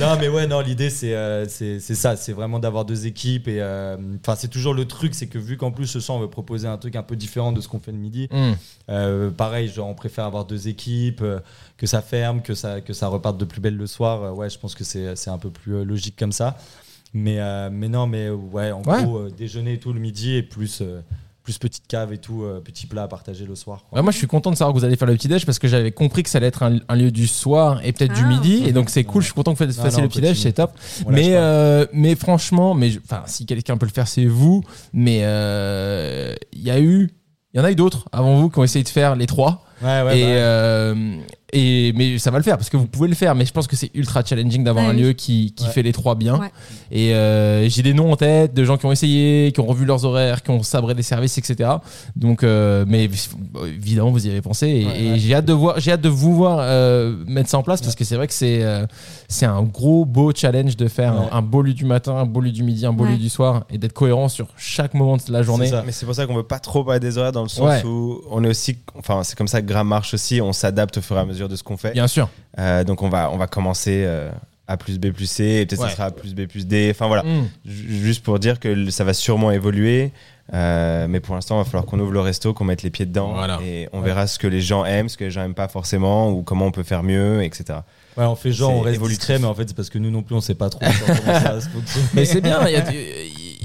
[0.01, 3.49] non, mais ouais, non, l'idée c'est euh, c'est c'est ça, c'est vraiment d'avoir deux équipes
[3.49, 6.21] et euh, enfin c'est toujours le truc, c'est que vu qu'en plus ce soir on
[6.21, 8.29] veut proposer un truc un peu différent de ce qu'on fait le midi.
[8.31, 8.53] Hmm.
[8.91, 11.39] euh, pareil, genre on préfère avoir deux équipes, euh,
[11.77, 14.23] que ça ferme, que ça que ça reparte de plus belle le soir.
[14.23, 16.57] Euh, ouais, je pense que c'est c'est un peu plus euh, logique comme ça.
[17.13, 19.03] Mais euh, mais non, mais ouais, en Ouais.
[19.05, 21.01] gros euh, déjeuner et tout le midi et plus euh,
[21.43, 23.85] plus petite cave et tout, euh, petit plat à partager le soir.
[23.89, 23.99] quoi.
[23.99, 25.67] Ouais, moi, je suis content de savoir que vous allez faire le petit-déj parce que
[25.69, 28.29] j'avais compris que ça allait être un, un lieu du soir et peut-être du Ah,
[28.29, 28.63] midi.
[28.67, 29.23] Et donc, c'est cool.
[29.23, 30.73] Je suis content que vous fassiez non, le petit-déj, c'est top.
[31.07, 34.63] On Mais, euh, mais franchement, mais enfin, si quelqu'un peut le faire, c'est vous.
[34.93, 37.11] Mais euh, il y a eu,
[37.55, 39.65] il y en a eu d'autres avant vous qui ont essayé de faire les trois.
[39.83, 40.37] Ouais, ouais, et, bah ouais.
[40.37, 41.17] euh,
[41.53, 43.35] et mais ça va le faire parce que vous pouvez le faire.
[43.35, 45.03] Mais je pense que c'est ultra challenging d'avoir Ouais, un oui.
[45.03, 45.71] lieu qui, qui Ouais.
[45.71, 46.39] fait les trois bien.
[46.39, 46.51] Ouais.
[46.91, 49.85] Et euh, j'ai des noms en tête de gens qui ont essayé, qui ont revu
[49.85, 51.71] leurs horaires, qui ont sabré des services, etc.
[52.17, 53.09] Donc, euh, mais
[53.67, 54.67] évidemment, vous y avez pensé.
[54.69, 55.19] Et, Ouais, et ouais.
[55.19, 57.95] j'ai hâte de voir, j'ai hâte de vous voir euh, mettre ça en place parce
[57.95, 58.87] que c'est vrai que c'est euh,
[59.29, 61.27] c'est un gros beau challenge de faire Ouais.
[61.33, 63.13] un, un beau lieu du matin, un beau lieu du midi, un beau Ouais.
[63.13, 65.71] lieu du soir et d'être cohérent sur chaque moment de la journée.
[65.87, 67.85] Mais c'est pour ça qu'on veut pas trop parler des horaires dans le sens Ouais.
[67.85, 71.01] où on est aussi, enfin c'est comme ça que Gram marche aussi, on s'adapte au
[71.03, 71.93] fur et à mesure de ce qu'on fait.
[71.93, 72.29] Bien sûr.
[72.59, 74.31] Euh, donc on va, on va commencer euh,
[74.69, 75.89] A plus B plus C, et peut-être Ouais.
[75.89, 76.89] ça sera A plus B plus D.
[76.93, 77.49] Enfin voilà, Mm.
[77.67, 80.13] Ju- juste pour dire que ça va sûrement évoluer.
[80.53, 83.07] Euh, mais pour l'instant, il va falloir qu'on ouvre le resto, qu'on mette les pieds
[83.07, 83.35] dedans.
[83.35, 83.61] Voilà.
[83.65, 84.07] Et on Ouais.
[84.07, 86.67] verra ce que les gens aiment, ce que les gens aiment pas forcément, ou comment
[86.67, 87.79] on peut faire mieux, etc.
[88.17, 89.19] Ouais, on fait genre, on reste évolutif.
[89.21, 91.39] discret, mais en fait, c'est parce que nous non plus, on sait pas trop comment
[91.41, 92.07] ça va se fonctionner.
[92.15, 92.67] Mais c'est bien.
[92.67, 92.77] Il, y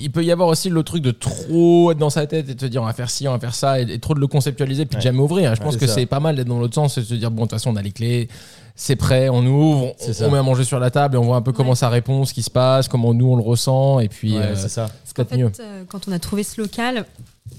[0.02, 2.60] il peut y avoir aussi le truc de trop être dans sa tête et de
[2.62, 4.28] se dire on va faire ci, on va faire ça, et, et trop de le
[4.28, 5.54] conceptualiser puis de jamais ouvrir.
[5.56, 7.44] Je pense que c'est pas mal d'être dans l'autre sens et de se dire bon,
[7.44, 8.28] de toute façon, on a les clés,
[8.76, 10.28] c'est prêt, on ouvre, on, ça.
[10.30, 11.76] met à manger sur la table et on voit un peu comment Ouais.
[11.76, 14.56] ça répond, ce qui se passe, comment nous on le ressent, et puis Ouais, euh,
[14.56, 14.88] c'est ça.
[15.06, 15.52] c'est En peut-être fait, mieux.
[15.62, 17.06] euh, quand on a trouvé ce local,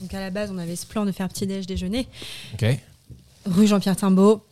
[0.02, 2.06] donc à la base, on avait ce plan de faire petit-déj déjeuner,
[2.54, 2.78] Ok.
[3.46, 4.42] rue Jean-Pierre Timbaud.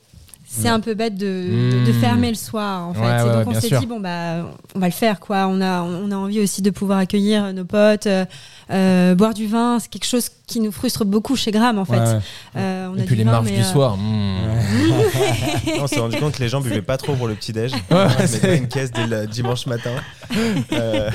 [0.56, 2.00] C'est un peu bête de, de- de Mm.
[2.00, 3.00] fermer le soir, en fait.
[3.00, 5.46] Ouais, Et ouais, donc ouais, on s'est dit bon bah on va le faire quoi.
[5.48, 8.24] On a on a envie aussi de pouvoir accueillir nos potes, euh,
[8.70, 9.78] euh, boire du vin.
[9.80, 11.98] C'est quelque chose qui nous frustre beaucoup chez Gram en fait.
[11.98, 12.18] Ouais, ouais.
[12.56, 13.96] Euh, on Et a puis du les vin, mais, du euh, soir.
[13.98, 15.80] mm.
[15.80, 17.72] on s'est rendu compte que les gens buvaient pas trop pour le petit-déj.
[17.74, 19.92] Ouais, on mettait c'est- une caisse dès le dimanche matin.
[20.72, 21.10] Euh,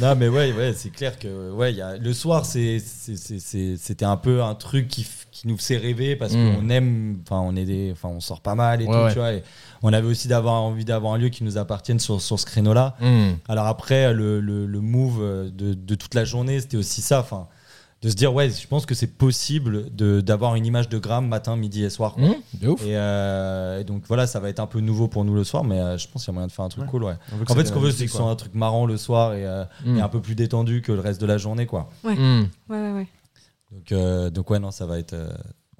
[0.00, 4.16] non mais ouais, ouais c'est clair que ouais, il y a, le soir c'était un
[4.16, 6.54] peu un truc qui, f- qui nous faisait rêver parce Mm.
[6.56, 9.12] qu'on aime, enfin on est des, enfin on sort pas mal et Ouais, tout, ouais.
[9.12, 9.32] tu vois.
[9.32, 9.42] Et
[9.82, 12.96] on avait aussi d'avoir envie d'avoir un lieu qui nous appartienne sur, sur ce créneau-là.
[13.00, 13.30] Mm.
[13.48, 17.48] Alors après le, le, le move de, de toute la journée c'était aussi ça, enfin
[18.02, 21.28] de se dire ouais je pense que c'est possible de d'avoir une image de gramme
[21.28, 22.14] matin, midi et soir.
[22.14, 22.28] quoi.
[22.28, 22.34] Mm.
[22.62, 22.82] De ouf.
[22.82, 25.64] Et, euh, et donc voilà, ça va être un peu nouveau pour nous le soir,
[25.64, 26.90] mais euh, je pense qu'il y a moyen de faire un truc Ouais.
[26.90, 27.04] cool.
[27.04, 27.14] Ouais.
[27.48, 29.44] En fait, ce qu'on veut, c'est que ce soit un truc marrant le soir et,
[29.46, 29.98] euh, Mm.
[29.98, 31.90] et un peu plus détendu que le reste de la journée, quoi.
[32.04, 32.08] Mm.
[32.08, 33.06] Ouais ouais ouais.
[33.70, 35.14] Donc, euh, donc ouais, non, ça va être.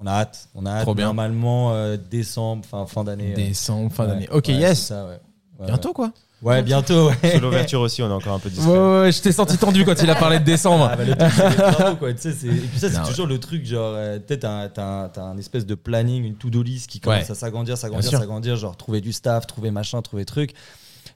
[0.02, 0.48] On a hâte.
[0.54, 0.82] On a hâte.
[0.82, 1.06] Trop bien.
[1.06, 3.32] Normalement, euh, décembre, fin, fin d'année.
[3.32, 4.28] euh, Décembre, fin ouais, d'année.
[4.30, 4.78] Ok, ouais, yes.
[4.80, 5.20] c'est ça, ouais.
[5.58, 6.10] Ouais, Bientôt quoi.
[6.42, 7.10] Ouais, bientôt.
[7.22, 7.30] Ouais.
[7.32, 8.70] Sur l'ouverture aussi, on est encore un peu discret.
[8.70, 10.88] ouais, ouais, je t'ai senti tendu quand il a parlé de décembre.
[10.90, 12.12] Ah, bah, le truc, c'est les travaux, quoi.
[12.14, 13.92] Tu sais, c'est- et puis ça, c'est Non, toujours le truc, genre,
[14.26, 17.24] peut-être t'as un, t'as un- t'as un espèce de planning, une to-do list qui commence
[17.26, 17.30] Ouais.
[17.32, 20.54] à s'agrandir, s'agrandir, s'agrandir, genre trouver du staff, trouver machin, trouver truc.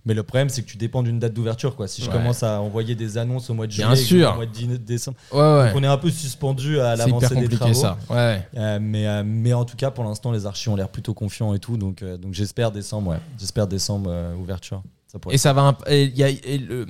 [0.06, 1.88] Mais le problème, c'est que tu dépends d'une date d'ouverture, quoi.
[1.88, 2.12] Si je Ouais.
[2.12, 4.32] commence à envoyer des annonces au mois de juillet, sûr.
[4.32, 5.68] au mois de décembre, Ouais, ouais.
[5.68, 7.74] donc on est un peu suspendu à C'est hyper l'avancée des compliqué travaux.
[7.74, 7.96] ça.
[8.10, 8.46] Ouais.
[8.56, 11.54] Euh, mais, euh, mais en tout cas, pour l'instant, les archis ont l'air plutôt confiants
[11.54, 11.76] et tout.
[11.78, 13.16] Donc, euh, donc j'espère décembre, ouais.
[13.38, 14.82] J'espère décembre, euh, ouverture.
[15.06, 16.86] Ça Et ça va, imp- et il y a- et le-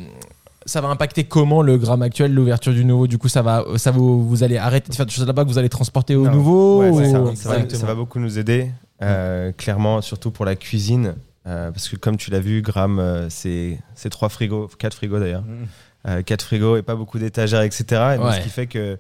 [0.67, 3.07] ça va impacter comment le gramme actuel, l'ouverture du nouveau?
[3.07, 5.51] Du coup, ça va, ça vous, vous allez arrêter de faire des choses là-bas que
[5.51, 6.33] vous allez transporter au Non.
[6.33, 7.61] nouveau Ouais, ou- c'est ça.
[7.69, 8.71] Ça, ça va beaucoup nous aider,
[9.03, 11.15] euh, clairement, surtout pour la cuisine.
[11.47, 15.19] Euh, parce que comme tu l'as vu, Gram, euh, c'est c'est trois frigos, quatre frigos
[15.21, 15.43] d'ailleurs.
[15.43, 15.67] Mm.
[16.07, 17.85] Euh, quatre frigos et pas beaucoup d'étagères, etc.
[18.15, 18.37] Et donc, Ouais.
[18.39, 18.99] Ce qui fait que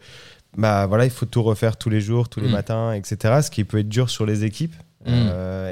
[0.56, 2.52] bah, voilà, il faut tout refaire tous les jours, tous les Mm.
[2.52, 3.40] matins, etc.
[3.42, 4.74] Ce qui peut être dur sur les équipes.
[5.06, 5.28] Mm.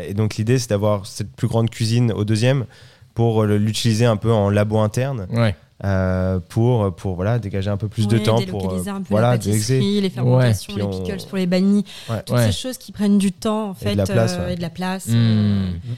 [0.09, 2.67] Et donc l'idée, c'est d'avoir cette plus grande cuisine au deuxième
[3.15, 5.27] pour l'utiliser un peu en labo interne.
[5.31, 5.55] Ouais.
[5.85, 9.01] Euh, pour, pour voilà, dégager un peu plus de Ouais, temps pour délocaliser euh, un
[9.03, 9.79] peu voilà, la d'exer.
[9.79, 12.23] pâtisserie, les fermentations, Puis les on- pickles pour les bannis, Ouais.
[12.25, 12.47] toutes Ouais.
[12.47, 14.53] ces choses qui prennent du temps en Et fait de la place, euh, ouais.
[14.53, 15.09] et de la place.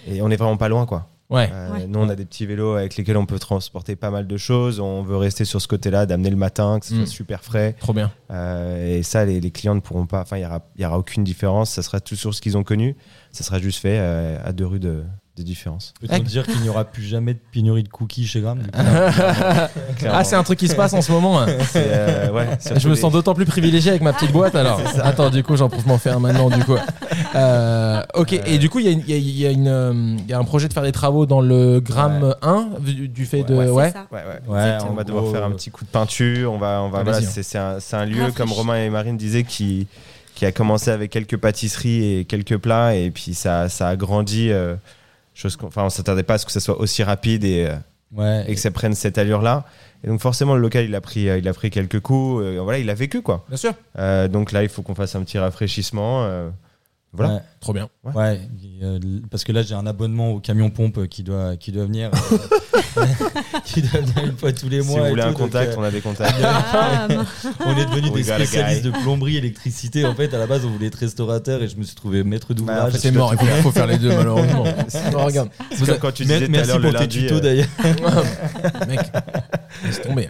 [0.06, 1.08] Et on est vraiment pas loin, quoi.
[1.30, 1.48] Ouais.
[1.52, 1.86] Euh, Ouais.
[1.88, 4.78] Nous, on a des petits vélos avec lesquels on peut transporter pas mal de choses.
[4.78, 7.74] On veut rester sur ce côté-là, d'amener le matin, que ce soit super frais.
[7.80, 8.12] Trop bien.
[8.30, 10.20] Euh, et ça, les, les clients ne pourront pas.
[10.20, 11.70] Enfin, il n'y aura, il y aura aucune différence.
[11.70, 12.94] Ça sera tout sur ce qu'ils ont connu.
[13.32, 15.02] Ça sera juste fait euh, à deux rues de,
[15.36, 15.92] de différence.
[16.00, 18.58] Peut-on dire qu'il n'y aura plus jamais de pénurie de cookies chez Gram
[20.08, 21.40] Ah, c'est un truc qui se passe en ce moment.
[21.40, 21.46] hein.
[21.76, 24.80] Euh, ouais, Je me les- sens d'autant plus privilégié avec ma petite boîte alors.
[25.02, 26.50] Attends, du coup, j'en profite m'en faire maintenant.
[26.50, 26.76] Du coup,
[27.34, 28.32] Euh, ok.
[28.46, 31.26] Et du coup, il y, a y y y un projet de faire des travaux
[31.26, 33.70] dans le gramme 1 du, du fait de Ouais, ouais.
[33.72, 34.06] Ouais, c'est ça.
[34.12, 34.54] Ouais, ouais.
[34.54, 36.52] Ouais, on va devoir faire un euh, petit coup de peinture.
[36.52, 37.78] On va, on va, voilà, hein.
[37.80, 39.88] c'est, un, lieu, comme Romain et Marine disaient, qui,
[40.36, 42.94] qui a commencé avec quelques pâtisseries et quelques plats.
[42.94, 44.50] Et puis ça, ça a grandi.
[44.52, 44.76] euh,
[45.34, 47.76] chose qu'on- enfin, on s'attendait pas à ce que ça soit aussi rapide et, euh,
[48.16, 48.44] Ouais.
[48.48, 49.64] et que ça prenne cette allure-là.
[50.04, 52.42] Et donc forcément, le local, il a pris, euh, il a pris quelques coups.
[52.44, 53.44] euh, voilà, il a vécu, quoi.
[53.48, 53.72] Bien sûr.
[53.98, 56.24] Euh, donc là, il faut qu'on fasse un petit rafraîchissement.
[56.24, 56.50] euh,
[57.14, 57.34] voilà.
[57.34, 57.40] Ouais.
[57.60, 57.88] Trop bien.
[58.14, 58.40] Ouais,
[58.82, 58.98] euh,
[59.30, 63.02] parce que là j'ai un abonnement au camion pompe qui doit qui doit venir euh,
[63.64, 65.40] qui doit venir une fois tous les Si mois vous et voulez tout, un donc,
[65.40, 66.34] contact, euh, on a des contacts.
[66.44, 67.08] Ah,
[67.64, 70.70] on est devenus We des spécialistes de plomberie électricité en fait à la base on
[70.70, 73.32] voulait être restaurateur et je me suis trouvé maître Bah, d'ouvrage en fait, C'est mort,
[73.32, 74.64] il faut, faut faire les deux malheureusement.
[75.12, 76.98] Non, regarde, C'est Vous comme êtes- quand tu disais tout à merci le pour tes
[76.98, 77.20] lundi.
[77.20, 77.66] tutos euh, d'ailleurs
[78.88, 79.00] mec,
[79.84, 80.28] laisse tomber.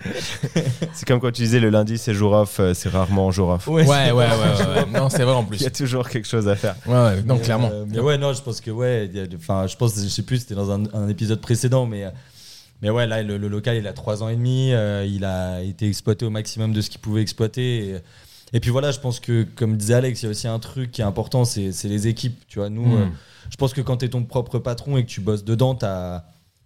[0.93, 3.67] C'est comme quand tu disais le lundi c'est jour off, c'est rarement jour off.
[3.67, 4.87] Ouais, ouais, ouais, ouais, ouais.
[4.93, 5.59] Non, c'est vrai en plus.
[5.59, 6.74] Il y a toujours quelque chose à faire.
[6.87, 7.71] Ouais, ouais, non, Mais, clairement.
[7.73, 10.55] euh, mais ouais, non, je pense que ouais, enfin, je pense, je sais plus, c'était
[10.55, 12.11] dans un, un épisode précédent, mais euh,
[12.83, 15.63] mais ouais, là, le, le local, il a trois ans et demi, euh, il a
[15.63, 17.89] été exploité au maximum de ce qu'il pouvait exploiter.
[17.89, 17.97] Et,
[18.53, 20.91] et puis voilà, je pense que, comme disait Alex, il y a aussi un truc
[20.91, 22.39] qui est important, c'est les équipes.
[22.49, 23.03] Tu vois, nous, Mm.
[23.03, 23.07] euh,
[23.51, 26.25] je pense que quand tu es ton propre patron et que tu bosses dedans, t'as-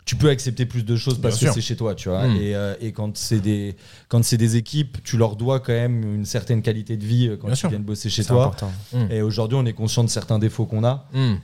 [0.09, 2.27] tu peux accepter plus de choses parce Bien que c'est chez toi, tu vois.
[2.27, 2.37] Mm.
[2.37, 3.77] Et, euh, et quand c'est des
[4.09, 7.37] quand c'est des équipes, tu leur dois quand même une certaine qualité de vie euh,
[7.37, 7.69] quand Bien sûr.
[7.69, 8.47] viennent bosser chez toi.
[8.47, 8.73] important.
[9.11, 11.07] Et aujourd'hui, on est conscient de certains défauts qu'on a.
[11.13, 11.35] Hmm.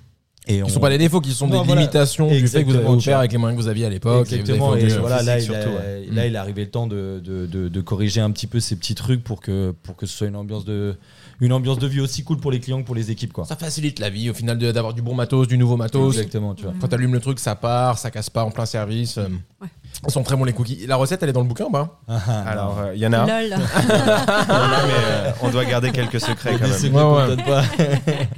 [0.47, 0.67] Et on...
[0.67, 1.83] Qui sont pas des défauts, qui sont Non, des voilà.
[1.83, 3.19] limitations du fait que vous avez tu vois.
[3.19, 4.33] avec les moyens que vous aviez à l'époque.
[4.33, 4.75] Exactement.
[4.77, 5.65] Et voilà, là, il, a-
[6.13, 8.77] là, il est arrivé le temps de, de, de- de corriger un petit peu ces
[8.77, 10.97] petits trucs pour que, pour que ce soit une ambiance, de,
[11.41, 13.33] une ambiance de vie aussi cool pour les clients que pour les équipes.
[13.33, 13.45] Quoi.
[13.45, 16.15] Ça facilite la vie au final d'avoir du bon matos, du nouveau matos.
[16.17, 16.75] Exactement, tu vois.
[16.81, 19.19] Quand t'allumes le truc, ça part, ça casse pas en plein service.
[19.19, 19.29] euh.
[19.61, 19.69] Ouais.
[20.07, 20.87] Ils sont très bons les cookies.
[20.87, 22.01] La recette, elle est dans le bouquin ou pas
[22.47, 23.27] Alors, euh, il y en a un.
[23.27, 23.45] Lol.
[23.45, 26.73] Il y en a, mais euh, on doit garder quelques secrets quand même.
[26.73, 27.27] secrets Ouais, ouais.
[27.29, 27.63] donne pas.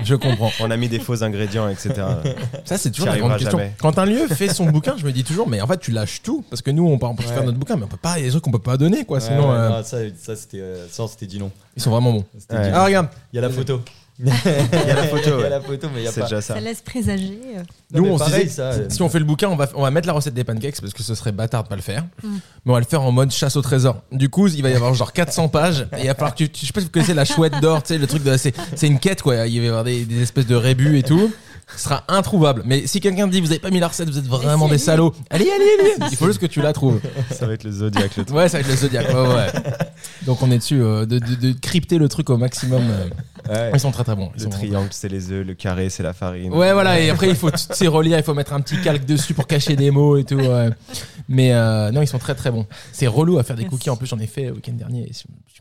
[0.02, 0.50] Je comprends.
[0.60, 1.94] On a mis des faux ingrédients, etc.
[2.64, 3.58] Ça, c'est toujours la grande question.
[3.58, 3.72] jamais.
[3.80, 6.22] Quand un lieu fait son bouquin, je me dis toujours, mais en fait, tu lâches
[6.22, 6.44] tout.
[6.50, 8.20] Parce que nous, on peut, on peut faire notre bouquin, mais on peut pas, il
[8.20, 9.18] y a des trucs qu'on peut pas donner, quoi.
[9.18, 11.50] Ouais, Sinon, ouais, euh, non, ça, ça, c'était euh, ça, c'était dit non.
[11.76, 12.24] ils sont vraiment bons.
[12.50, 12.58] Non.
[12.72, 13.08] Ah, regarde.
[13.32, 13.80] Il y a la photo.
[14.18, 14.30] Il y
[14.90, 15.22] a la photo.
[15.24, 15.48] Il y a ouais.
[15.50, 16.26] la photo, mais il y a C'est pas.
[16.26, 16.54] déjà ça.
[16.54, 17.38] Ça laisse présager.
[17.92, 19.82] Non, Nous, on se pareil, disait, ça, si- on fait le bouquin, on va, on
[19.82, 22.04] va mettre la recette des pancakes parce que ce serait bâtard de pas le faire.
[22.22, 22.28] Mm.
[22.64, 24.02] Mais on va le faire en mode chasse au trésor.
[24.12, 26.48] Du coup, il va y avoir genre 400 pages et il va falloir que tu,
[26.50, 28.36] tu- je sais pas si vous connaissez la chouette d'or, tu sais, le truc de,
[28.36, 29.46] c'est, c'est une quête quoi.
[29.46, 31.30] Il va y avoir des, des espèces de rébus et tout.
[31.76, 32.62] Ce sera introuvable.
[32.64, 35.12] Mais si quelqu'un dit vous avez pas mis la recette, vous êtes vraiment des salauds.
[35.30, 36.08] Allez, allez, allez.
[36.12, 37.00] Il faut juste que tu la trouves.
[37.32, 38.36] Ça va être le Zodiac le truc.
[38.36, 39.08] Ouais, ça va être le Zodiac.
[39.08, 39.46] Ouais, ouais.
[40.26, 42.82] Donc on est dessus euh, de, de- de crypter le truc au maximum.
[42.88, 43.08] euh.
[43.48, 43.70] Ouais.
[43.74, 44.30] Ils sont très très bons.
[44.34, 45.46] Ils Le sont triangle, c'est les œufs.
[45.46, 46.52] Le carré, c'est la farine.
[46.52, 49.04] Ouais, voilà, et après il faut tu sais, relire, il faut mettre un petit calque
[49.04, 50.36] dessus pour cacher des mots et tout.
[50.36, 50.70] ouais.
[51.28, 52.66] Mais euh, non, ils sont très très bons.
[52.92, 53.76] C'est relou à faire des Merci.
[53.76, 55.10] cookies, en plus j'en ai fait le week-end dernier.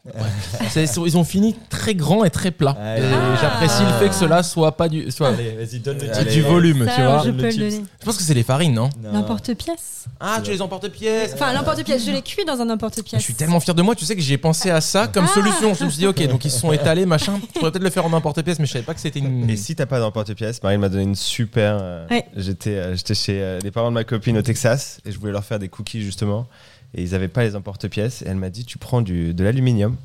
[0.05, 0.86] Ouais.
[1.07, 2.78] Ils ont fini très grands et très plats.
[2.80, 2.95] Ah.
[3.41, 5.09] J'apprécie le fait que cela soit pas du.
[5.09, 7.24] Soit Allez, vas-y, donne le du- volume, Ça, tu vois.
[7.26, 7.70] je peux le.
[7.72, 8.89] Je pense que c'est les farines, non?
[9.11, 10.05] L'emporte-pièce.
[10.20, 12.05] Ah, tu les emporte-pièces Enfin, l'emporte-pièce.
[12.05, 13.22] Je l'ai cuit dans un Je emporte-pièce.
[13.22, 15.34] suis tellement fier de moi, tu sais que j'ai pensé à ça comme Ah.
[15.34, 15.74] solution.
[15.74, 17.39] Je me suis dit, ok, donc ils se sont étalés, machin.
[17.55, 19.49] Je pourrais peut-être le faire en emporte-pièce, mais je savais pas que c'était une.
[19.49, 21.80] Et si t'as pas d'emporte-pièce, Marine m'a donné une super.
[21.82, 22.26] euh, Ouais.
[22.36, 25.43] J'étais euh, j'étais chez les parents de ma copine au Texas et je voulais leur
[25.43, 26.47] faire des cookies justement.
[26.93, 28.22] Et ils avaient pas les emporte-pièces.
[28.22, 29.97] Et elle m'a dit tu prends du, de l'aluminium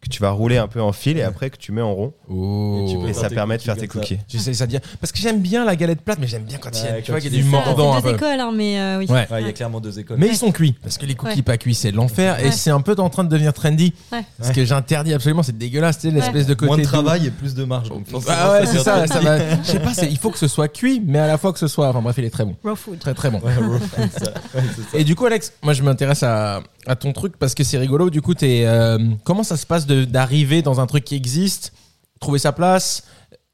[0.00, 2.12] que tu vas rouler un peu en fil et après que tu mets en rond.
[2.30, 2.84] Oh.
[2.86, 4.18] Et tu peux Et faire ça permet de faire cookies tes cookies.
[4.28, 4.80] J'essaie ça dire.
[5.00, 7.10] Parce que j'aime bien la galette plate, mais j'aime bien quand il y a, tu
[7.10, 8.14] vois, quand qu'il y a du mordant deux peu.
[8.14, 9.06] écoles, hein, mais euh, oui.
[9.08, 9.26] Ouais.
[9.30, 10.18] Ouais, il y a clairement deux écoles.
[10.20, 11.42] Mais ils sont cuits parce que les cookies Ouais.
[11.42, 13.92] pas cuits c'est l'enfer et c'est un peu en train de devenir trendy.
[14.12, 14.24] Ouais.
[14.40, 16.66] Ce que j'interdis absolument, c'est dégueulasse, tu sais, l'espèce de côté.
[16.66, 16.88] Moins de doux.
[16.88, 17.90] travail et plus de marge.
[18.28, 19.24] Ah ouais, c'est ça, ça trendy.
[19.26, 19.38] va.
[19.62, 21.58] Je sais pas, c'est- il faut que ce soit cuit, mais à la fois que
[21.58, 21.88] ce soit.
[21.88, 22.54] Enfin bref, il est très bon.
[22.62, 22.98] Raw food.
[23.00, 23.40] Très très bon.
[24.94, 26.62] Et du coup, Alex, moi je m'intéresse à,
[27.00, 28.10] ton truc parce que c'est rigolo.
[28.10, 31.72] Du coup, t'es, euh, comment ça se passe d'arriver dans un truc qui existe,
[32.20, 33.02] trouver sa place,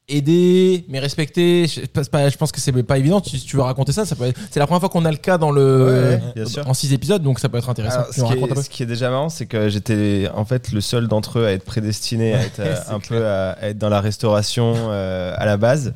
[0.06, 3.22] aider, mais respecter Je, pas- je pense que c'est pas évident.
[3.24, 5.16] Si tu veux raconter ça, ça peut être- c'est la première fois qu'on a le
[5.16, 8.00] cas dans le, Ouais, en six épisodes, donc ça peut être intéressant.
[8.00, 10.72] Alors, ce, qui est, peu ce qui est déjà marrant, c'est que j'étais en fait
[10.72, 13.78] le seul d'entre eux à être prédestiné à être euh, un peu à, à être
[13.78, 15.94] dans la restauration euh, à la base.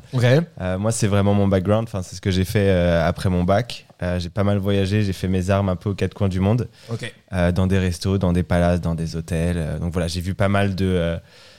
[0.59, 1.87] Euh, moi, c'est vraiment mon background.
[1.87, 3.85] Enfin, c'est ce que j'ai fait après mon bac.
[4.01, 5.03] Euh, j'ai pas mal voyagé.
[5.03, 7.13] J'ai fait mes armes un peu aux quatre coins du monde, Ok.
[7.33, 9.57] euh, dans des restos, dans des palaces, dans des hôtels.
[9.57, 11.17] Euh, donc voilà, j'ai vu pas mal de euh,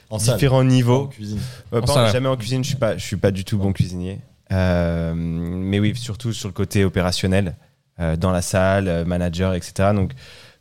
[0.09, 0.36] En salle.
[0.36, 1.07] différents En niveaux.
[1.09, 1.38] cuisine.
[1.72, 2.12] En pas- salle.
[2.12, 2.62] jamais en cuisine.
[2.64, 4.20] Je suis pas, je suis pas du tout bon cuisinier.
[4.53, 7.55] Euh, mais oui, surtout sur le côté opérationnel,
[8.01, 9.91] euh, dans la salle, euh, manager, etc.
[9.95, 10.12] Donc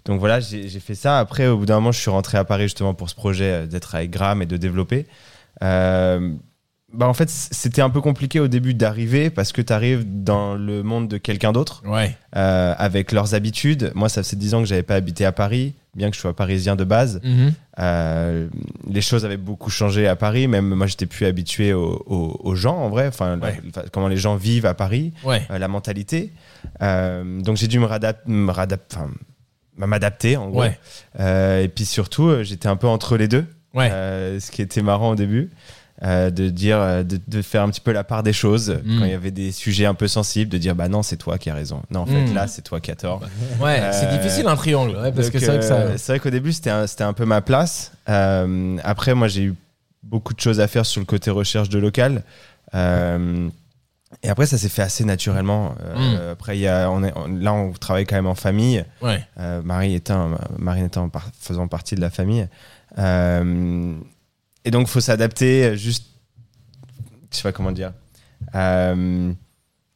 [0.06, 1.20] donc voilà, j'ai j'ai fait ça.
[1.20, 3.66] Après, au bout d'un moment, je suis rentré à Paris justement pour ce projet euh,
[3.68, 5.08] d'être avec Gram et de développer.
[6.92, 10.56] Bah en fait, c'était un peu compliqué au début d'arriver parce que tu arrives dans
[10.56, 12.18] le monde de quelqu'un d'autre, Ouais.
[12.36, 13.92] euh, avec leurs habitudes.
[13.94, 16.36] Moi, ça fait 10 ans que j'avais pas habité à Paris, bien que je sois
[16.36, 17.22] parisien de base.
[17.24, 17.54] Mhm.
[17.78, 18.48] Euh,
[18.90, 20.48] les choses avaient beaucoup changé à Paris.
[20.48, 23.08] Même moi, j'étais plus habitué aux, gens, en vrai.
[23.08, 23.60] Enfin, Ouais.
[23.92, 25.44] comment les gens vivent à Paris, Ouais.
[25.52, 26.34] euh, la mentalité.
[26.82, 28.24] Donc, j'ai dû me radap-
[28.94, 29.12] enfin,
[29.78, 30.62] m'adapter, en gros.
[30.64, 31.64] Ouais.
[31.64, 33.46] Et puis surtout, j'étais un peu entre les deux.
[33.76, 33.90] Ouais.
[34.40, 35.52] Ce qui était marrant au début.
[36.04, 39.00] Euh, de dire euh, de, de faire un petit peu la part des choses Mm.
[39.00, 41.38] quand il y avait des sujets un peu sensibles de dire bah non c'est toi
[41.38, 42.34] qui as raison non en fait Mm.
[42.34, 43.20] là c'est toi qui as tort
[43.62, 43.82] Ouais.
[43.91, 46.20] C'est Euh, difficile un triangle, ouais, parce donc, que c'est vrai ça.
[46.20, 47.91] qu'au début, c'était un, c'était un peu ma place.
[48.08, 49.56] Après, moi, j'ai eu
[50.04, 52.24] beaucoup de choses à faire sur le côté recherche de local.
[54.24, 55.76] Et après, ça s'est fait assez naturellement.
[55.86, 58.84] Euh, Après, il y a, on est, on- là, on travaille quand même en famille.
[59.02, 59.24] Ouais.
[59.39, 62.47] Euh, Marie étant, Marine étant par- faisant partie de la famille.
[62.97, 63.93] Euh,
[64.66, 65.66] et donc, il faut s'adapter.
[65.66, 66.05] euh, Juste,
[67.32, 67.93] je sais pas comment dire.
[68.55, 69.32] Euh,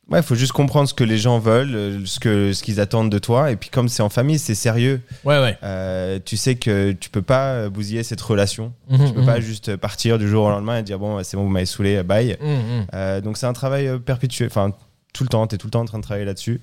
[0.10, 2.80] ouais, il faut juste comprendre ce que les gens veulent, euh, ce que ce qu'ils
[2.80, 3.52] attendent de toi.
[3.52, 5.02] Et puis, comme c'est en famille, c'est sérieux.
[5.24, 5.58] Ouais, ouais.
[5.64, 8.74] Euh, tu sais que tu peux pas bousiller cette relation.
[8.90, 9.26] Mhm, Tu peux mhm.
[9.26, 12.04] pas juste partir du jour au lendemain et dire bon, c'est bon, vous m'avez saoulé,
[12.04, 12.38] bye.
[12.42, 12.86] Mhm, mhm.
[12.94, 14.72] Euh, donc c'est un travail perpétuel, enfin
[15.14, 16.60] tout le temps, tu es tout le temps en train de travailler là-dessus.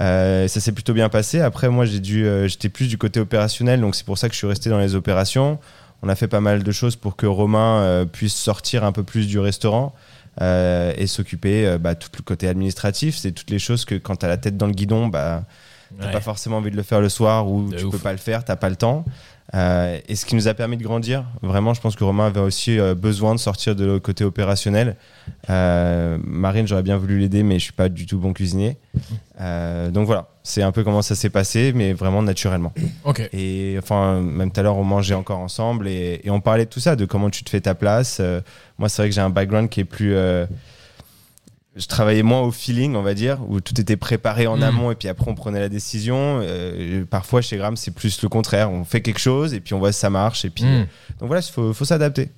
[0.00, 1.40] Euh, ça s'est plutôt bien passé.
[1.40, 4.34] Après, moi, j'ai dû, euh, j'étais plus du côté opérationnel, donc c'est pour ça que
[4.34, 5.60] je suis resté dans les opérations.
[6.04, 9.02] On a fait pas mal de choses pour que Romain euh, puisse sortir un peu
[9.04, 9.94] plus du restaurant
[10.42, 13.16] euh, et s'occuper euh, bah, tout le côté administratif.
[13.16, 15.44] C'est toutes les choses que quand tu as la tête dans le guidon, bah,
[15.98, 16.12] t'as Ouais.
[16.12, 17.92] pas forcément envie de le faire le soir ou De tu ouf.
[17.92, 19.06] peux pas le faire, t'as pas le temps.
[19.54, 22.40] Euh, et ce qui nous a permis de grandir, vraiment, je pense que Romain avait
[22.40, 24.96] aussi besoin de sortir de le côté opérationnel.
[25.48, 28.76] Marine, j'aurais bien voulu l'aider, mais je suis pas du tout bon cuisinier.
[29.38, 32.72] Donc voilà, c'est un peu comment ça s'est passé, mais vraiment naturellement.
[33.04, 33.28] Ok.
[33.32, 36.70] Et enfin, même tout à l'heure, on mangeait encore ensemble et, et on parlait de
[36.70, 38.18] tout ça, de comment tu te fais ta place.
[38.20, 38.40] Euh,
[38.78, 40.14] moi, c'est vrai que j'ai un background qui est plus.
[40.14, 40.44] euh,
[41.76, 44.62] je travaillais moins au feeling, on va dire, où tout était préparé en Mm.
[44.62, 46.38] amont et puis après on prenait la décision.
[46.42, 48.70] Euh, parfois chez Gram, c'est plus le contraire.
[48.70, 50.44] On fait quelque chose et puis on voit si ça marche.
[50.44, 50.86] Et puis, Mhm.
[51.18, 52.28] donc voilà, il faut, faut s'adapter,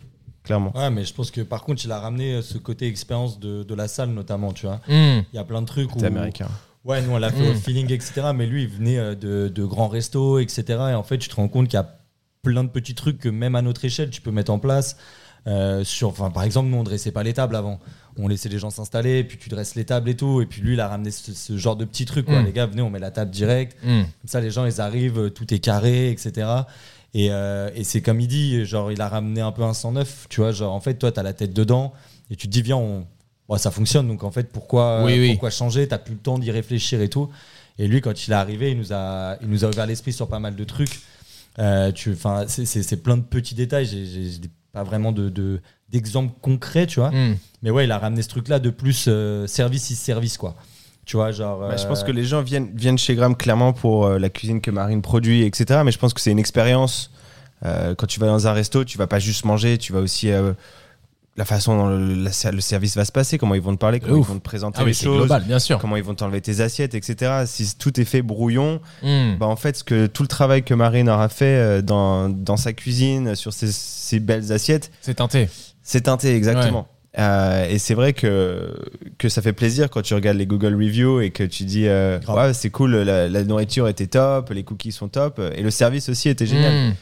[0.43, 0.73] clairement.
[0.75, 3.75] Ouais, mais je pense que par contre, il a ramené ce côté expérience de, de
[3.75, 4.81] la salle, notamment, tu vois.
[4.89, 5.25] Mhm.
[5.33, 6.03] Il y a plein de trucs où.
[6.05, 6.49] Américain.
[6.87, 7.57] Ouais, nous on l'a fait au Mm.
[7.57, 8.29] feeling, etc.
[8.35, 10.63] Mais lui, il venait euh, de, de grands restos, etc.
[10.69, 11.99] Et en fait, tu te rends compte qu'il y a
[12.43, 14.97] plein de petits trucs que même à notre échelle, tu peux mettre en place.
[15.49, 17.79] Euh, sur, enfin, par exemple, nous, on dressait pas les tables avant.
[18.19, 20.41] On laissait les gens s'installer, puis tu dresses les tables et tout.
[20.41, 22.27] Et puis lui, il a ramené ce, ce genre de petits trucs.
[22.27, 22.41] Quoi.
[22.41, 22.47] Mm.
[22.47, 23.77] Les gars, venez, on met la table direct.
[23.85, 24.03] Mhm.
[24.05, 26.49] Comme ça, les gens, ils arrivent, euh, tout est carré, etc.
[27.15, 30.27] Et, euh, et c'est comme il dit, genre, il a ramené un peu un 109,
[30.29, 30.53] tu vois.
[30.53, 31.93] Genre, en fait, toi, tu as la tête dedans
[32.31, 33.07] et tu te dis, viens, on...
[33.49, 34.09] bon, ça fonctionne.
[34.09, 35.31] Donc, en fait, pourquoi, Oui, oui.
[35.33, 35.87] pourquoi changer?
[35.89, 37.29] T'as plus le temps d'y réfléchir et tout.
[37.79, 40.29] Et lui, quand il est arrivé, il nous a, il nous a ouvert l'esprit sur
[40.29, 41.01] pas mal de trucs.
[41.59, 43.87] Euh, tu, enfin, c'est- plein de petits détails.
[43.87, 44.41] J'ai-
[44.73, 47.11] pas vraiment de de- d'exemples concrets, tu vois.
[47.11, 47.37] Mhm.
[47.63, 50.55] Mais ouais, il a ramené ce truc-là de plus euh, service is service, quoi.
[51.07, 51.61] Tu vois, genre.
[51.61, 54.29] Bah, je euh, pense que les gens viennent, viennent chez Gram clairement pour euh, la
[54.29, 55.81] cuisine que Marine produit, etc.
[55.85, 57.11] Mais je pense que c'est une expérience.
[57.65, 60.31] Euh, quand tu vas dans un resto, tu vas pas juste manger, tu vas aussi.
[61.37, 64.01] La façon dont le, la- le service va se passer, comment ils vont te parler,
[64.01, 64.27] comment ouf.
[64.27, 65.79] ils vont te présenter Ah les oui, choses, global, bien sûr.
[65.79, 67.45] comment ils vont t'enlever tes assiettes, etc.
[67.47, 69.37] Si tout est fait brouillon, Mhm.
[69.39, 72.57] bah en fait, ce que, tout le travail que Marine aura fait euh, dans, dans
[72.57, 75.49] sa cuisine, sur ses, ses belles assiettes, C'est teinté.
[75.83, 76.89] c'est teinté, exactement.
[77.19, 78.75] Euh, et c'est vrai que,
[79.17, 82.19] que ça fait plaisir quand tu regardes les Google Reviews et que tu dis euh,
[82.29, 86.11] ouais, c'est cool, la, la nourriture était top, les cookies sont top et le service
[86.11, 86.75] aussi était génial.
[86.89, 86.95] Mhm.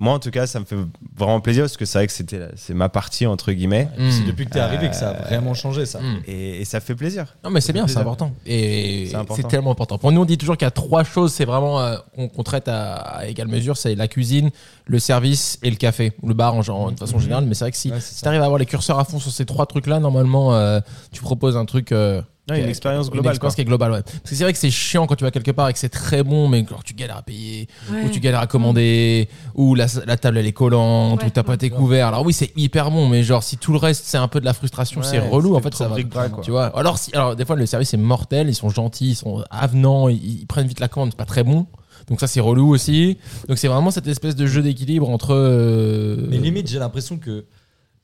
[0.00, 0.76] Moi, en tout cas, ça me fait
[1.16, 4.12] vraiment plaisir parce que c'est vrai que c'était c'est ma partie entre guillemets Et puis
[4.12, 4.26] c'est Mhm.
[4.28, 5.98] depuis que t'es arrivé que ça a Euh, vraiment changé, ça.
[6.26, 7.34] Et, et ça fait plaisir.
[7.42, 8.32] Non mais c'est bien, c'est important.
[8.46, 9.34] Et C'est important.
[9.42, 9.98] c'est tellement important.
[9.98, 12.68] Pour nous, on dit toujours qu'il y a trois choses, c'est vraiment euh, qu'on traite
[12.68, 14.50] à, à égale mesure, c'est la cuisine,
[14.86, 17.44] le service et le café, ou le bar en genre, de façon générale.
[17.46, 19.46] Mais c'est vrai que si, Ouais, t'arrives à avoir les curseurs à fond sur ces
[19.46, 20.78] trois trucs-là, normalement, euh,
[21.10, 21.90] tu proposes un truc.
[21.90, 23.56] euh, Ouais, une expérience Une globale, expérience quoi.
[23.56, 24.02] qui est globale, ouais.
[24.02, 25.88] Parce que c'est vrai que c'est chiant quand tu vas quelque part et que c'est
[25.88, 28.04] très bon, mais que tu galères à payer, Ouais.
[28.04, 31.26] ou tu galères à commander, ou la, la table elle est collante, Ouais.
[31.28, 32.08] ou t'as pas tes couverts.
[32.08, 34.44] Alors oui, c'est hyper bon, mais genre si tout le reste c'est un peu de
[34.44, 35.54] la frustration, Ouais, c'est relou.
[35.54, 35.96] En c'est fait, ça va.
[36.42, 36.66] Tu vois.
[36.78, 40.08] Alors si, alors des fois le service est mortel, ils sont gentils, ils sont avenants,
[40.08, 41.66] ils, ils prennent vite la commande, c'est pas très bon.
[42.08, 43.18] Donc ça c'est relou aussi.
[43.48, 45.34] Donc c'est vraiment cette espèce de jeu d'équilibre entre.
[45.34, 47.44] euh, Mais limite, j'ai l'impression que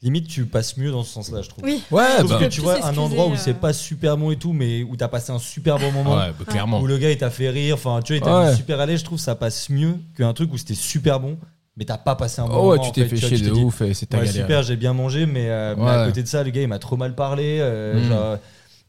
[0.05, 1.65] limite tu passes mieux dans ce sens-là, je trouve.
[1.65, 1.83] Oui.
[1.91, 3.37] Ouais, Sauf bah, que tu vois un endroit où euh.
[3.37, 6.17] c'est pas super bon et tout, mais où t'as passé un super bon moment.
[6.17, 6.81] ouais, bah, clairement.
[6.81, 8.55] Où le gars il t'a fait rire, enfin tu vois, il t'a Ouais.
[8.57, 11.37] super à l'aise, je trouve ça passe mieux qu'un truc où c'était super bon,
[11.77, 12.83] mais t'as pas passé un bon Oh ouais, moment.
[12.83, 14.43] tu en t'es fait tu chier tu de dit, ouf et c'est ta Ouais, galère.
[14.43, 16.07] super, j'ai bien mangé, mais, euh, mais à Ouais.
[16.09, 17.59] côté de ça, le gars il m'a trop mal parlé.
[17.61, 18.09] euh, Mm.
[18.09, 18.39] genre,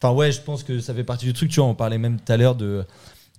[0.02, 1.50] Enfin ouais, je pense que ça fait partie du truc.
[1.50, 2.84] Tu vois, on parlait même tout à l'heure de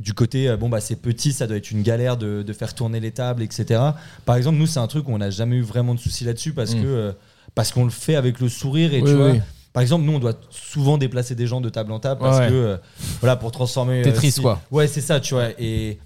[0.00, 2.74] du côté euh, bon bah c'est petit, ça doit être une galère de, de faire
[2.74, 3.80] tourner les tables, etc.
[4.24, 6.52] Par exemple, nous c'est un truc où on n'a jamais eu vraiment de soucis là-dessus
[6.54, 6.82] parce Mm.
[6.82, 7.12] que euh,
[7.56, 9.32] parce qu'on le fait avec le sourire et Oui, tu vois.
[9.72, 12.48] Par exemple, nous, on doit souvent déplacer des gens de table en table parce Ouais.
[12.48, 12.76] que, euh,
[13.20, 14.00] voilà, pour transformer.
[14.00, 14.60] euh, Tetris, si- quoi.
[14.70, 15.48] Ouais, c'est ça, tu vois.
[15.58, 15.98] Et,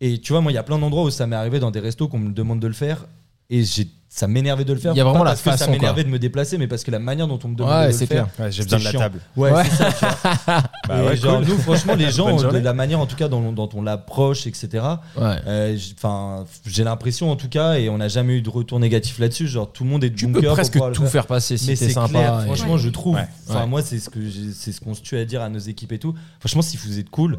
[0.00, 1.80] et tu vois, moi, il y a plein d'endroits où ça m'est arrivé dans des
[1.80, 3.06] restos qu'on me demande de le faire
[3.50, 4.92] et j'ai, ça m'énervait de le faire.
[4.94, 6.82] Il y a Pas vraiment la parce que ça m'énervait de me déplacer, mais parce
[6.84, 8.26] que la manière dont on me demandait Ouais, de le c'est faire.
[8.38, 8.98] Ouais, j'ai besoin de la chiant.
[9.00, 9.20] table.
[9.36, 9.62] Ouais, Ouais.
[9.64, 10.62] c'est ça, tu vois.
[10.88, 11.48] Bah ouais, genre, cool.
[11.48, 14.84] nous, franchement, les gens, de la manière en tout cas dont, dont on l'approche, etc.
[15.18, 19.18] Euh, Enfin, j'ai l'impression en tout cas, et on n'a jamais eu de retour négatif
[19.18, 19.48] là-dessus.
[19.48, 21.10] Genre, tout le monde est de Tu bon peux cœur presque tout faire.
[21.10, 22.08] faire passer si mais t'es c'est sympa.
[22.08, 23.18] clair, franchement, je trouve.
[23.48, 24.20] Enfin, moi, c'est ce que
[24.54, 26.14] c'est ce qu'on se tue à dire à nos équipes et tout.
[26.40, 27.38] Franchement, si vous êtes cool,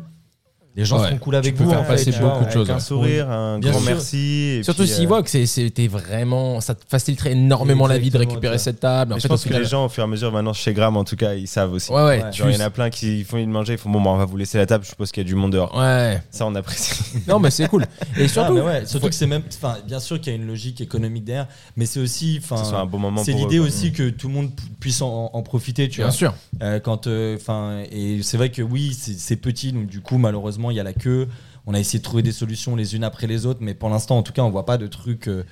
[0.78, 1.08] les gens Ouais.
[1.08, 1.70] seront cool avec peux vous.
[1.72, 3.90] faire en fait, passer tu vois, beaucoup de choses, un sourire, un Bien grand sûr.
[3.92, 4.18] merci.
[4.60, 6.62] et Surtout s'ils euh, voient que c'était vraiment.
[6.62, 9.12] Ça te faciliterait énormément la vie de récupérer tu cette table.
[9.12, 10.54] En mais fait, je pense que final- les gens, au fur et à mesure, maintenant
[10.54, 11.92] chez Gram, en tout cas, ils savent aussi.
[11.92, 12.24] Ouais, ouais.
[12.32, 14.12] Tu- Genre, il y en a plein qui font une manger, ils font bon, bah,
[14.12, 14.84] on va vous laisser la table.
[14.86, 15.76] Je suppose qu'il y a du monde dehors.
[15.76, 16.22] Ouais.
[16.32, 16.94] Ça, on apprécie.
[17.28, 17.84] Non, mais c'est cool.
[18.18, 18.54] Et Ah, surtout.
[18.60, 21.48] ouais, surtout que c'est même, enfin, bien sûr qu'il y a une logique économique derrière,
[21.76, 25.02] mais c'est aussi, enfin, bon moment c'est l'idée aussi que tout le monde pu- puisse
[25.02, 26.14] en, profiter, tu Bien vois.
[26.16, 26.34] sûr.
[26.62, 30.76] Euh, quand, enfin, et c'est vrai que oui, c'est petit, donc du coup, malheureusement, il
[30.76, 31.28] y a la queue.
[31.66, 34.18] On a essayé de trouver des solutions les unes après les autres, mais pour l'instant,
[34.18, 35.44] en tout cas, on voit pas de trucs euh,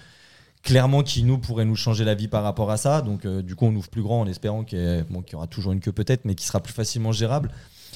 [0.64, 3.02] clairement qui nous pourraient nous changer la vie par rapport à ça.
[3.02, 5.80] Donc, euh, du coup, on ouvre plus grand en espérant qu'il y aura toujours une
[5.80, 7.52] queue peut-être, mais qui sera plus facilement gérable.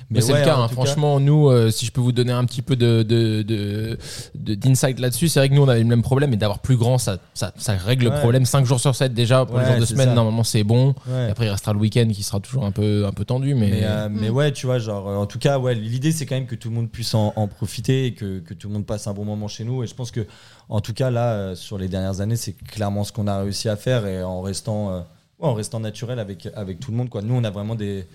[0.10, 0.68] Mais c'est ouais, le cas, hein.
[0.68, 3.98] cas- franchement, nous, euh, si je peux vous donner un petit peu de, de, de-
[4.36, 6.78] de- d'insight là-dessus, c'est vrai que nous, on avait le même problème, et d'avoir plus
[6.78, 8.46] grand, ça, ça, ça règle le problème.
[8.46, 10.14] 5 jours sur 7 déjà, pour Ouais, le jour de semaine, ça.
[10.16, 10.96] normalement, c'est bon.
[11.10, 13.70] Et après, il restera le week-end qui sera toujours un peu, un peu tendu, mais.
[13.70, 16.36] Mais, euh, mais ouais, tu vois, genre, euh, en tout cas, ouais, l'idée c'est quand
[16.36, 18.86] même que tout le monde puisse en, en profiter et que, que tout le monde
[18.86, 19.84] passe un bon moment chez nous.
[19.84, 20.26] Et je pense que,
[20.70, 23.70] en tout cas, là, euh, sur les dernières années, c'est clairement ce qu'on a réussi
[23.70, 25.00] à faire et en restant, euh,
[25.40, 27.10] ouais, en restant naturel avec, avec tout le monde.
[27.10, 27.22] Quoi.
[27.22, 28.06] Nous, on a vraiment des.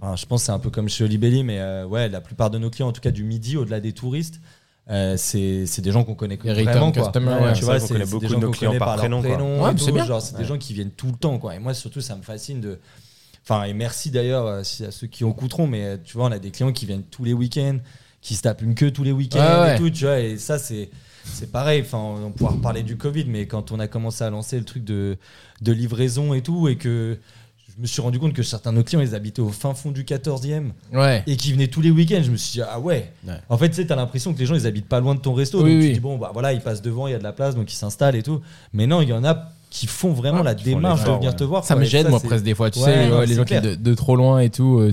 [0.00, 2.50] Enfin, je pense que c'est un peu comme chez Olibelli, mais euh, ouais, la plupart
[2.50, 4.40] de nos clients, en tout cas du midi, au-delà des touristes,
[4.90, 7.04] euh, c'est c'est des gens qu'on connaît vraiment quoi.
[7.04, 7.52] customers, ouais.
[7.54, 9.92] tu C'est vois, c'est beaucoup des de gens nos clients par prénom, Ouais, mais c'est
[9.92, 10.04] bien.
[10.04, 11.54] Genre, c'est des gens qui viennent tout le temps quoi.
[11.54, 12.78] Et moi surtout, ça me fascine de
[13.46, 16.38] Enfin, et merci d'ailleurs euh, à ceux qui écouteront, mais euh, tu vois, on a
[16.38, 17.76] des clients qui viennent tous les week-ends,
[18.22, 19.74] qui se tapent une queue tous les week-ends Ouais, ouais.
[19.76, 20.90] et tout, tu vois, et ça, c'est.
[21.26, 24.58] C'est pareil, enfin, on pourra reparler du Covid, mais quand on a commencé à lancer
[24.58, 25.16] le truc de,
[25.62, 27.18] de livraison et tout, et que
[27.76, 29.90] je me suis rendu compte que certains de nos clients, ils habitaient au fin fond
[29.90, 31.22] du 14e Ouais.
[31.26, 33.10] et qui venaient tous les week-ends, je me suis dit, ah ouais.
[33.26, 33.34] Ouais.
[33.48, 35.34] En fait, tu sais, t'as l'impression que les gens, ils habitent pas loin de ton
[35.34, 35.86] resto, Oui, donc oui.
[35.88, 37.72] tu dis, bon, bah voilà, ils passent devant, il y a de la place, donc
[37.72, 38.40] ils s'installent et tout.
[38.72, 41.36] Mais non, il y en a qui font vraiment Ouais, la démarche de venir ouais.
[41.36, 41.64] te voir.
[41.64, 41.82] Ça quoi.
[41.82, 42.70] me gêne, moi, presque des fois.
[42.70, 44.78] Tu Ouais, sais, non, ouais, les gens qui de, de trop loin et tout.
[44.78, 44.92] euh,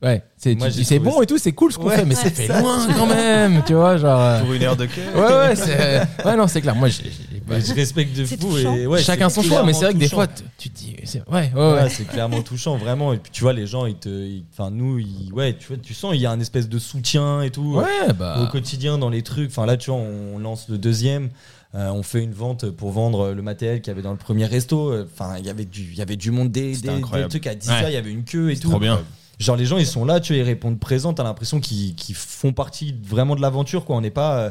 [0.00, 0.08] Ouais.
[0.08, 0.54] Ouais, c'est,
[1.00, 2.60] bon ça- et tout, c'est cool ce qu'on Ouais, fait, mais ouais, c'est fait ça.
[2.60, 4.20] loin quand même, tu vois, genre.
[4.20, 5.00] euh, Pour une heure de queue.
[5.14, 6.24] Ouais, ouais, c'est.
[6.24, 6.76] Ouais, non, c'est clair.
[6.76, 7.02] Moi, j'ai.
[7.04, 8.56] j'ai pas- Mais je respecte de fou.
[8.58, 10.16] Et ouais, Chacun son choix, mais c'est vrai que des touchant.
[10.18, 10.26] fois,
[10.56, 10.94] tu te dis.
[11.04, 11.88] c'est- Ouais, ouais, Ouais, ouais.
[11.90, 13.12] c'est clairement touchant, vraiment.
[13.12, 15.94] Et puis tu vois, les gens, ils te, enfin nous, ils- ouais, tu vois, tu
[15.94, 18.48] sens, il y a un espèce de soutien et tout Ouais, au bah.
[18.52, 19.50] quotidien dans les trucs.
[19.50, 21.30] Enfin là, tu vois, on lance le deuxième.
[21.74, 24.46] euh, on fait une vente pour vendre le matériel qu'il y avait dans le premier
[24.46, 24.90] resto.
[24.90, 26.92] euh, Enfin, il y avait du, il y avait du monde dès, C'était dès, dès
[26.92, 27.28] le incroyable.
[27.30, 27.74] truc à 10 Ouais.
[27.74, 28.70] heures, il y avait une queue et tout.
[28.70, 29.00] Trop bien.
[29.38, 31.12] Genre les gens, ils sont là, tu vois, ils répondent présents.
[31.14, 33.96] T'as l'impression qu'ils qu'ils font partie vraiment de l'aventure, quoi.
[33.96, 34.50] On n'est pas euh,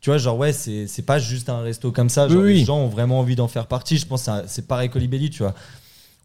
[0.00, 2.28] tu vois, genre, ouais, c'est c'est pas juste un resto comme ça.
[2.28, 2.58] Genre, Oui, oui.
[2.60, 3.96] les gens ont vraiment envie d'en faire partie.
[3.98, 5.54] Je pense que c'est pareil qu'Olibelli, tu vois.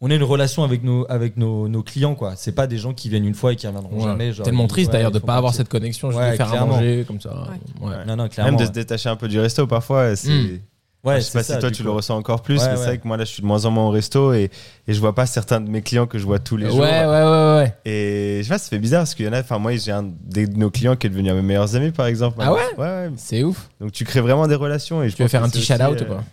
[0.05, 2.33] On a une relation avec nos, avec nos, nos clients, quoi.
[2.35, 4.03] C'est pas des gens qui viennent une fois et qui reviendront Ouais.
[4.03, 4.33] jamais.
[4.33, 6.65] Genre, Tellement triste ouais, d'ailleurs de pas avoir cette connexion, juste Ouais, de faire à
[6.65, 7.47] manger comme ça.
[7.81, 7.87] Ouais.
[7.89, 8.05] Ouais.
[8.05, 8.51] Non, non, clairement.
[8.51, 10.13] Même de se détacher un peu du resto parfois.
[10.17, 10.29] C'est.
[10.29, 10.59] Mm.
[11.03, 11.89] Ouais, je sais pas ça, si toi tu coup.
[11.89, 12.85] le ressens encore plus, Ouais, mais c'est ouais.
[12.87, 14.49] vrai que moi là je suis de moins en moins au resto et,
[14.87, 16.79] et je vois pas certains de mes clients que je vois tous les Ouais, jours.
[16.81, 17.73] ouais, ouais, ouais.
[17.83, 19.91] Et je sais pas, ça fait bizarre parce qu'il y en a, enfin moi j'ai
[19.91, 22.37] un des de nos clients qui est devenu un de mes meilleurs amis par exemple.
[22.39, 22.61] Ah ouais?
[22.77, 23.11] Ouais, ouais.
[23.17, 23.69] C'est ouf.
[23.81, 25.03] Donc tu crées vraiment des relations.
[25.03, 26.23] Et je Tu veux faire un petit aussi, shout-out euh, ou pas?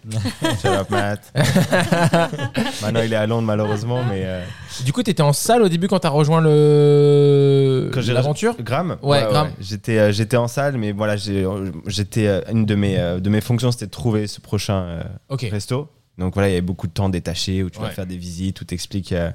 [0.63, 1.33] Shout out Matt.
[2.83, 4.45] Maintenant il est à Londres malheureusement, mais euh,
[4.85, 8.55] Du coup, t'étais en salle au début quand t'as rejoint le Quand j'ai l'aventure?
[8.61, 8.97] Gram?
[9.03, 9.49] Ouais, Gram.
[9.61, 13.31] J'étais euh, j'étais en salle, mais voilà, euh, j'étais euh, une de mes euh, de
[13.31, 15.47] mes fonctions, c'était de trouver ce prochain euh, Ok.
[15.51, 15.89] resto.
[16.19, 17.87] Donc voilà, il y avait beaucoup de temps détaché où tu Ouais.
[17.87, 19.31] vas faire des visites, où t'expliques euh,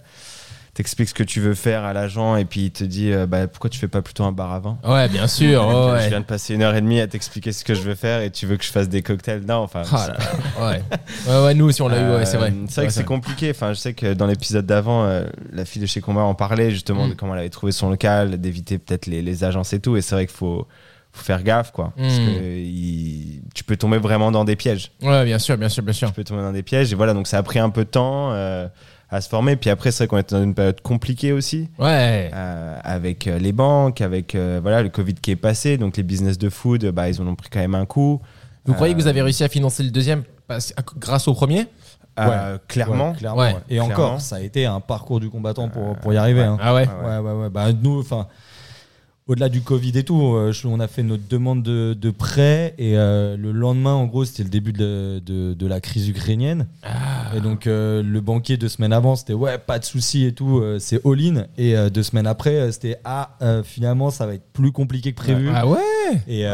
[0.75, 3.47] t'expliques ce que tu veux faire à l'agent et puis il te dit euh, bah,
[3.47, 5.65] pourquoi tu fais pas plutôt un bar à vin Ouais, bien sûr.
[5.93, 7.95] ouais, Je viens de passer une heure et demie à t'expliquer ce que je veux
[7.95, 9.43] faire et tu veux que je fasse des cocktails?
[9.47, 9.83] Non, enfin.
[9.91, 10.81] Ah là là, ouais.
[11.27, 12.51] ouais, ouais, nous aussi on l'a eu, ouais, c'est vrai.
[12.51, 13.49] Euh, C'est vrai que c'est compliqué.
[13.51, 16.69] Enfin, je sais que dans l'épisode d'avant, euh, la fille de chez Combat en parlait
[16.71, 17.11] justement Mm.
[17.11, 19.95] de comment elle avait trouvé son local, d'éviter peut-être les, les agences et tout.
[19.95, 20.67] Et c'est vrai qu'il faut,
[21.15, 21.93] faut faire gaffe, quoi.
[21.97, 22.25] Parce Mm.
[22.25, 24.91] que il- tu peux tomber vraiment dans des pièges.
[25.01, 26.09] Ouais, bien sûr, bien sûr, bien sûr.
[26.09, 26.91] Tu peux tomber dans des pièges.
[26.91, 28.67] Et voilà, donc ça a pris un peu de temps euh,
[29.09, 29.55] à se former.
[29.55, 31.69] Puis après, c'est vrai qu'on était dans une période compliquée aussi.
[31.79, 32.29] Ouais.
[32.33, 36.03] euh, avec euh, les banques, avec euh, voilà le Covid qui est passé, donc les
[36.03, 38.21] business de food, bah, ils en ont pris quand même un coup.
[38.65, 40.23] Vous croyez que vous avez réussi à financer le deuxième
[40.99, 41.67] grâce au premier?
[42.17, 43.11] Euh, clairement.
[43.11, 43.41] Ouais, clairement.
[43.41, 43.53] Ouais.
[43.53, 43.59] ouais.
[43.69, 43.93] Et Clairement.
[43.93, 46.43] encore, ça a été un parcours du combattant pour, pour y arriver.
[46.43, 46.57] hein.
[46.61, 46.87] Ah ouais.
[46.87, 47.49] Ouais, Ouais, ouais, ouais.
[47.49, 48.27] Bah, nous, enfin,
[49.27, 52.95] au-delà du Covid et tout, euh, on a fait notre demande de, de prêt et
[52.95, 56.67] euh, le lendemain, en gros, c'était le début de, de, de la crise ukrainienne.
[56.83, 57.35] Ah.
[57.35, 60.63] Et donc, euh, le banquier deux semaines avant, c'était ouais, pas de souci et tout,
[60.79, 61.47] c'est all-in.
[61.57, 63.31] Et deux semaines après, c'était ah,
[63.63, 65.49] finalement, ça va être plus compliqué que prévu.
[65.53, 65.79] Ah ouais?
[66.27, 66.45] Et,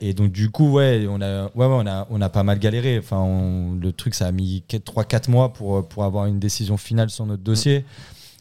[0.00, 2.58] et donc du coup ouais on a ouais, ouais, on a on a pas mal
[2.58, 6.38] galéré enfin on- le truc ça a mis 3 4 mois pour pour avoir une
[6.38, 7.84] décision finale sur notre dossier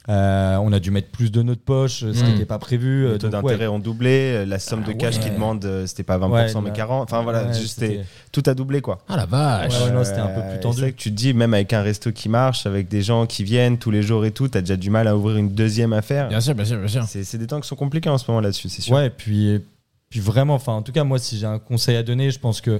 [0.07, 2.33] Euh, on a dû mettre plus de notre poche ce qui Mm.
[2.33, 3.53] n'était pas prévu euh, Les taux donc, ouais.
[3.53, 5.21] d'intérêt ont doublé, la somme de Ah cash ouais.
[5.21, 7.01] qu'ils demandent, euh, c'était pas 20%, Ouais, mais là- 40%.
[7.03, 7.83] Enfin voilà, Ouais, juste
[8.31, 8.99] tout a doublé quoi.
[9.09, 9.73] Ah la vache.
[9.79, 10.75] Ouais, ouais, non, c'était un peu Euh, plus et tendu.
[10.75, 13.25] C'est vrai que tu te dis, même avec un resto qui marche, avec des gens
[13.25, 15.93] qui viennent tous les jours et tout, t'as déjà du mal à ouvrir une deuxième
[15.93, 16.27] affaire.
[16.29, 17.03] Bien sûr, bien sûr, bien sûr.
[17.07, 18.93] C'est des temps qui sont compliqués en ce moment là-dessus, c'est sûr.
[18.95, 19.59] ouais puis
[20.11, 22.61] puis vraiment, enfin, en tout cas, moi, si j'ai un conseil à donner, je pense
[22.61, 22.79] que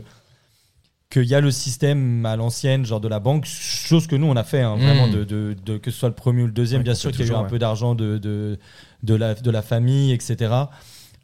[1.22, 4.36] qu'il y a le système à l'ancienne, genre de la banque, chose que nous on
[4.36, 5.12] a fait, hein, vraiment, Mm.
[5.12, 7.22] de, de- de- que ce soit le premier ou le deuxième, Ouais, bien sûr qu'il
[7.26, 7.48] y a eu un ouais.
[7.50, 8.60] peu d'argent de, de,
[9.04, 10.54] de, la, de la famille, etc.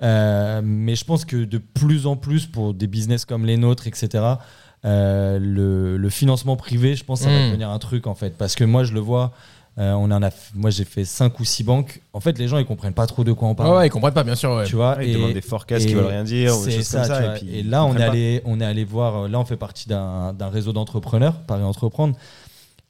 [0.04, 3.88] Euh, mais je pense que de plus en plus, pour des business comme les nôtres,
[3.88, 4.24] etc.,
[4.84, 7.48] euh, le, le financement privé, je pense que ça va Mm.
[7.50, 8.36] devenir un truc en fait.
[8.38, 9.32] Parce que moi, je le vois,
[9.82, 12.02] euh, on en a, moi j'ai fait 5 ou 6 banques.
[12.14, 13.70] En fait, les gens ils comprennent pas trop de quoi on parle.
[13.74, 14.52] Ah ouais, ils comprennent pas, bien sûr.
[14.56, 14.66] Ouais.
[14.66, 16.78] Tu vois, Ouais, ils et- demandent des forecasts qui veulent rien dire ou des c'est
[16.78, 17.36] choses ça, comme.
[17.36, 19.46] Et, puis, Et ils là, on est, allé, on est allé voir, euh, là, on
[19.46, 22.16] fait partie d'un réseau d'entrepreneurs, Paris Entreprendre.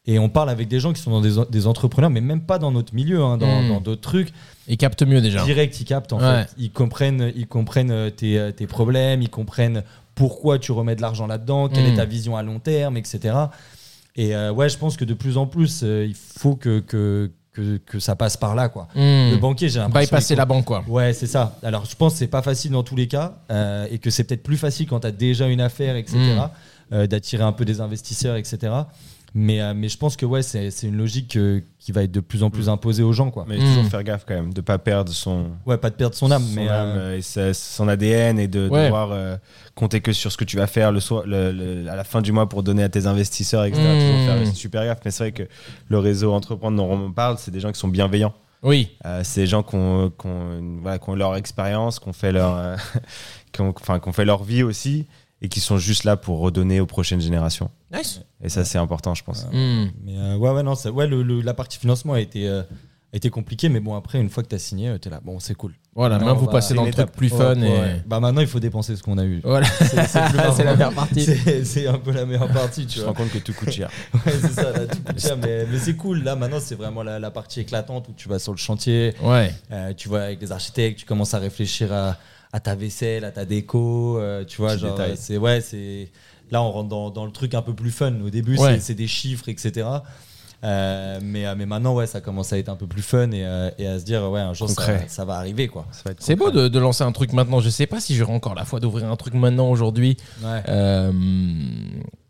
[0.07, 2.57] Et on parle avec des gens qui sont dans des, des entrepreneurs, mais même pas
[2.57, 3.69] dans notre milieu, hein, dans Mm.
[3.69, 4.33] dans d'autres trucs.
[4.67, 5.43] Ils captent mieux déjà.
[5.45, 6.43] Direct, ils captent, en Ouais.
[6.45, 6.49] fait.
[6.57, 9.83] Ils comprennent, ils comprennent euh, tes, tes problèmes, ils comprennent
[10.15, 11.93] pourquoi tu remets de l'argent là-dedans, quelle Mm.
[11.93, 13.35] est ta vision à long terme, etc.
[14.15, 17.31] Et euh, ouais, je pense que de plus en plus, euh, il faut que, que,
[17.53, 18.87] que, que ça passe par là, quoi.
[18.95, 19.31] Hmm.
[19.31, 20.07] Le banquier, j'ai l'impression.
[20.15, 20.83] Bypasser la banque, quoi.
[20.87, 21.57] Ouais, c'est ça.
[21.63, 24.23] Alors, je pense que c'est pas facile dans tous les cas euh, et que c'est
[24.25, 26.49] peut-être plus facile quand tu as déjà une affaire, etc., Mm.
[26.93, 28.73] euh, d'attirer un peu des investisseurs, etc.
[29.33, 32.11] Mais, euh, mais je pense que ouais, c'est c'est une logique euh, qui va être
[32.11, 33.31] de plus en plus imposée aux gens.
[33.31, 33.45] Quoi.
[33.47, 33.89] Mais toujours Mm.
[33.89, 36.53] faire gaffe quand même, de pas perdre son, Ouais, pas de perdre son âme, son
[36.55, 36.67] mais.
[36.67, 38.85] âme, euh, et sa- son ADN et de Ouais.
[38.85, 39.37] devoir euh,
[39.73, 42.21] compter que sur ce que tu vas faire le soir, le- le- à la fin
[42.21, 43.81] du mois pour donner à tes investisseurs, etc.
[43.81, 43.99] Mm.
[43.99, 44.99] Toujours faire super gaffe.
[45.05, 45.43] Mais c'est vrai que
[45.87, 48.33] le réseau Entreprendre dont on parle, c'est des gens qui sont bienveillants.
[48.63, 48.91] Oui.
[49.05, 52.13] Euh, c'est des gens qui ont, qui ont- voilà, qui ont leur expérience, qui ont
[52.13, 52.75] fait leur, euh,
[53.53, 55.07] qui ont, enfin, qui ont fait leur vie aussi
[55.41, 57.71] et qui sont juste là pour redonner aux prochaines générations.
[57.93, 58.21] Nice.
[58.43, 59.45] Et ça, c'est important, je pense.
[59.51, 59.87] Hmm.
[60.05, 62.61] mais euh, ouais, ouais, non, ça- ouais, le- le- la partie financement a été, euh,
[63.13, 65.19] a été compliquée, mais bon, après, une fois que tu as signé, tu es là,
[65.23, 65.73] bon, c'est cool.
[65.93, 67.67] Voilà, maintenant vous passez dans le truc plus fun ouais.
[67.97, 68.07] et.
[68.07, 69.41] Bah maintenant, il faut dépenser ce qu'on a eu.
[69.43, 70.15] Voilà, C'est-
[70.63, 71.25] la meilleure partie.
[71.65, 73.89] C'est un peu la meilleure partie, tu Tu te rends compte que tout coûte cher.
[74.13, 76.23] Ouais, c'est ça, là, tout coûte cher, mais, mais c'est cool.
[76.23, 79.53] Là, maintenant, c'est vraiment la, la partie éclatante où tu vas sur le chantier, Ouais.
[79.71, 82.15] euh, tu vois avec les architectes, tu commences à réfléchir à,
[82.53, 86.07] à ta vaisselle, à ta déco, euh, tu vois, genre, euh, c'est ouais, c'est
[86.51, 88.13] là, on rentre dans, dans le truc un peu plus fun.
[88.25, 88.79] Au début, Ouais.
[88.79, 89.87] c'est- des chiffres, etc.
[90.63, 93.43] Euh, mais, euh, mais maintenant, ouais, ça commence à être un peu plus fun et,
[93.43, 95.87] euh, et à se dire, ouais, un jour, ça, ça va arriver, quoi.
[96.19, 97.61] C'est beau de, de lancer un truc maintenant.
[97.61, 100.17] Je sais pas si j'aurai encore la foi d'ouvrir un truc maintenant aujourd'hui.
[100.43, 100.61] Ouais.
[100.69, 101.11] Euh,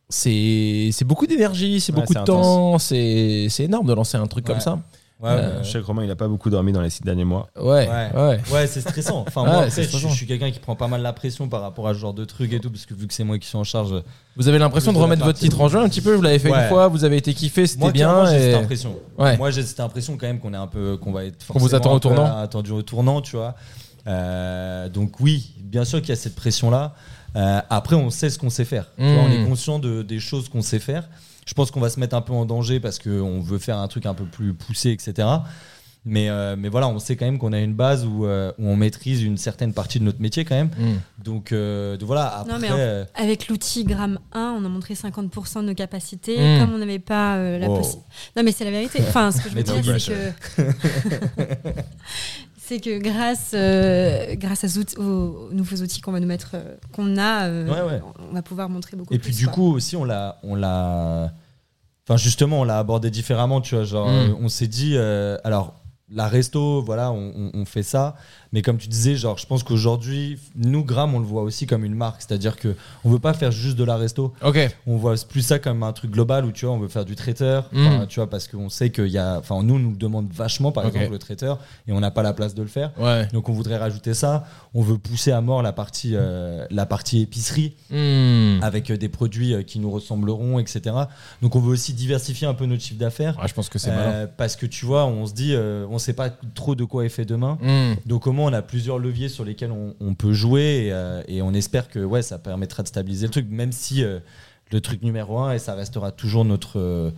[0.09, 4.27] c'est c'est beaucoup d'énergie, c'est Ouais, beaucoup de temps, c'est c'est énorme de lancer un
[4.27, 4.53] truc Ouais.
[4.53, 4.79] comme ça.
[5.21, 5.63] Ouais, Euh, ouais.
[5.63, 7.47] Je sais que Romain, il a pas beaucoup dormi dans les six derniers mois.
[7.55, 8.09] Ouais, Ouais.
[8.15, 8.39] ouais.
[8.51, 9.23] Ouais, c'est stressant.
[9.27, 10.09] Enfin, Ouais, moi, après, je, stressant.
[10.09, 12.25] je suis quelqu'un qui prend pas mal la pression par rapport à ce genre de
[12.25, 13.93] trucs et tout, parce que vu que c'est moi qui suis en charge.
[14.35, 16.15] Vous avez l'impression de remettre votre titre en jeu un petit peu.
[16.15, 18.09] Vous l'avez fait une fois, vous avez été kiffé, c'était Moi, bien.
[18.09, 18.95] clairement, j'ai et- cette impression.
[19.17, 19.37] Ouais.
[19.37, 21.67] Moi, j'ai cette impression quand même qu'on est un peu, qu'on va être Qu'on vous
[21.69, 22.37] forcément attend au tournant.
[22.37, 23.55] attendu au tournant, tu vois.
[24.07, 26.93] Euh, donc oui, bien sûr qu'il y a cette pression-là.
[27.35, 28.85] Euh, après, on sait ce qu'on sait faire.
[28.97, 31.07] Tu vois, on est conscient de, des choses qu'on sait faire.
[31.45, 33.87] Je pense qu'on va se mettre un peu en danger parce qu'on veut faire un
[33.87, 35.27] truc un peu plus poussé, etc.
[36.03, 38.67] Mais, euh, mais voilà, on sait quand même qu'on a une base où, euh, où
[38.67, 40.71] on maîtrise une certaine partie de notre métier quand même.
[41.23, 42.53] Donc, euh, donc voilà, après.
[42.53, 46.37] Non, mais en- Avec l'outil Gram 1, on a montré 50% de nos capacités.
[46.37, 46.59] Mm.
[46.65, 47.77] Comme on n'avait pas euh, la Wow.
[47.77, 48.09] possibilité.
[48.35, 48.99] Non, mais c'est la vérité.
[49.07, 50.11] Enfin, ce que je veux dire, c'est
[50.57, 50.63] que.
[52.71, 56.27] c'est que grâce, euh, grâce à ce out- aux, aux nouveaux outils qu'on va nous
[56.27, 58.01] mettre, euh, qu'on a, euh, Ouais, ouais.
[58.29, 59.31] on va pouvoir montrer beaucoup Et plus.
[59.31, 59.53] puis du quoi.
[59.55, 61.33] coup aussi on l'a on l'a
[62.07, 64.37] enfin justement on l'a abordé différemment tu vois genre Mm.
[64.41, 65.75] on s'est dit euh, alors
[66.09, 68.15] la resto voilà on, on- on fait ça
[68.53, 71.85] mais comme tu disais genre je pense qu'aujourd'hui nous Gram on le voit aussi comme
[71.85, 74.57] une marque c'est-à-dire que on veut pas faire juste de la resto Ok.
[74.87, 77.15] on voit plus ça comme un truc global où tu vois on veut faire du
[77.15, 78.05] traiteur Mm.
[78.09, 80.85] Tu vois parce qu'on sait qu'il y a enfin nous nous le demande vachement par
[80.85, 80.95] Ok.
[80.95, 83.27] exemple le traiteur et on n'a pas la place de le faire Ouais.
[83.33, 87.21] donc on voudrait rajouter ça on veut pousser à mort la partie euh, la partie
[87.21, 88.59] épicerie Hmm.
[88.63, 90.95] avec euh, des produits euh, qui nous ressembleront, etc.
[91.41, 93.37] Donc on veut aussi diversifier un peu notre chiffre d'affaires.
[93.41, 95.97] Ouais, je pense que c'est Euh, parce que tu vois, on se dit, euh, on
[95.99, 97.57] sait pas trop de quoi est fait demain.
[97.61, 97.95] Hmm.
[98.05, 101.41] Donc au on a plusieurs leviers sur lesquels on, on peut jouer et, euh, et
[101.41, 104.19] on espère que ouais, ça permettra de stabiliser le truc, même si euh,
[104.71, 107.11] le truc numéro un, et ça restera toujours notre, euh,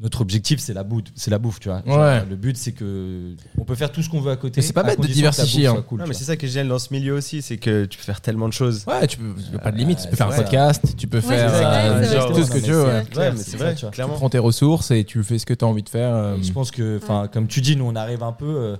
[0.00, 1.82] notre objectif, c'est la bouffe, c'est la bouffe, tu vois.
[1.86, 2.24] Genre, Ouais.
[2.28, 4.62] Le but, c'est que on peut faire tout ce qu'on veut à côté.
[4.62, 5.84] C'est pas bête de que diversifier, hein.
[5.86, 7.98] cool, non, mais c'est ça qui est génial dans ce milieu aussi, c'est que tu
[7.98, 8.84] peux faire tellement de choses.
[8.86, 9.98] Ouais, tu peux, pas de limite.
[10.02, 11.64] Tu peux faire un podcast, tu peux Ouais, faire vrai,
[12.06, 12.86] euh, genre, tout ce que tu veux.
[13.12, 13.32] c'est ouais.
[13.32, 13.90] mais c'est vrai, tu vois.
[13.90, 14.14] Tu clairement.
[14.14, 16.14] prends tes ressources et tu fais ce que tu as envie de faire.
[16.14, 18.76] euh, je pense que, enfin, comme tu dis, nous on arrive un peu.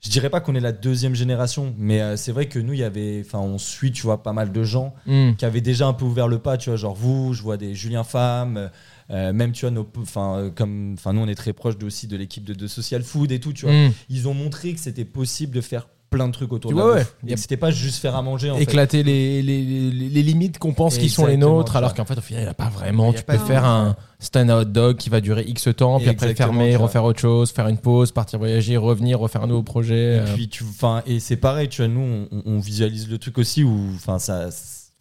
[0.00, 2.72] Euh, je dirais pas qu'on est la deuxième génération, mais euh, c'est vrai que nous,
[2.72, 5.34] il y avait, enfin, on suit, tu vois, pas mal de gens hmm.
[5.36, 7.74] qui avaient déjà un peu ouvert le pas, tu vois, genre vous, je vois des
[7.74, 8.70] Julien Femme,
[9.10, 11.86] euh, même tu vois nos, enfin, euh, comme, enfin, nous on est très proches de-
[11.86, 13.74] aussi de l'équipe de, de Social Food et tout, tu vois.
[13.74, 13.92] Hmm.
[14.08, 16.86] Ils ont montré que c'était possible de faire plein de trucs autour Tu de la
[16.86, 17.14] vois, bouffe.
[17.22, 17.30] ouais.
[17.30, 18.62] Et que c'était pas juste faire à manger en fait.
[18.64, 22.18] Éclater les, les, les, les limites qu'on pense qui sont les nôtres, alors qu'en fait,
[22.18, 23.12] au final, il n'y en a pas vraiment.
[23.12, 26.34] Tu pas peux faire un stand hot dog qui va durer X temps, puis après
[26.34, 30.16] fermer, refaire autre chose, faire une pause, partir voyager, revenir, refaire un nouveau projet.
[30.16, 30.34] Et euh.
[30.34, 33.62] puis tu, enfin, et c'est pareil, tu vois, nous, on, on visualise le truc aussi
[33.62, 34.48] où, enfin, ça,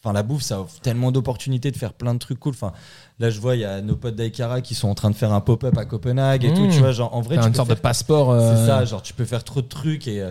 [0.04, 2.54] enfin, la bouffe, ça offre tellement d'opportunités de faire plein de trucs cool.
[2.54, 2.72] Enfin,
[3.20, 5.34] là, je vois, il y a nos potes d'Aikara qui sont en train de faire
[5.34, 6.54] un pop-up à Copenhague et Mmh.
[6.54, 8.32] tout, tu vois, genre, en vrai, tu une peux sorte faire- de passeport.
[8.32, 10.30] euh, C'est ça, genre, tu peux faire trop de trucs et.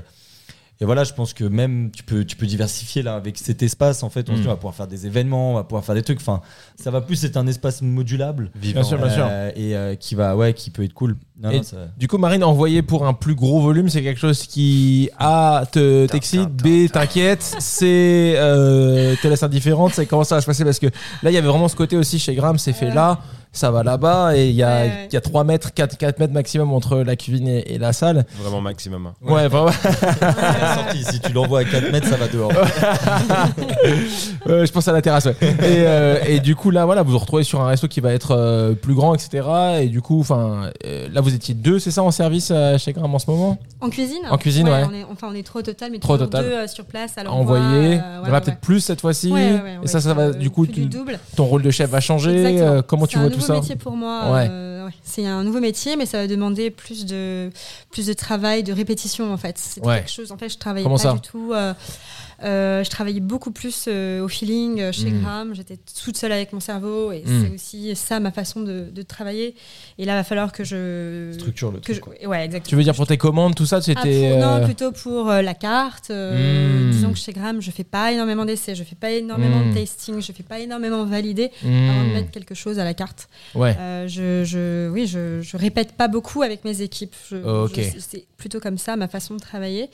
[0.80, 4.02] Et voilà, je pense que même tu peux, tu peux diversifier là avec cet espace.
[4.02, 4.40] En fait, on Mm.
[4.42, 6.20] on va pouvoir faire des événements, on va pouvoir faire des trucs.
[6.20, 6.40] Enfin,
[6.80, 8.50] ça va plus être un espace modulable.
[8.54, 9.26] Bien sûr, bien sûr.
[9.28, 11.16] Euh, et euh, qui va, ouais, qui peut être cool.
[11.40, 14.20] Non, Et non, ça- Du coup, Marine, envoyer pour un plus gros volume, c'est quelque
[14.20, 19.92] chose qui A te t'excite, B t'inquiète, C euh, te laisse indifférente.
[19.94, 20.64] C'est comment ça va se passer?
[20.64, 20.86] Parce que
[21.22, 23.20] là, il y avait vraiment ce côté aussi chez Graham, c'est fait là,
[23.52, 26.32] ça va là-bas, et il y a, Ouais, y a 3 mètres, 4, 4 mètres
[26.34, 28.24] maximum entre la cuisine et, et la salle.
[28.40, 29.06] Vraiment maximum.
[29.06, 29.14] hein.
[29.22, 29.70] Ouais, vraiment.
[30.20, 32.52] la sortie, si tu l'envoies à 4 mètres, ça va dehors.
[34.46, 35.36] Euh, je pense à la terrasse, ouais.
[35.42, 35.46] Et,
[35.86, 38.30] euh, et du coup, là, voilà, vous vous retrouvez sur un resto qui va être
[38.34, 39.46] euh, plus grand, etc.
[39.82, 42.92] Et du coup, enfin, euh, là, vous étiez deux, c'est ça, en service euh, chez
[42.92, 43.58] Graham en ce moment?
[43.80, 44.18] En cuisine?
[44.30, 44.84] En cuisine, ouais.
[44.88, 46.44] On est, enfin, on est trois au total, mais Trois total.
[46.44, 47.28] deux euh, sur place à.
[47.28, 47.64] Envoyé.
[47.64, 49.30] euh, Il y ouais, en ouais, peut-être plus cette fois-ci.
[49.32, 49.52] ouais.
[49.52, 51.18] Ouais, ouais, et ça, ça va, euh, du coup, tu- double.
[51.36, 52.60] ton rôle de chef va changer.
[52.62, 54.32] Euh, comment tu vois tout nouveau métier pour moi.
[54.32, 54.48] Ouais.
[54.50, 54.92] euh, ouais.
[55.02, 57.50] C'est un nouveau métier, mais ça va demander plus de,
[57.90, 59.56] plus de travail, de répétition en fait.
[59.58, 59.96] C'est Ouais.
[59.98, 60.32] quelque chose.
[60.32, 61.52] En fait, je travaillais Comment pas ça du tout.
[61.52, 61.74] euh,
[62.44, 65.20] euh, je travaillais beaucoup plus euh, au feeling euh, chez Mm.
[65.22, 65.54] Graham.
[65.54, 67.42] J'étais toute seule avec mon cerveau et Mm.
[67.46, 69.54] c'est aussi ça ma façon de, de travailler.
[69.98, 71.32] Et là, il va falloir que je.
[71.34, 72.02] Structure le que truc.
[72.22, 72.68] je- ouais, exactement.
[72.68, 74.30] Tu veux dire pour tes commandes, tout ça, Ah, c'était.
[74.30, 76.10] pour- Non, plutôt pour euh, la carte.
[76.10, 76.90] Euh, Mm.
[76.92, 80.20] Disons que chez Graham, je fais pas énormément d'essais, je fais pas énormément de tasting,
[80.20, 83.28] je fais pas énormément valider avant de mettre quelque chose à la carte.
[83.54, 83.76] Ouais.
[83.78, 87.14] Euh, je, je, oui, je, je répète pas beaucoup avec mes équipes.
[87.30, 87.74] Je- Ok.
[87.76, 89.90] je- c'est plutôt comme ça ma façon de travailler.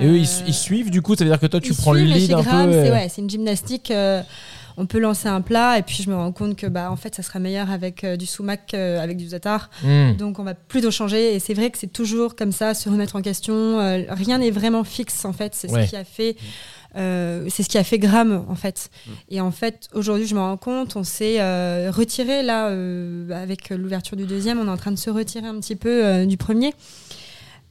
[0.00, 1.92] Et eux, ils, Euh, ils suivent, du coup, ça veut dire que toi, tu prends
[1.92, 2.72] le lead un Graham, peu.
[2.72, 3.90] C'est euh, ouais, c'est une gymnastique.
[3.90, 4.22] euh,
[4.78, 7.14] on peut lancer un plat et puis je me rends compte que bah en fait
[7.14, 9.68] ça sera meilleur avec euh, du sumac euh, avec du zatar.
[9.84, 10.12] hmm.
[10.16, 13.14] Donc on va plutôt changer et c'est vrai que c'est toujours comme ça, se remettre
[13.16, 13.52] en question.
[13.80, 15.54] euh, rien n'est vraiment fixe en fait.
[15.54, 15.84] C'est Ouais.
[15.84, 16.36] ce qui a fait.
[16.94, 18.88] c'est ce qui a fait Gram en fait.
[19.28, 21.38] Et en fait, aujourd'hui, je me rends compte, on s'est
[21.90, 22.66] retiré là
[23.36, 26.38] avec l'ouverture du deuxième, on est en train de se retirer un petit peu du
[26.38, 26.72] premier.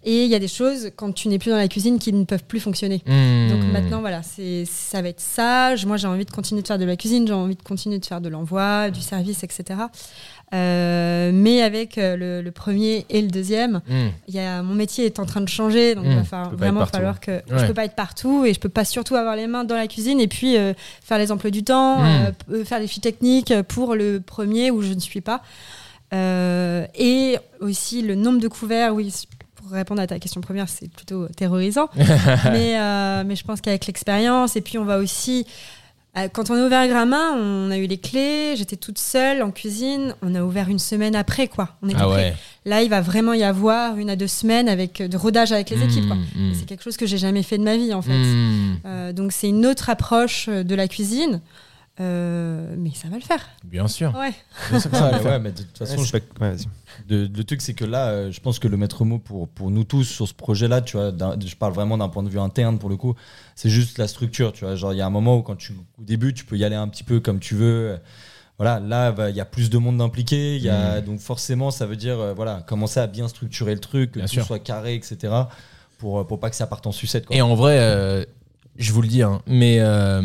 [0.04, 2.24] Et il y a des choses quand tu n'es plus dans la cuisine qui ne
[2.24, 3.04] peuvent plus fonctionner.
[3.06, 3.50] Hmm.
[3.50, 5.86] Donc maintenant, voilà, c'est, ça va être sage.
[5.86, 8.06] Moi, j'ai envie de continuer de faire de la cuisine, j'ai envie de continuer de
[8.06, 9.80] faire de l'envoi, du service, etc.
[10.54, 14.10] Euh, mais avec euh, le, le premier et le deuxième, Hmm.
[14.28, 16.10] il y a, mon métier est en train de changer, donc Mm.
[16.12, 17.42] il va falloir, vraiment falloir que Ouais.
[17.60, 19.88] je peux pas être partout et je peux pas surtout avoir les mains dans la
[19.88, 20.74] cuisine et puis euh,
[21.04, 24.94] faire les emplois du temps, euh, faire les fiches techniques pour le premier où je
[24.94, 25.42] ne suis pas.
[26.14, 29.14] Et aussi le nombre de couverts, oui.
[29.62, 31.90] Pour répondre à ta question première, c'est plutôt terrorisant.
[31.96, 35.46] mais, euh, mais je pense qu'avec l'expérience, et puis on va aussi
[36.18, 39.52] euh, Quand on a ouvert Gramma, on a eu les clés, j'étais toute seule en
[39.52, 41.70] cuisine, on a ouvert une semaine après, quoi.
[41.82, 42.34] On était Ah ouais.
[42.66, 45.70] Là, il va vraiment y avoir une à deux semaines avec euh, de rodage avec
[45.70, 46.08] les équipes.
[46.08, 46.18] quoi.
[46.18, 46.54] Hmm, hmm.
[46.54, 48.12] C'est quelque chose que j'ai jamais fait de ma vie, en fait.
[48.86, 51.40] Euh, donc, c'est une autre approche euh, de la cuisine.
[52.00, 53.48] Euh, mais ça va le faire.
[53.66, 54.16] Bien sûr.
[54.16, 54.32] Ouais.
[54.70, 55.32] Bien sûr que ça va le Ouais, faire.
[55.34, 56.66] ouais, mais de toute façon, Ouais, je- c'est pas- ouais, vas-y.
[57.08, 59.70] de- le truc, c'est que là, euh, je pense que le maître mot pour, pour
[59.72, 62.80] nous tous sur ce projet-là, tu vois, je parle vraiment d'un point de vue interne
[62.80, 63.14] pour le coup,
[63.56, 64.76] c'est juste la structure, tu vois.
[64.76, 66.76] Genre, il y a un moment où, quand tu, au début, tu peux y aller
[66.76, 68.00] un petit peu comme tu veux.
[68.58, 70.56] Voilà, là, va- il y a plus de monde impliqué.
[70.56, 73.82] Il y a, Donc, forcément, ça veut dire, euh, voilà, commencer à bien structurer le
[73.82, 74.46] truc, que Bien tout sûr.
[74.46, 75.34] soit carré, etc.
[75.98, 77.26] Pour, pour pas que ça parte en sucette.
[77.26, 77.36] Quoi.
[77.36, 78.24] Et en vrai, euh,
[78.78, 80.22] je vous le dis, hein, mais euh,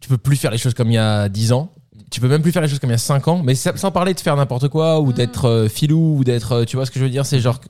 [0.00, 1.70] tu peux plus faire les choses comme il y a 10 ans.
[2.10, 3.40] Tu peux même plus faire les choses comme il y a 5 ans.
[3.44, 5.12] Mais sans parler de faire n'importe quoi ou Mm.
[5.12, 6.52] d'être euh, filou ou d'être.
[6.52, 7.24] euh, Tu vois ce que je veux dire?
[7.26, 7.60] C'est genre.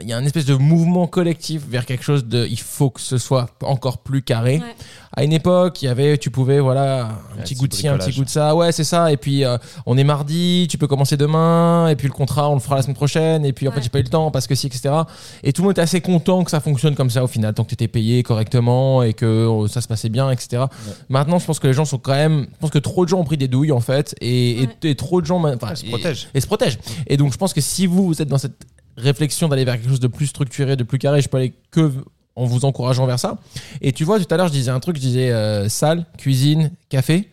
[0.00, 2.46] Il y a un espèce de mouvement collectif vers quelque chose de.
[2.46, 4.58] Il faut que ce soit encore plus carré.
[4.58, 4.74] Ouais.
[5.16, 7.98] À une époque, il y avait, tu pouvais, voilà, un petit goût de ci, un
[7.98, 8.54] petit goût de ça.
[8.54, 9.10] Ouais, c'est ça.
[9.10, 11.88] Et puis, euh, on est mardi, tu peux commencer demain.
[11.88, 13.44] Et puis, le contrat, on le fera la semaine prochaine.
[13.44, 14.94] Et puis, en fait, j'ai pas eu le temps parce que si, etc.
[15.42, 17.64] Et tout le monde était assez content que ça fonctionne comme ça au final, tant
[17.64, 20.64] que tu étais payé correctement et que euh, ça se passait bien, etc.
[21.08, 22.46] Maintenant, je pense que les gens sont quand même.
[22.52, 24.14] Je pense que trop de gens ont pris des douilles, en fait.
[24.20, 24.76] Et, et- Ouais.
[24.84, 25.42] et trop de gens.
[25.44, 26.28] enfin, Ouais, se et- protègent.
[26.34, 26.78] et se protègent.
[27.08, 28.54] Et donc, je pense que si vous, vous êtes dans cette
[28.96, 31.92] réflexion d'aller vers quelque chose de plus structuré, de plus carré, je peux aller que
[32.36, 33.38] en vous encourageant vers ça.
[33.80, 36.70] Et tu vois, tout à l'heure, je disais un truc, je disais euh, salle, cuisine,
[36.88, 37.28] café.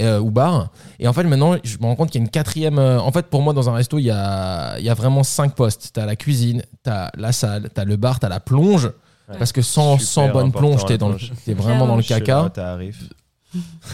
[0.00, 0.70] euh, ou bar.
[1.00, 2.78] Et en fait, maintenant, je me rends compte qu'il y a une quatrième.
[2.78, 5.22] euh, en fait, pour moi, dans un resto, il y a, il y a vraiment
[5.24, 5.90] cinq postes.
[5.92, 8.38] Tu as la cuisine, tu as la salle, tu as le bar, tu as la
[8.40, 8.90] plonge.
[9.38, 11.32] Parce que sans, sans bonne plonge, plonge.
[11.44, 12.42] t'es vraiment dans le caca.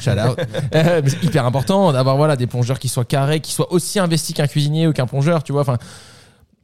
[0.01, 0.39] Shout out.
[0.75, 3.99] Euh, mais c'est hyper important d'avoir voilà, des plongeurs qui soient carrés, qui soient aussi
[3.99, 5.63] investis qu'un cuisinier ou qu'un plongeur, tu vois.
[5.63, 5.79] Enfin,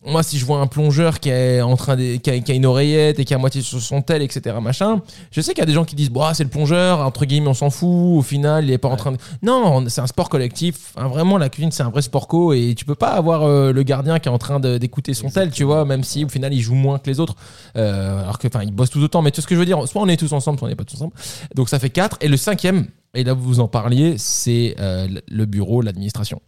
[0.05, 2.55] moi, si je vois un plongeur qui est en train de, qui a, qui a
[2.55, 5.63] une oreillette et qui a moitié sur son tel, etc., machin, je sais qu'il y
[5.63, 8.19] a des gens qui disent, bah, c'est le plongeur, entre guillemets, on s'en fout.
[8.19, 9.19] Au final, il est pas en train de.
[9.43, 10.95] Non, c'est un sport collectif.
[10.97, 13.73] Hein, vraiment, la cuisine, c'est un vrai sport co et tu peux pas avoir euh,
[13.73, 16.55] le gardien qui est en train d'écouter son tel, tu vois, même si au final,
[16.55, 17.37] il joue moins que les autres.
[17.77, 19.21] Euh, alors que, enfin, ils bossent tous autant.
[19.21, 20.77] Mais tout ce que je veux dire, soit on est tous ensemble, soit on n'est
[20.77, 21.13] pas tous ensemble.
[21.55, 22.19] Donc ça fait 4.
[22.23, 26.41] Et le cinquième, et là vous en parliez, c'est euh, le bureau, l'administration.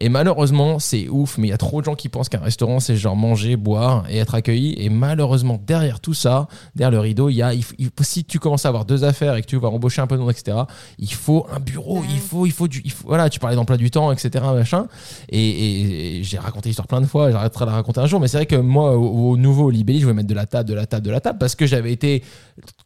[0.00, 2.78] Et malheureusement, c'est ouf, mais il y a trop de gens qui pensent qu'un restaurant,
[2.78, 4.74] c'est genre manger, boire et être accueilli.
[4.78, 8.38] Et malheureusement, derrière tout ça, derrière le rideau, il y a, il il si tu
[8.38, 10.58] commences à avoir deux affaires et que tu vas embaucher un peu de monde, etc.,
[10.98, 13.76] il faut un bureau, il faut, il faut du, il faut- voilà, tu parlais d'emploi
[13.76, 14.86] du temps, etc., machin.
[15.30, 18.20] Et, et- et j'ai raconté l'histoire plein de fois, j'arrêterai de la raconter un jour,
[18.20, 20.46] mais c'est vrai que moi, au, au nouveau au Libelli, je voulais mettre de la
[20.46, 22.22] table, de la table, de la table, parce que j'avais été,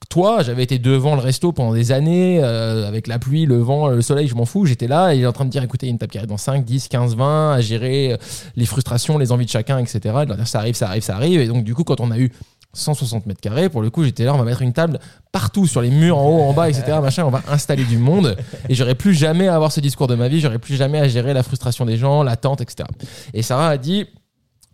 [0.09, 3.89] toi, j'avais été devant le resto pendant des années, euh, avec la pluie, le vent,
[3.89, 5.87] le soleil, je m'en fous, j'étais là, et il est en train de dire, écoutez,
[5.87, 8.17] il y a une table qui arrive dans 5, 10, 15, 20, à gérer euh,
[8.57, 10.15] les frustrations, les envies de chacun, etc.
[10.45, 11.41] Ça arrive, ça arrive, ça arrive.
[11.41, 12.33] Et donc, du coup, quand on a eu
[12.73, 14.99] 160 mètres carrés, pour le coup, j'étais là, on va mettre une table
[15.33, 16.99] partout, sur les murs, en haut, en bas, etc.
[17.01, 18.37] Machin, on va installer du monde.
[18.69, 21.09] Et j'aurais plus jamais à avoir ce discours de ma vie, j'aurais plus jamais à
[21.09, 22.89] gérer la frustration des gens, l'attente, etc.
[23.33, 24.07] Et Sarah a dit,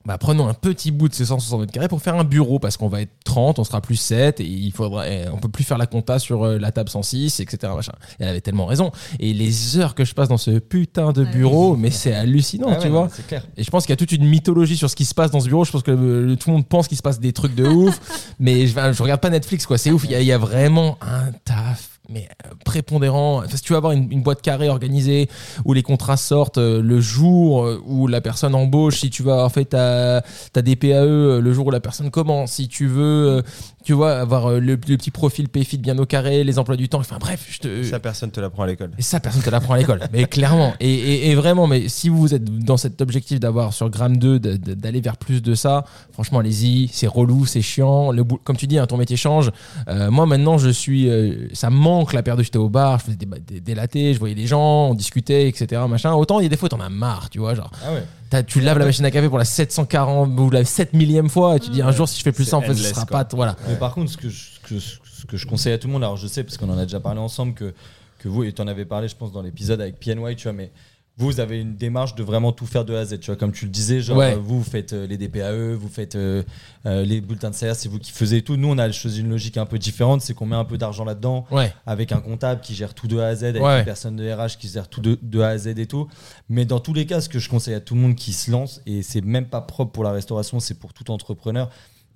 [0.07, 2.77] bah, prenons un petit bout de ces 160 mètres carrés pour faire un bureau parce
[2.77, 5.63] qu'on va être 30, on sera plus 7 et il faudra, et on peut plus
[5.65, 7.73] faire la compta sur euh, la table 106, etc.
[7.77, 7.93] Machin.
[8.19, 8.93] Et elle avait tellement raison.
[9.19, 12.77] Et les heures que je passe dans ce putain de bureau, mais c'est hallucinant, Ah
[12.77, 13.05] tu ouais, vois.
[13.05, 13.47] non, C'est clair.
[13.57, 15.41] Et je pense qu'il y a toute une mythologie sur ce qui se passe dans
[15.41, 15.65] ce bureau.
[15.65, 18.01] Je pense que tout le monde pense qu'il se passe des trucs de ouf.
[18.39, 19.77] mais je, je regarde pas Netflix, quoi.
[19.79, 20.05] C'est ouf.
[20.05, 22.00] Il y, a, il y a vraiment un taf.
[22.11, 23.43] Mais euh, prépondérant.
[23.49, 25.29] Si tu vas avoir une, boîte carrée organisée
[25.65, 29.45] où les contrats sortent euh, le jour euh, où la personne embauche, si tu vas
[29.45, 33.43] en fait ta, ta DPAE le jour où la personne commence, si tu veux,
[33.85, 36.89] tu vois, avoir euh, le, le petit profil PFIT bien au carré, les emplois du
[36.89, 36.99] temps.
[37.01, 38.91] Enfin bref, je te, Ça, personne te l'apprend à l'école.
[38.99, 40.01] et ça, personne ne te l'apprend à l'école.
[40.13, 40.75] mais clairement.
[40.81, 44.39] Et, et- et vraiment, mais si vous êtes dans cet objectif d'avoir sur Gramme 2,
[44.39, 46.89] de- de- d'aller vers plus de ça, franchement, allez-y.
[46.93, 48.11] C'est relou, c'est chiant.
[48.13, 49.51] Le comme tu dis, hein, ton métier change.
[49.89, 51.09] Euh, moi, maintenant, je suis.
[51.09, 53.75] euh, ça me manque la période où j'étais au bar, je faisais des, des, des
[53.75, 55.83] latés, je voyais les gens, on discutait, etc.
[55.89, 56.13] Machin.
[56.15, 57.55] Autant, il y a des fois, t'en as marre, tu vois.
[57.55, 58.05] Genre, Ah ouais.
[58.47, 61.61] Tu laves la machine à café pour la 740 ou la 7 millième fois, et
[61.61, 63.25] tu dis un jour, si je fais plus ça, en fait, ce sera quoi.
[63.25, 63.37] pas.
[63.37, 63.57] Voilà.
[63.69, 65.87] Mais par contre, ce que, je, ce que je- ce que je conseille à tout
[65.87, 67.75] le monde, alors je sais, parce qu'on en a déjà parlé ensemble, que,
[68.19, 70.53] que vous, et tu en avais parlé, je pense, dans l'épisode avec PNY, tu vois,
[70.53, 70.71] mais
[71.17, 73.53] vous, avez une démarche de vraiment tout faire de A à Z, tu vois, comme
[73.53, 74.33] tu le disais, genre, Ouais.
[74.35, 76.43] euh, vous, vous faites euh, les DPAE, vous faites euh,
[76.85, 78.57] les bulletins de salaire, c'est vous qui faisiez tout.
[78.57, 81.05] Nous, on a choisi une logique un peu différente, c'est qu'on met un peu d'argent
[81.05, 81.73] là-dedans, Ouais.
[81.85, 83.81] avec un comptable qui gère tout de A à Z, avec Ouais.
[83.81, 86.09] une personne de RH qui gère tout de, de A à Z et tout.
[86.49, 88.51] Mais dans tous les cas, ce que je conseille à tout le monde qui se
[88.51, 91.69] lance, et c'est même pas propre pour la restauration, c'est pour tout entrepreneur,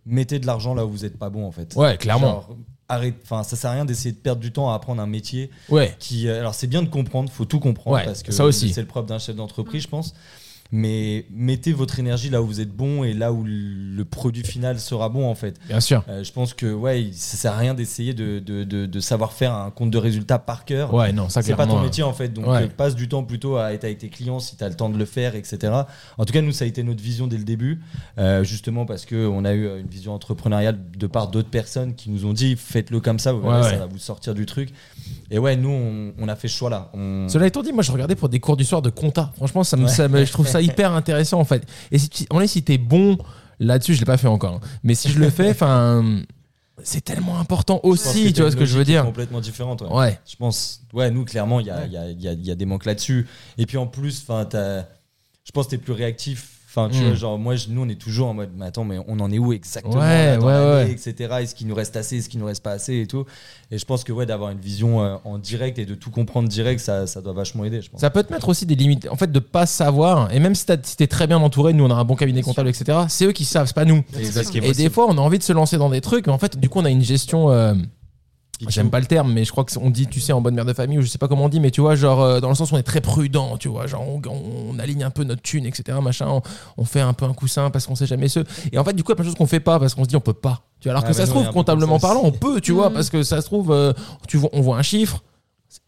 [0.06, 1.74] mettez de l'argent là où vous n'êtes pas bon en fait.
[1.76, 2.26] Ouais, clairement.
[2.46, 2.56] Genre,
[2.94, 5.50] arrête, enfin, ça sert à rien d'essayer de perdre du temps à apprendre un métier
[5.68, 5.94] Ouais.
[5.98, 6.26] qui.
[6.28, 8.72] euh, alors c'est bien de comprendre, faut tout comprendre Ouais, parce que ça aussi.
[8.72, 10.14] c'est le propre d'un chef d'entreprise, je pense.
[10.76, 14.80] Mais mettez votre énergie là où vous êtes bon et là où le produit final
[14.80, 15.56] sera bon en fait.
[15.68, 16.02] Bien sûr.
[16.08, 19.34] Euh, je pense que ouais, ça sert à rien d'essayer de, de, de- de savoir
[19.34, 20.92] faire un compte de résultats par cœur.
[20.92, 22.64] Ouais, non, ça, c'est pas ton métier en fait, donc Ouais.
[22.64, 24.90] euh, passe du temps plutôt à être avec tes clients si tu as le temps
[24.90, 25.72] de le faire, etc.
[26.18, 27.80] En tout cas, nous, ça a été notre vision dès le début,
[28.18, 32.10] euh, justement parce qu'on a eu euh, une vision entrepreneuriale de part d'autres personnes qui
[32.10, 34.70] nous ont dit faites-le comme ça, vous verrez, Ouais, ça va vous sortir du truc.
[35.30, 36.90] Et ouais, nous, on, on a fait ce choix-là.
[36.94, 39.32] On- Cela étant dit, moi je regardais pour des cours du soir de compta.
[39.36, 39.88] Franchement, ça me, Ouais.
[39.90, 41.66] ça me- je trouve ça hyper intéressant en fait.
[41.90, 43.18] Et si tu, on est si t'es bon
[43.60, 44.54] là-dessus, je l'ai pas fait encore.
[44.54, 44.60] hein.
[44.82, 46.22] Mais si je le fais, enfin,
[46.82, 48.32] c'est tellement important aussi.
[48.32, 49.82] Tu vois ce que je veux dire Complètement différente.
[49.82, 49.88] ouais.
[49.92, 50.20] Ouais.
[50.28, 52.54] Je pense, ouais, nous, clairement, il y a, y, a, y a- il y a
[52.54, 53.26] des manques là-dessus.
[53.58, 56.53] Et puis en plus, enfin, je pense que tu es plus réactif.
[56.76, 58.98] Enfin, tu vois, genre, moi, je- nous, on est toujours en mode, mais attends, mais
[59.06, 60.90] on en est où exactement Ouais, ouais, ouais.
[60.90, 61.14] etc.
[61.40, 63.24] Est-ce qu'il nous reste assez Est-ce qu'il nous reste pas assez et tout
[63.70, 66.48] Et je pense que, ouais, d'avoir une vision euh, en direct et de tout comprendre
[66.48, 68.00] direct, ça, ça doit vachement aider, je pense.
[68.00, 69.06] Ça peut te mettre aussi des limites.
[69.10, 70.32] En fait, de pas savoir.
[70.32, 72.42] Et même si t'as- si t'es très bien entouré, nous on a un bon cabinet
[72.42, 72.98] comptable, etc.
[73.08, 74.02] C'est eux qui savent, c'est pas nous.
[74.64, 76.58] Et des fois, on a envie de se lancer dans des trucs, mais en fait,
[76.58, 77.50] du coup, on a une gestion.
[77.50, 77.74] euh,
[78.68, 80.72] J'aime pas le terme, mais je crois qu'on dit, tu sais, en bonne mère de
[80.72, 82.54] famille, ou je sais pas comment on dit, mais tu vois, genre, euh, dans le
[82.54, 84.20] sens où on est très prudent, tu vois, genre, on,
[84.70, 86.42] on aligne un peu notre thune, etc., machin, on,
[86.78, 88.40] on fait un peu un coussin parce qu'on sait jamais ce.
[88.72, 89.94] Et en fait, du coup, il y a plein de choses qu'on fait pas parce
[89.94, 90.62] qu'on se dit, on peut pas.
[90.80, 92.88] Tu vois, alors Ah, que ça mais se trouve, comptablement parlant, on peut, tu vois,
[92.88, 92.94] Mhm.
[92.94, 93.92] parce que ça se trouve, euh,
[94.28, 95.22] tu vois, on voit un chiffre.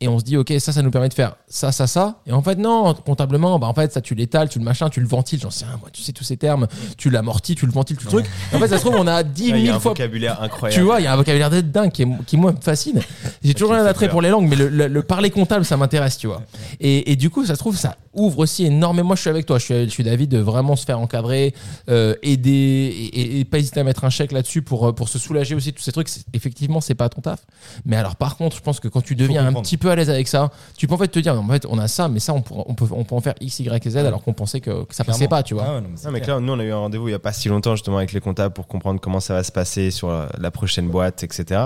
[0.00, 2.20] Et on se dit, ok, ça, ça nous permet de faire ça, ça, ça.
[2.26, 5.00] Et en fait, non, comptablement, bah, en fait, ça, tu l'étales, tu le machin, tu
[5.00, 6.66] le ventiles, j'en sais rien, moi, tu sais tous ces termes,
[6.98, 8.26] tu l'amortis, tu le ventiles, tout le truc.
[8.52, 9.92] En fait, ça se trouve, on a 10 Ouais, Il y a 000 un fois
[9.92, 10.80] vocabulaire incroyable.
[10.80, 13.00] tu vois, il y a un vocabulaire de dingue qui, est- qui moi me fascine.
[13.42, 14.12] J'ai toujours un fait attrait peur.
[14.12, 16.42] pour les langues, mais le, le- le parler comptable, ça m'intéresse, tu vois.
[16.80, 19.08] Et, et du coup, ça se trouve, ça ouvre aussi énormément.
[19.08, 19.58] Moi, je suis avec toi.
[19.58, 21.54] Je suis, je suis d'avis de vraiment se faire encadrer,
[21.88, 25.08] euh, aider et, et- et pas hésiter à mettre un chèque là-dessus pour, euh, pour
[25.08, 25.72] se soulager aussi.
[25.72, 27.40] Tous ces trucs, effectivement, c'est pas ton taf.
[27.84, 29.66] Mais alors, par contre, je pense que quand tu deviens un comprendre.
[29.76, 31.78] Petit peu à l'aise avec ça, tu peux en fait te dire, en fait, on
[31.78, 33.96] a ça, mais ça, on, on, peut, on peut en faire X, Y et Z,
[33.98, 35.36] alors qu'on pensait que, que ça passait Clairement.
[35.36, 35.64] pas, tu vois.
[35.66, 36.36] Ah ouais, non, mais Non, mais clair.
[36.36, 38.12] là, nous, on a eu un rendez-vous il n'y a pas si longtemps, justement, avec
[38.12, 41.60] les comptables pour comprendre comment ça va se passer sur la, la prochaine boîte, etc.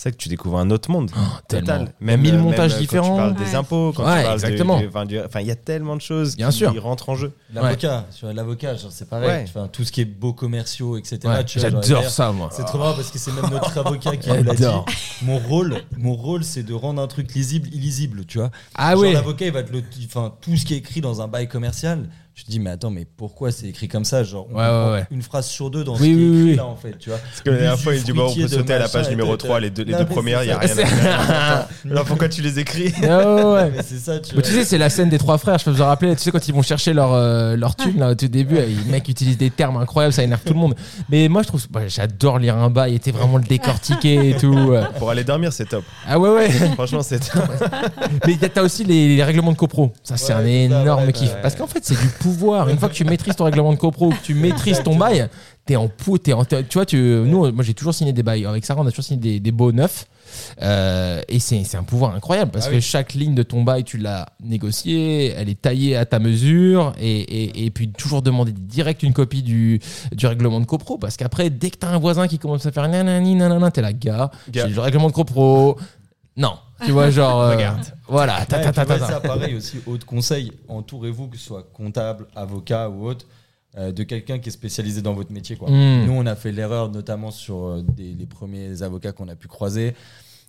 [0.00, 1.10] C'est que tu découvres un autre monde.
[1.48, 1.66] tellement.
[1.66, 1.92] total.
[2.08, 3.10] A mille euh, montages quand différents.
[3.10, 3.44] tu parles Ouais.
[3.44, 4.80] des impôts, quand Ouais, tu parles exactement.
[4.80, 6.80] de- de- enfin, il y a tellement de choses Bien qui sûr.
[6.82, 7.32] rentrent en jeu.
[7.52, 9.28] L'avocat, tu vois, l'avocat, c'est pareil.
[9.28, 9.44] Ouais.
[9.48, 11.18] Enfin, tout ce qui est beaux commerciaux, etc.
[11.24, 12.48] Ouais, J'adore ça, moi.
[12.52, 14.64] C'est trop marrant parce que c'est même notre avocat qui nous l'a dit.
[15.22, 18.52] Mon rôle, mon rôle, c'est de rendre un truc lisible, illisible, tu vois.
[18.76, 19.12] Ah oui.
[19.12, 22.08] L'avocat, il va te le, enfin, tout ce qui est écrit dans un bail commercial.
[22.38, 25.06] Je te dis, mais attends, mais pourquoi c'est écrit comme ça Genre, on Ouais, ouais,
[25.10, 26.54] une phrase sur deux dans Oui, ce qui est oui, écrit oui.
[26.54, 27.18] là, en fait, tu vois.
[27.18, 29.36] Parce que la dernière fois, il dit bon, on peut sauter à la page numéro
[29.36, 31.68] tout, 3, les deux, les Non, deux premières, il n'y a rien à.
[31.90, 33.72] Alors pourquoi tu les écris Ah ouais, ouais.
[33.74, 35.58] Mais c'est ça, tu Mais tu sais, c'est la scène des trois frères.
[35.58, 36.14] Je peux vous en rappeler.
[36.14, 38.68] Tu sais, quand ils vont chercher leur, euh, leur thune, là, au tout début, les
[38.88, 40.76] mecs utilisent des termes incroyables, ça énerve tout le monde.
[41.08, 44.54] Mais moi, je trouve, bah, j'adore lire un bail, était vraiment le décortiquer et tout.
[44.56, 44.84] euh.
[45.00, 45.82] Pour aller dormir, c'est top.
[46.06, 46.50] Ah ouais, ouais.
[46.74, 47.42] Franchement, c'est top.
[48.28, 49.92] Mais t'as aussi les, règlements de copro.
[50.04, 51.32] Ça, c'est un énorme kiff.
[51.32, 51.40] ouais.
[51.42, 52.68] Parce qu'en fait, c'est du pouvoir.
[52.68, 55.28] Une fois que tu maîtrises ton règlement de copro, que tu maîtrises ton bail,
[55.64, 58.22] t'es en pou, t'es en, t'es- tu vois, tu, nous, moi, j'ai toujours signé des
[58.22, 58.44] bails.
[58.46, 60.06] Avec Sarah, on a toujours signé des, des beaux neufs.
[60.60, 62.82] Euh, et c'est c'est un pouvoir incroyable parce Ah que oui.
[62.82, 67.20] chaque ligne de ton bail, tu l'as négociée, elle est taillée à ta mesure, et,
[67.20, 69.80] et, et puis toujours demander direct une copie du,
[70.12, 70.98] du règlement de copro.
[70.98, 73.94] Parce qu'après, dès que t'as un voisin qui commence à faire nanani, nanana, t'es là,
[73.94, 74.68] gars, Gars.
[74.68, 75.78] j'ai le règlement de copro.
[76.36, 76.52] Non,
[76.84, 77.40] tu vois, genre.
[77.40, 77.84] euh, Regarde.
[78.08, 83.06] Voilà, ta, ta, ça, pareil aussi, autre conseil, entourez-vous, que ce soit comptable, avocat ou
[83.06, 83.26] autre,
[83.76, 85.56] euh, de quelqu'un qui est spécialisé dans votre métier.
[85.56, 85.70] Quoi.
[85.70, 86.06] Mm.
[86.06, 89.46] Nous, on a fait l'erreur, notamment sur euh, des- les premiers avocats qu'on a pu
[89.48, 89.94] croiser,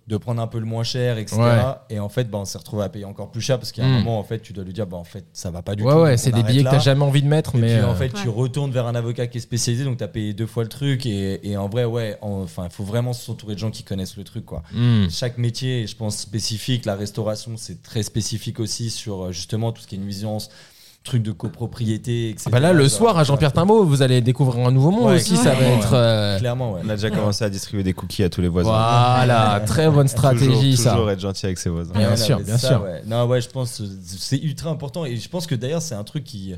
[0.08, 1.40] de prendre un peu le moins cher, etc.
[1.40, 1.60] Ouais.
[1.92, 4.00] Et en fait, bah, on s'est retrouvé à payer encore plus cher parce qu'à un
[4.00, 5.94] moment, en fait, tu dois lui dire, bah, en fait, ça va pas du Ouais,
[5.94, 6.00] tout.
[6.00, 6.72] ouais, c'est des billets que là.
[6.72, 7.76] t'as jamais envie de mettre, Et mais.
[7.76, 10.08] puis en euh, fait, tu retournes vers un avocat qui est spécialisé, donc tu as
[10.08, 11.06] payé deux fois le truc.
[11.06, 14.18] Et, et en vrai, ouais, en- enfin, il faut vraiment s'entourer de gens qui connaissent
[14.18, 14.64] le truc, quoi.
[14.74, 15.10] hmm.
[15.12, 16.86] Chaque métier je pense, spécifique.
[16.86, 20.50] La restauration, c'est très spécifique aussi sur euh, justement tout ce qui est nuisance,
[21.04, 22.46] truc de copropriété, etc.
[22.48, 25.16] Ah bah là, le soir, à Jean-Pierre Timbaud, vous allez découvrir un nouveau monde Ouais,
[25.16, 25.38] aussi.
[25.38, 25.94] Ça va clairement, être.
[25.94, 26.82] euh, Clairement, ouais.
[26.86, 28.70] On a déjà commencé à distribuer des cookies à tous les voisins.
[28.70, 30.92] Voilà, très bonne stratégie, toujours, ça.
[30.92, 31.94] Toujours être gentil avec ses voisins.
[31.94, 32.84] Bien sûr, bien ça, sûr.
[32.84, 33.02] ouais.
[33.08, 35.06] Non, ouais, je pense c'est ultra important.
[35.06, 36.54] Et je pense que d'ailleurs, c'est un truc qui,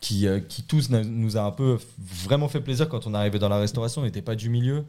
[0.00, 1.76] qui, euh, qui tous nous a un peu
[2.24, 4.00] vraiment fait plaisir quand on est arrivé dans la restauration.
[4.00, 4.84] On n'était pas du milieu.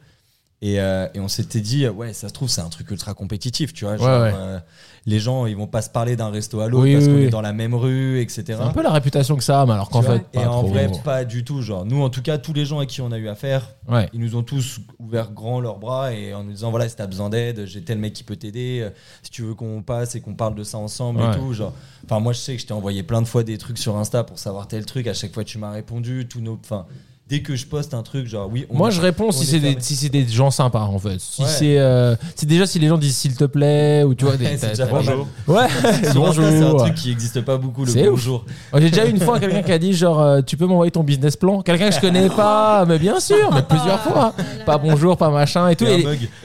[0.63, 3.13] Et, euh, et on s'était dit, euh, ouais, ça se trouve, c'est un truc ultra
[3.13, 3.95] compétitif, tu vois.
[3.95, 4.33] Genre, Ouais, ouais.
[4.35, 4.59] euh,
[5.05, 7.17] les gens, ils vont pas se parler d'un resto à l'autre Oui, parce oui, qu'on
[7.19, 7.23] oui.
[7.25, 8.43] est dans la même rue, etc.
[8.47, 10.63] C'est un peu la réputation que ça a, mais alors qu'en fait, pas et en
[10.63, 11.61] vrai, pas du tout.
[11.61, 14.09] Genre, nous, en tout cas, tous les gens à qui on a eu affaire, Ouais.
[14.13, 17.05] ils nous ont tous ouvert grand leurs bras et en nous disant voilà, si t'as
[17.07, 18.89] besoin d'aide, j'ai tel mec qui peut t'aider.
[19.21, 21.53] Si tu veux qu'on passe et qu'on parle de ça ensemble et tout.
[21.53, 21.73] Genre,
[22.05, 24.23] enfin, moi, je sais que je t'ai envoyé plein de fois des trucs sur Insta
[24.23, 25.05] pour savoir tel truc.
[25.05, 26.27] À chaque fois, tu m'as répondu.
[26.27, 26.87] Tous nos, enfin,
[27.29, 28.65] dès que je poste un truc, genre oui.
[28.69, 30.97] on Moi, je réponds on si est c'est des, si c'est des gens sympas, en
[30.97, 31.19] fait.
[31.19, 31.47] Si Ouais.
[31.49, 34.45] c'est, euh, c'est déjà si les gens disent s'il te plaît, ou tu vois, des,
[34.45, 34.85] Ouais, c'est déjà.
[34.85, 35.27] Bonjour.
[35.47, 36.77] Ouais, Insta, c'est un bonjour.
[36.83, 37.83] truc qui existe pas beaucoup.
[37.83, 38.45] Le bonjour.
[38.71, 40.91] Moi, J'ai déjà eu une fois quelqu'un qui a dit genre euh, tu peux m'envoyer
[40.91, 41.61] ton business plan?
[41.61, 44.33] Quelqu'un que je connais pas mais bien sûr mais plusieurs fois
[44.65, 45.85] pas bonjour pas machin et tout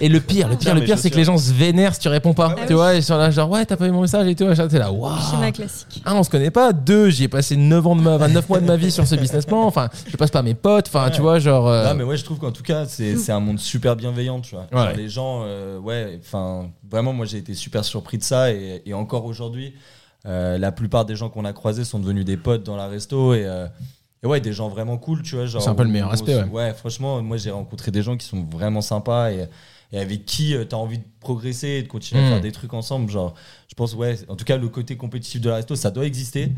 [0.01, 2.09] Et le pire le pire le pire c'est que les gens se vénèrent si tu
[2.09, 4.27] réponds pas Ah tu vois ils sont là genre ouais t'as pas eu mon message
[4.27, 6.03] et tout machin t'es là waouh Schéma classique.
[6.05, 8.61] un on se connaît pas deux j'y ai passé 9 ans de ma 29 mois
[8.61, 11.11] de ma vie sur ce business plan enfin je passe pas à mes potes enfin
[11.11, 13.41] tu vois genre euh, Non, mais ouais, je trouve qu'en tout cas, c'est c'est un
[13.41, 14.67] monde super bienveillant, tu vois.
[14.73, 14.79] Ouais.
[14.87, 18.53] Genre, les gens, euh, ouais, enfin, vraiment, moi, j'ai été super surpris de ça.
[18.53, 19.75] Et, et encore aujourd'hui,
[20.27, 23.35] euh, la plupart des gens qu'on a croisés sont devenus des potes dans la resto.
[23.35, 23.67] Et, euh,
[24.23, 25.47] et ouais, des gens vraiment cool, tu vois.
[25.47, 26.45] genre, C'est un peu le meilleur on- aspect, ouais.
[26.49, 29.49] Ouais, franchement, moi, j'ai rencontré des gens qui sont vraiment sympas et,
[29.93, 32.27] et avec qui tu as envie de progresser et de continuer Mm.
[32.27, 33.11] à faire des trucs ensemble.
[33.11, 33.35] Genre,
[33.69, 36.53] je pense, ouais, en tout cas, le côté compétitif de la resto, ça doit exister.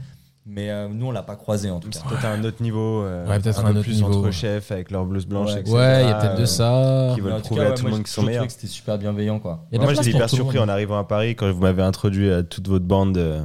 [0.46, 2.00] Mais euh, nous, on l'a pas croisé, en tout cas.
[2.02, 3.02] C'est peut-être un autre niveau.
[3.02, 4.12] euh, Ouais, peut-être un, un peu autre plus niveau.
[4.18, 5.60] entre chefs avec leur blouse blanche, Ouais.
[5.60, 5.74] etc.
[5.74, 7.84] ouais il y a peut-être de euh, ça qui veulent prouver cas, à ouais, tout
[7.86, 8.44] le monde qu'ils sont meilleurs.
[8.50, 9.64] c'était super bienveillant, quoi.
[9.72, 12.68] La Moi, j'étais hyper surpris en arrivant à Paris quand vous m'avez introduit à toute
[12.68, 13.38] votre bande de,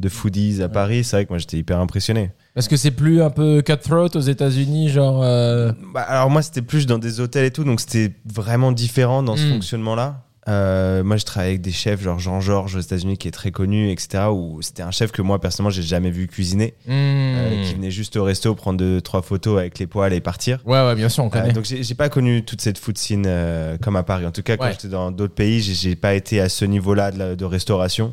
[0.00, 1.02] de foodies à Paris.
[1.02, 2.32] C'est vrai que moi, j'étais hyper impressionné.
[2.54, 6.60] parce que c'est plus un peu cutthroat aux États-Unis genre euh, Bah, alors moi, c'était
[6.62, 9.50] plus dans des hôtels et tout, donc c'était vraiment différent dans ce Mm.
[9.54, 10.23] fonctionnement-là.
[10.46, 13.90] Euh, moi, je travaillais avec des chefs, genre Jean-Georges aux États-Unis, qui est très connu,
[13.90, 14.24] etc.
[14.30, 17.64] Où c'était un chef que moi, personnellement, j'ai jamais vu cuisiner, euh, hmm.
[17.66, 20.60] qui venait juste au resto prendre deux, trois photos avec les poils et partir.
[20.66, 23.24] ouais ouais bien sûr on Euh, connaît donc j'ai pas connu toute cette food scene
[23.26, 24.26] euh, comme à Paris.
[24.26, 24.72] En tout cas, quand Ouais.
[24.72, 28.12] j'étais dans d'autres pays, j'ai- pas été à ce niveau-là de, de restauration.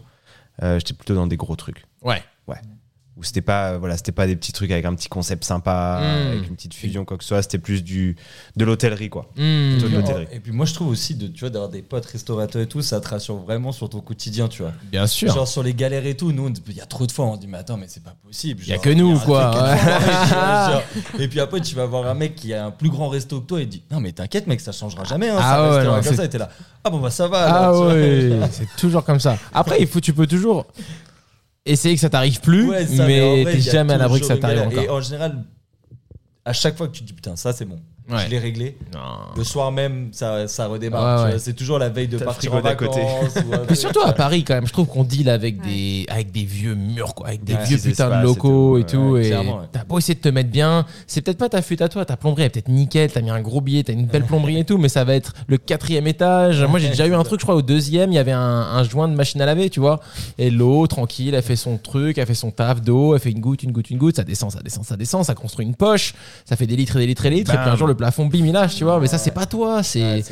[0.63, 1.83] Euh, j'étais plutôt dans des gros trucs.
[2.01, 2.57] ouais Ouais.
[3.21, 6.27] Où c'était pas, voilà, c'était pas des petits trucs avec un petit concept sympa, Mm.
[6.31, 7.41] avec une petite fusion, quoi que ce soit.
[7.43, 8.15] C'était plus du,
[8.57, 9.27] de l'hôtellerie, quoi.
[9.37, 9.77] Hmm.
[9.77, 10.25] De Et l'hôtellerie.
[10.25, 12.65] puis, et puis moi je trouve aussi de tu vois d'avoir des potes restaurateurs et
[12.67, 15.33] tout ça te rassure vraiment sur ton quotidien tu vois Bien sûr.
[15.33, 17.47] genre sur les galères et tout nous il y a trop de fois on dit
[17.47, 19.51] mais attends mais c'est pas possible Il y a que nous, quoi,
[21.19, 23.45] et puis après tu vas voir un mec qui a un plus grand resto que
[23.47, 25.83] toi et il dit non mais t'inquiète mec ça changera jamais hein, Ah ça ouais,
[25.85, 26.49] non, comme c'est- ça et t'es là
[26.83, 29.37] ah bon bah ça va Ah ouais, c'est toujours comme ça.
[29.53, 30.65] Après, il faut, tu peux toujours
[31.65, 34.25] essayer que ça t'arrive plus, Ouais, ça, en mais vrai, t'es jamais à l'abri que
[34.25, 34.83] ça t'arrive encore.
[34.83, 35.43] Et en général,
[36.45, 37.79] à chaque fois que tu te dis putain, ça c'est bon,
[38.11, 38.25] Ouais.
[38.25, 38.77] je l'ai réglé.
[38.93, 38.99] Non.
[39.37, 41.25] Le soir même, ça, ça redémarre.
[41.27, 41.39] Ouais, ouais.
[41.39, 42.99] C'est toujours la veille de partir en d'à côté.
[43.01, 43.35] vacances.
[43.47, 45.67] ou un Mais surtout à Paris, quand même, je trouve qu'on deal avec Ouais.
[45.69, 48.83] des, avec des vieux murs, quoi, avec des Ouais, vieux putains de espaces locaux et
[48.85, 49.33] tout, et
[49.71, 52.17] t'as beau essayer de te mettre bien, c'est peut-être pas ta fuite à toi, ta
[52.17, 54.77] plomberie est peut-être nickel, t'as mis un gros billet, t'as une belle plomberie et tout,
[54.77, 56.63] mais ça va être le quatrième étage.
[56.63, 58.83] Moi, j'ai déjà eu un truc, je crois, au deuxième, il y avait un, un
[58.83, 59.99] joint de machine à laver, tu vois.
[60.37, 63.39] Et l'eau, tranquille, elle fait son truc, elle fait son taf d'eau, elle fait une
[63.39, 66.13] goutte, une goutte, une goutte, ça descend, ça descend, ça descend, ça construit une poche,
[66.45, 67.93] ça fait des litres et des litres et des litres, et puis un jour le
[68.01, 68.99] plafond, bim, il lâche, tu vois.
[68.99, 70.23] Mais ça, c'est pas toi, c'est.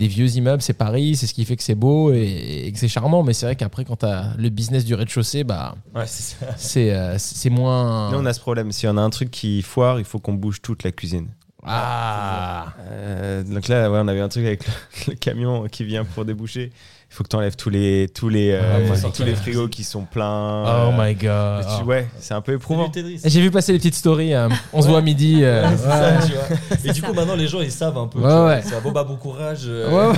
[0.00, 2.78] Des vieux immeubles, c'est Paris, c'est ce qui fait que c'est beau et, et que
[2.78, 3.22] c'est charmant.
[3.22, 6.46] Mais c'est vrai qu'après, quand t'as le business du rez-de-chaussée, bah, Ouais, c'est ça.
[6.56, 8.10] c'est euh, moins.
[8.10, 8.72] Nous, on a ce problème.
[8.72, 11.28] Si on a un truc qui foire, il faut qu'on bouge toute la cuisine.
[11.62, 14.72] Ah Euh, donc là, ouais, on avait un truc avec le,
[15.08, 16.72] le camion qui vient pour déboucher.
[17.12, 19.66] Il faut que tu enlèves tous les, tous les, euh, Ah, moi, tous les frigos
[19.66, 20.62] qui sont pleins.
[20.64, 21.66] Oh Euh, my god.
[21.78, 22.88] tu- Ouais, c'est un peu éprouvant.
[22.94, 23.28] C'est.
[23.28, 24.32] J'ai vu passer les petites stories.
[24.32, 25.40] euh, on se voit à midi.
[25.42, 26.78] euh, Ouais, c'est ça, tu vois.
[26.84, 28.20] Et du coup, maintenant, les gens, ils savent un peu.
[28.20, 28.62] Ouais.
[28.64, 29.62] C'est un bon, bah, bon courage.
[29.66, 30.12] euh.
[30.12, 30.16] Ouais,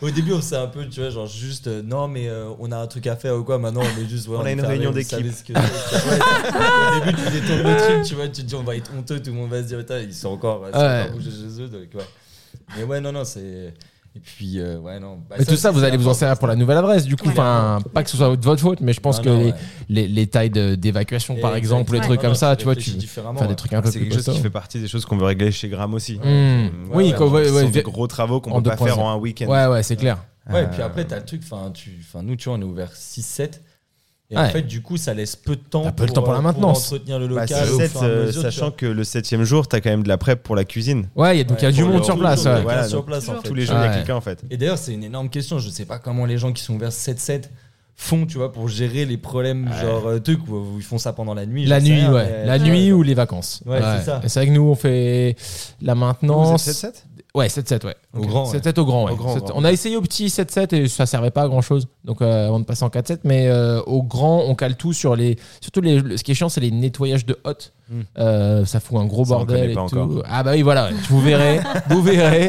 [0.00, 2.72] Au début, on faisait un peu, tu vois, genre juste, euh, non, mais euh, on
[2.72, 3.58] a un truc à faire ou quoi.
[3.58, 5.26] Maintenant, on est juste, ouais, On a une réunion d'équipe.
[5.30, 5.52] c'est.
[5.56, 9.20] Au début, tu détournes le truc, tu vois, tu te dis, on va être honteux,
[9.20, 11.02] tout le monde va se dire, ils sont encore, ils sont Ouais.
[11.10, 11.68] encore chez eux.
[11.68, 12.06] Donc, ouais.
[12.78, 13.74] Mais ouais, non, non, c'est.
[14.16, 15.18] Et puis, euh, ouais, non.
[15.28, 17.04] Bah, Mais tout ça, vous c'est allez vous en servir pour la nouvelle adresse.
[17.04, 17.32] Du coup, Ouais.
[17.32, 19.44] enfin, pas que ce soit de votre faute, mais je pense Ah que non, les,
[19.46, 19.54] ouais.
[19.90, 22.64] les, les tailles de- d'évacuation, par exemple, ou les trucs Ouais, comme non, ça, tu
[22.64, 24.88] vois, tu faire des trucs un peu C'est plus quelque chose qui fait partie des
[24.88, 26.14] choses qu'on veut régler chez Gram aussi.
[26.14, 26.20] Mmh.
[26.24, 28.84] Euh, Oui, ouais, sont des gros travaux qu'on peut pas 2.0.
[28.86, 29.46] faire en un week-end.
[29.48, 30.16] Ouais, ouais, c'est clair.
[30.50, 32.64] Ouais, et puis après, t'as le truc, enfin, tu, enfin, nous, tu vois, on est
[32.64, 33.60] ouvert 6-7.
[34.28, 34.42] Et Ouais.
[34.42, 36.92] en fait, du coup, ça laisse peu de temps, peu de temps pour la maintenance.
[36.92, 37.64] entretenir le Bah, local.
[37.64, 39.80] c'est au sept, fur et à euh, mesure, tu sachant que le septième jour, t'as
[39.80, 41.08] quand même de la prep pour la cuisine.
[41.14, 42.44] Ouais, il y a- donc il y a du pour monde le- sur place.
[42.44, 42.60] ouais.
[42.62, 43.48] Voilà, sur donc place, en fait.
[43.48, 43.88] Tous les jours, il y Ouais.
[43.90, 44.42] a quelqu'un en fait.
[44.50, 45.60] Et d'ailleurs, c'est une énorme question.
[45.60, 47.50] Je sais pas comment les gens qui sont ouverts 7-7
[47.94, 51.32] font, tu vois, pour gérer les problèmes, genre, euh, trucs où ils font ça pendant
[51.32, 51.64] la nuit.
[51.64, 52.28] La j'en sais nuit, rien, ouais.
[52.40, 53.62] mais- La tu nuit ou les vacances.
[53.64, 54.20] Ouais, c'est ça.
[54.24, 55.36] Et c'est vrai que nous, on fait
[55.80, 56.66] la Vous maintenance.
[56.66, 57.06] êtes 7-7
[57.36, 57.94] Ouais, 7-7, ouais.
[58.16, 58.58] Au grand, ouais.
[58.58, 59.12] 7-7 au grand, ouais.
[59.12, 59.52] Au grand, au Sept- grand.
[59.60, 61.86] On a essayé au petit 7-7 et ça servait pas à grand chose.
[62.04, 65.14] Donc, euh, avant de passer en 4-7, mais euh, au grand, on cale tout sur
[65.16, 65.36] les.
[65.60, 67.72] Surtout, les, le- ce qui est chiant, c'est les nettoyages de hotte.
[67.90, 68.00] Hmm.
[68.18, 69.98] Euh, ça fout un gros Ça, bordel connaît et pas tout.
[69.98, 70.22] encore.
[70.28, 70.88] Ah, bah oui, voilà.
[71.10, 71.60] Vous verrez.
[71.90, 72.48] vous verrez.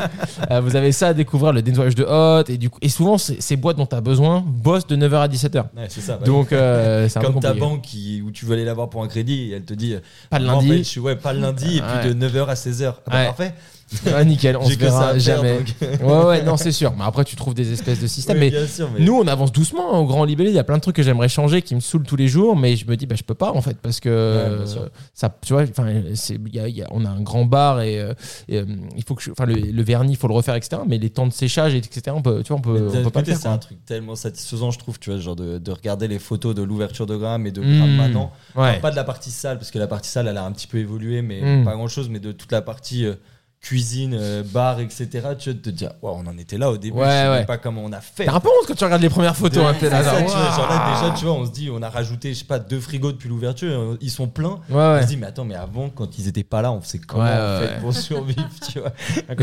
[0.49, 2.49] Euh, vous avez ça à découvrir, le nettoyage de hotte.
[2.49, 5.27] Et, du coup, et souvent, ces boîtes dont tu as besoin bossent de 9h à
[5.27, 5.57] 17h.
[5.75, 6.15] Ouais, c'est ça.
[6.17, 9.03] bah, Donc, euh, c'est comme ta banque qui, où tu veux aller la voir pour
[9.03, 9.95] un crédit, et elle te dit
[10.29, 10.83] Pas le en lundi.
[10.85, 12.93] fait, ouais, pas le lundi, et puis de 9h à 16h.
[13.05, 13.53] Ah bah, parfait.
[14.13, 15.59] Ah, nickel, on se verra jamais.
[16.01, 16.93] Ouais, ouais, non, c'est sûr.
[16.97, 18.37] Mais après, tu trouves des espèces de systèmes.
[18.39, 20.49] Oui, mais sûr, mais- Nous, on avance doucement hein, au Grand Libellé.
[20.49, 22.55] Il y a plein de trucs que j'aimerais changer qui me saoulent tous les jours,
[22.57, 25.33] mais je me dis, bah, je peux pas en fait, parce que Ouais, euh, ça,
[25.45, 28.13] tu vois, y a- y a- on a un grand bar et, euh,
[28.47, 28.65] et, euh,
[28.95, 30.81] il faut que, je- le, le vernis, il faut le refaire, etc.
[30.87, 32.01] Mais les temps de séchage, etc.
[32.15, 34.79] On peut, tu vois, on peut, on peut pas c'est un truc tellement satisfaisant, je
[34.79, 37.61] trouve, tu vois, genre de, de regarder les photos de l'ouverture de Gram et de
[37.61, 37.77] Mmh.
[37.77, 38.31] Gram maintenant.
[38.55, 38.79] Enfin, Ouais.
[38.79, 40.77] pas de la partie salle, parce que la partie salle, elle a un petit peu
[40.77, 41.65] évolué, mais Mm.
[41.65, 43.13] pas grand chose, mais de toute la partie euh,
[43.61, 45.07] cuisine, euh, bar, etc.
[45.11, 47.29] Tu vois, de te dire, Waouh, on en était là au début, Ouais, je sais
[47.29, 47.45] ouais.
[47.45, 48.25] pas comment on a fait.
[48.25, 49.65] T'as un peu honte quand tu regardes les premières photos.
[49.65, 51.01] hein, t'es là, ça, genre, tu vois, genre là, Waouh.
[51.01, 53.27] déjà, tu vois, on se dit, on a rajouté, je sais pas, deux frigos depuis
[53.29, 54.59] l'ouverture, ils sont pleins.
[54.69, 54.99] Ouais, ouais.
[54.99, 57.23] On se dit, mais attends, mais avant, quand ils étaient pas là, on faisait comment
[57.23, 58.91] ouais, fait pour survivre, tu vois.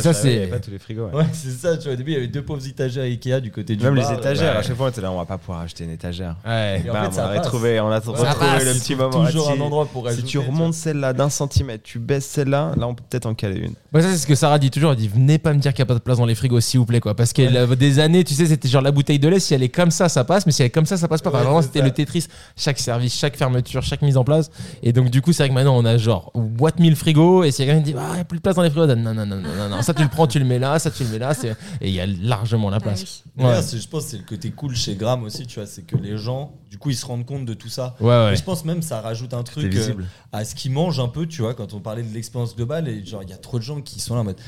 [0.00, 0.36] Ça, Il c'est.
[0.38, 1.06] avait pas tous les frigos.
[1.08, 1.14] ouais.
[1.16, 1.92] Ouais, c'est ça, tu vois.
[1.92, 4.18] Au début, il y avait deux pauvres étagères Ikea du côté du Même bar, les
[4.18, 4.58] étagères, ouais.
[4.58, 6.36] à chaque fois, on était là, on va pas pouvoir acheter une étagère.
[6.46, 6.82] Ouais.
[6.86, 9.26] Et en fait, ça on a on a retrouvé le petit moment.
[9.26, 12.86] toujours un si- endroit pour Si tu remontes celle-là d'un centimètre, tu baisses celle-là, là
[12.86, 13.74] on peut peut-être en caler une.
[14.04, 14.92] Ça, c'est ce que Sarah dit toujours.
[14.92, 16.60] Elle dit Venez pas me dire qu'il n'y a pas de place dans les frigos,
[16.60, 17.14] s'il vous plaît, quoi.
[17.14, 19.40] Parce qu'elle a des années, tu sais, c'était genre la bouteille de lait.
[19.40, 20.46] Si elle est comme ça, ça passe.
[20.46, 21.30] Mais si elle est comme ça, ça passe pas.
[21.30, 21.84] Enfin, Ouais, vraiment, c'est c'était ça.
[21.86, 22.26] le Tetris.
[22.56, 24.50] Chaque service, chaque fermeture, chaque mise en place.
[24.82, 27.44] Et donc, du coup, c'est vrai que maintenant, on a genre boîte 1000 frigos.
[27.44, 28.96] Et si quelqu'un dit Ah, il n'y a plus de place dans les frigos, non,
[28.96, 29.82] non, non, non, non, non.
[29.82, 30.78] Ça, tu le prends, tu le mets là.
[30.78, 31.34] Ça, tu le mets là.
[31.34, 33.22] c'est- Et il y a largement la Ah place.
[33.36, 35.82] D'ailleurs, c'est- je pense que c'est le côté cool chez Gram aussi, tu vois, c'est
[35.82, 37.94] que les gens, du coup, ils se rendent compte de tout ça.
[38.00, 38.32] Ouais, ouais.
[38.32, 40.04] Et je pense même ça rajoute un truc euh, visible.
[40.32, 43.04] à ce qu'ils mangent un peu, tu vois, quand on parlait de l'expérience globale, et
[43.04, 44.38] genre, il y a trop de gens qui sont là en mode,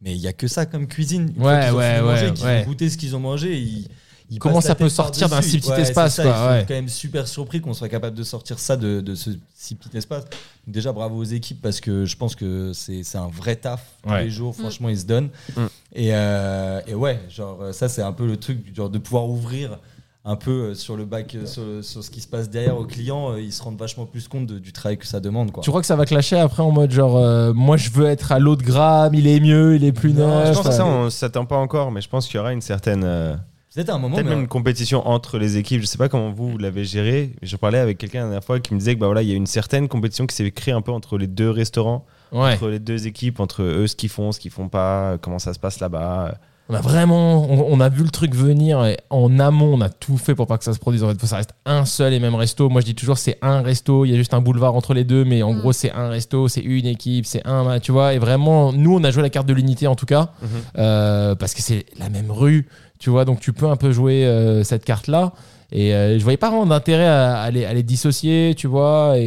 [0.00, 1.28] mais il y a que ça comme cuisine.
[1.36, 2.62] Une fois Ouais, ont ouais, ouais, ouais.
[2.62, 3.88] ont goûté ce qu'ils ont mangé, ils,
[4.30, 6.64] ils Comment ça peut sortir d'un si petit Ouais, espace, ça, quoi, Ils sont ouais.
[6.66, 9.96] quand même super surpris qu'on soit capable de sortir ça de, de ce si petit
[9.96, 10.24] espace.
[10.66, 14.10] Déjà, bravo aux équipes parce que je pense que c'est c'est un vrai taf tous
[14.10, 14.24] Ouais.
[14.24, 14.54] les jours.
[14.56, 15.30] Franchement, ils se donnent.
[15.56, 15.60] Mm.
[15.94, 19.78] Et, euh, et ouais, genre, ça, c'est un peu le truc genre, de pouvoir ouvrir
[20.28, 22.84] un peu euh, sur le bac, euh, sur, sur ce qui se passe derrière aux
[22.84, 25.52] clients, euh, ils se rendent vachement plus compte de- du travail que ça demande.
[25.52, 25.62] Quoi.
[25.62, 28.32] Tu crois que ça va clasher après en mode genre, euh, moi je veux être
[28.32, 30.48] à l'autre gramme, il est mieux, il est plus Non, neuf.
[30.48, 32.60] Je pense que ça, on s'attend pas encore, mais je pense qu'il y aura une
[32.60, 33.02] certaine.
[33.04, 33.36] euh,
[33.74, 35.82] Peut-être à un moment, Peut-être même une compétition entre les équipes.
[35.82, 37.32] Je sais pas comment vous, vous l'avez géré.
[37.42, 39.32] Je parlais avec quelqu'un la dernière fois qui me disait que bah voilà, il y
[39.32, 42.54] a une certaine compétition qui s'est créée un peu entre les deux restaurants, Ouais.
[42.54, 45.52] entre les deux équipes, entre eux ce qu'ils font, ce qu'ils font pas, comment ça
[45.52, 46.36] se passe là-bas.
[46.68, 49.88] On a vraiment, on, on a vu le truc venir et en amont, on a
[49.88, 51.04] tout fait pour pas que ça se produise.
[51.04, 52.68] En fait, ça reste un seul et même resto.
[52.68, 54.04] Moi, je dis toujours, c'est un resto.
[54.04, 55.58] Il y a juste un boulevard entre les deux, mais en Mm.
[55.60, 58.14] gros, c'est un resto, c'est une équipe, c'est un, tu vois.
[58.14, 60.48] Et vraiment, nous, on a joué la carte de l'unité en tout cas, Mhm.
[60.78, 62.66] euh, parce que c'est la même rue,
[62.98, 63.24] tu vois.
[63.24, 65.32] Donc, tu peux un peu jouer euh, cette carte-là.
[65.72, 69.14] Et euh, je voyais pas vraiment d'intérêt à, à les, à les dissocier, tu vois.
[69.18, 69.22] Et,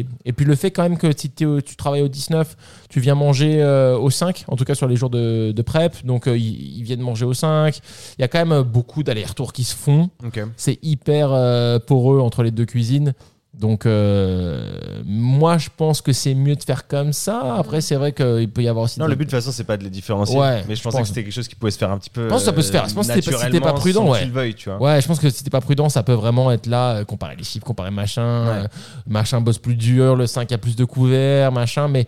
[0.00, 2.56] et, et puis le fait quand même que si au- tu travailles au 19,
[2.90, 6.04] tu viens manger euh, au 5, en tout cas sur les jours de, de prep.
[6.04, 7.78] Donc euh, ils, ils viennent manger au 5.
[8.18, 10.10] Il y a quand même beaucoup d'allers-retours qui se font.
[10.56, 13.14] C'est hyper euh, poreux entre les deux cuisines.
[13.58, 17.54] Donc euh, moi je pense que c'est mieux de faire comme ça.
[17.56, 18.98] Après c'est vrai qu'il peut y avoir aussi...
[18.98, 20.36] Non, des- le but de toute façon, c'est pas de les différencier.
[20.38, 21.02] Ouais, mais je je pensais pense.
[21.02, 22.24] que c'était quelque chose qui pouvait se faire un petit peu.
[22.24, 22.88] Je pense que ça peut se faire.
[22.88, 24.18] Je pense que si t'es pas- prudent, ouais.
[24.18, 24.80] qu'ils le veuillent, tu vois.
[24.82, 27.36] Ouais, je pense que si t'es pas prudent, ça peut vraiment être là, euh, comparer
[27.36, 28.66] les chiffres, comparer machin, euh,
[29.06, 32.06] machin bosse plus dur, le 5 a plus de couverts, machin, mais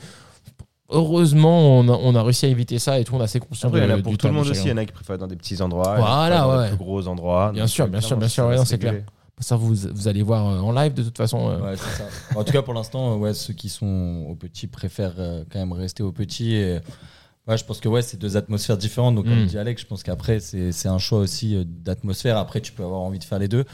[0.90, 3.64] heureusement, on a, on a réussi à éviter ça et tout, on a assez conscience
[3.72, 4.62] Après, il y en a de- pour tout le de monde aussi.
[4.64, 5.96] Il y en a qui préfèrent dans des petits endroits.
[5.96, 6.62] Voilà, préfèrent dans ouais.
[6.70, 7.50] des plus gros endroits.
[7.52, 8.94] Bien sûr, bien sûr, bien sûr, ouais, c'est clair.
[9.38, 11.48] Ça, vous, vous allez voir euh, en live de toute façon.
[11.50, 11.60] euh.
[11.60, 12.38] Ouais, c'est ça.
[12.38, 15.14] En tout cas, pour l'instant, euh, ouais, ceux qui sont au petit préfèrent
[15.52, 16.54] quand même rester au petit.
[16.54, 16.78] Et,
[17.46, 19.14] ouais, je pense que ouais, c'est deux atmosphères différentes.
[19.14, 19.46] Donc, comme Mm.
[19.46, 22.38] dit Alex, je pense qu'après, c'est un choix aussi d'atmosphère.
[22.38, 23.64] Après, tu peux avoir envie de faire les deux.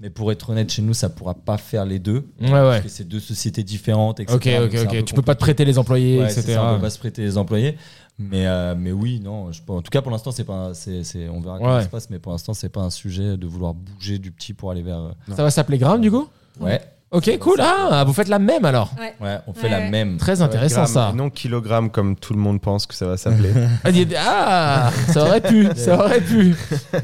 [0.00, 2.24] Mais pour être honnête, chez nous, ça pourra pas faire les deux.
[2.40, 2.82] Ouais, Parce ouais.
[2.82, 4.34] que c'est deux sociétés différentes, etc.
[4.34, 5.04] Ok, ok, ok.
[5.04, 5.54] Tu peux pas te compliqué.
[5.54, 6.54] prêter les employés, Ouais, etc.
[6.54, 7.76] ça, on peut pas se prêter les employés.
[8.18, 9.50] Mais, euh, mais oui, non.
[9.52, 10.74] Je, en tout cas, pour l'instant, c'est pas.
[10.74, 11.80] c'est c'est- on verra comment Ouais.
[11.80, 12.10] ça se passe.
[12.10, 14.98] Mais pour l'instant, c'est pas un sujet de vouloir bouger du petit pour aller vers.
[14.98, 16.28] euh, Ça va s'appeler Gram du coup?
[16.60, 16.80] Ouais,
[17.12, 17.56] Ok, cool.
[17.60, 18.90] Ah, vous faites la même alors.
[18.98, 19.14] Ouais.
[19.20, 19.90] ouais, on fait Ouais, la ouais.
[19.90, 20.16] même.
[20.16, 21.10] Très intéressant Gramme, ça.
[21.12, 23.50] et Non kilogramme comme tout le monde pense que ça va s'appeler.
[23.84, 26.54] Ah, il y a- Ah, ça aurait pu, ça aurait pu.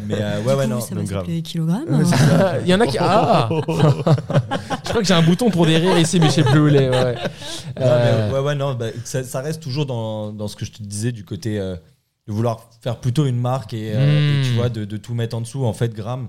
[0.06, 0.80] Mais euh, Du ouais, ouais, coup, non.
[0.80, 1.20] ça va donc grave.
[1.22, 1.84] s'appeler kilogrammes.
[1.92, 2.52] hein.
[2.64, 2.96] Il y en a qui.
[2.98, 3.48] Ah
[4.84, 6.68] Je crois que j'ai un bouton pour des rires ici, mais je sais plus où
[6.68, 6.88] il est.
[6.88, 7.14] Ouais.
[7.14, 7.20] Non,
[7.80, 10.72] Euh, mais ouais, ouais, non, bah, ça, ça reste toujours dans, dans ce que je
[10.72, 11.76] te disais du côté euh,
[12.26, 15.36] de vouloir faire plutôt une marque et, euh, et tu vois, de, de tout mettre
[15.36, 15.64] en dessous.
[15.66, 16.28] En fait, Gram,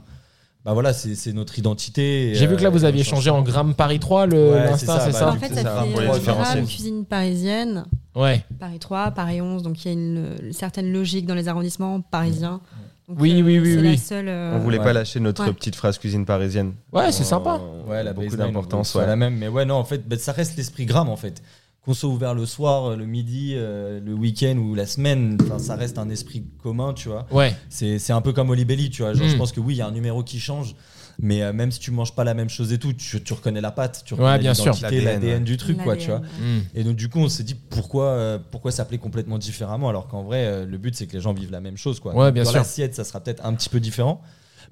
[0.66, 2.32] bah voilà, c'est notre identité.
[2.36, 4.52] J'ai vu que là, euh, vous aviez on change changé en gramme Paris 3, le
[4.52, 6.34] Ouais, l'Insta, c'est ça, c'est bah, ça en fait, c'est ça ça, fait euh.
[6.34, 8.44] Gramme, cuisine parisienne, Ouais.
[8.60, 12.02] Paris 3, Paris 11, donc il y a une, une certaine logique dans les arrondissements
[12.02, 12.60] parisiens.
[13.08, 13.98] Donc, Oui, euh, oui, oui, oui.
[13.98, 14.28] seule.
[14.28, 14.84] euh, On voulait Ouais.
[14.84, 15.54] pas lâcher notre Ouais.
[15.54, 16.74] petite phrase cuisine parisienne.
[16.92, 17.60] Ouais, c'est sympa.
[17.88, 18.92] Ouais, la beaucoup d'importance.
[18.92, 19.08] c'est Ouais.
[19.08, 19.36] la même.
[19.38, 21.42] Mais ouais, non, en fait, bah, ça reste l'esprit Gram en fait.
[21.86, 25.76] Qu'on soit ouvert le soir, le midi, euh, le week-end ou la semaine, enfin, ça
[25.76, 27.26] reste un esprit commun, tu vois.
[27.32, 27.56] Ouais.
[27.70, 29.14] C'est c'est un peu comme Olibelli, tu vois.
[29.14, 29.28] Genre.
[29.28, 30.76] Je pense que oui, il y a un numéro qui change,
[31.22, 33.62] mais euh, même si tu manges pas la même chose et tout, tu, tu reconnais
[33.62, 34.74] la pâte, tu Ouais, reconnais bien sûr.
[34.74, 35.40] l'identité, L'ADN, ouais.
[35.40, 36.20] du truc, quoi, tu vois.
[36.20, 36.60] Hmm.
[36.76, 40.24] Et donc du coup, on s'est dit pourquoi euh, pourquoi s'appeler complètement différemment alors qu'en
[40.24, 42.14] vrai, euh, le but c'est que les gens vivent la même chose, quoi.
[42.14, 44.22] Ouais, Donc, bien dans l'assiette, ça sera peut-être un petit peu différent.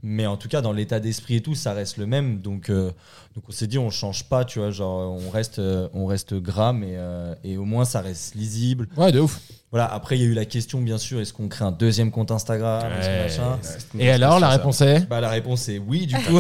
[0.04, 2.40] Mais en tout cas, dans l'état d'esprit et tout, ça reste le même.
[2.40, 2.92] Donc, euh,
[3.36, 5.60] donc on s'est dit, on change pas, tu vois, genre on reste,
[5.94, 8.88] on reste gramme et, euh, et au moins ça reste lisible.
[8.96, 9.40] Ouais, de ouf.
[9.72, 9.86] Voilà.
[9.92, 12.32] Après, il y a eu la question, bien sûr, est-ce qu'on crée un deuxième compte
[12.32, 13.28] Instagram Ouais.
[14.00, 16.40] Et alors, la réponse est Bah la réponse est oui, du coup.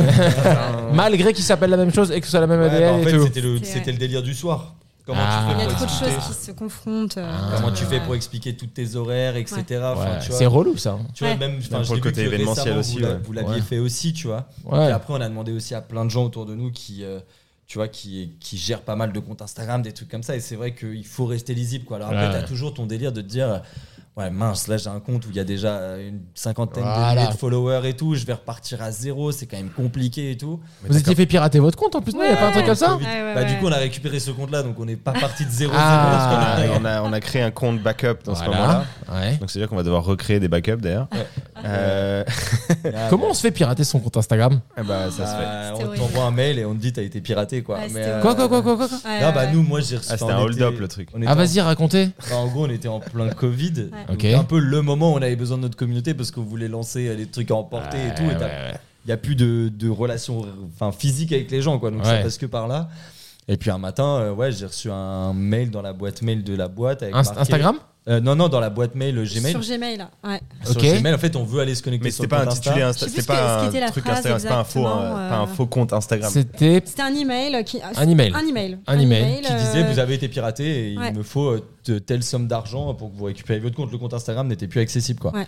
[0.93, 2.95] Malgré qu'il s'appelle la même chose et que ce soit la même Ouais, bah, ADN
[2.95, 3.11] en et fait,
[3.41, 3.59] tout.
[3.63, 4.75] c'était le délire du soir.
[5.07, 5.45] Comment Ah.
[5.49, 7.17] tu Il y fais a pour trop de expliquer choses qui se confrontent.
[7.17, 9.63] euh, Comment tu fais pour expliquer tous tes horaires, etc.
[9.69, 10.99] Ouais, tu c'est relou ça.
[11.13, 11.39] Tu vois, Ouais.
[11.39, 13.61] même, enfin, Même pour le côté événementiel aussi, Vous l'aviez Ouais.
[13.61, 14.49] fait aussi, tu vois.
[14.65, 14.89] Ouais.
[14.89, 17.19] Et après, on a demandé aussi à plein de gens autour de nous qui, euh,
[17.67, 20.35] tu vois, qui, qui gèrent pas mal de comptes Instagram, des trucs comme ça.
[20.35, 21.95] Et c'est vrai qu'il faut rester lisible, quoi.
[21.97, 22.33] Alors après, Ouais.
[22.41, 23.61] t'as toujours ton délire de te dire.
[24.17, 27.11] Ouais, mince, là j'ai un compte où il y a déjà euh, une cinquantaine Voilà.
[27.13, 28.15] de milliers de followers et tout.
[28.15, 30.59] Je vais repartir à zéro, c'est quand même compliqué et tout.
[30.83, 32.65] Vous étiez fait pirater votre compte en plus, non Il y a pas un truc
[32.65, 33.45] comme ça Ouais, ouais, bah, ouais.
[33.45, 35.71] Du coup, on a récupéré ce compte-là, donc on n'est pas parti de zéro.
[35.75, 36.57] Ah.
[36.79, 38.85] on, a, on a créé un compte backup dans ce moment-là.
[39.13, 39.37] Ouais.
[39.37, 41.07] Donc c'est-à-dire qu'on va devoir recréer des backups d'ailleurs.
[41.13, 41.27] Ouais.
[41.65, 42.23] Euh,
[43.11, 45.83] Comment on se fait pirater son compte Instagram eh bah, ça se fait.
[45.83, 47.77] Bah, on t'envoie un mail et on te dit t'as été piraté quoi.
[47.77, 49.51] Ouais, Mais, euh, Quoi, quoi, quoi, quoi, quoi quoi Ouais, Non, bah ouais.
[49.53, 50.09] nous, moi j'ai reçu.
[50.11, 51.09] Ah, c'était un hold-up, le truc.
[51.25, 52.09] Ah, vas-y, racontez.
[52.33, 53.89] En gros, on était en plein Covid.
[54.09, 54.15] Ouais.
[54.15, 54.33] Donc, Ok.
[54.33, 57.07] un peu le moment où on avait besoin de notre communauté parce qu'on voulait lancer
[57.07, 58.23] euh, des trucs à emporter et tout.
[58.23, 58.79] Ouais, t'as- ouais.
[59.05, 61.91] Il n'y a plus de, de enfin, physiques avec les gens, quoi.
[61.91, 62.89] Donc ça passe que par là.
[63.47, 66.53] Et puis un matin, euh, ouais, j'ai reçu un mail dans la boîte mail de
[66.55, 67.03] la boîte.
[67.03, 67.77] Avec Inst- marqué- Instagram
[68.09, 69.51] Euh, Non, non, dans la boîte mail Gmail.
[69.51, 70.09] Sur Gmail, là.
[70.23, 70.39] ouais.
[70.63, 70.83] Sur Ok.
[70.99, 72.81] Gmail, en fait, on veut aller se connecter Mais sur c'était le pas compte intitulé
[72.81, 72.87] Insta.
[72.87, 74.47] Insta, Je sais c'était ce pas que- ce un qu'était la truc phrase Instagram, c'est
[74.47, 75.47] pas un faux, exactement, un- pas un euh.
[75.47, 76.31] faux compte Instagram.
[76.31, 76.81] C'était.
[76.85, 77.81] C'était un email qui.
[77.83, 78.31] Un email.
[78.33, 78.77] Un email.
[78.87, 81.09] Un email Qui euh, disait vous avez été piraté et ouais.
[81.09, 83.91] il me faut euh, de- telle somme d'argent pour que vous récupériez votre compte.
[83.91, 85.33] Le compte Instagram n'était plus accessible quoi.
[85.33, 85.45] Ouais.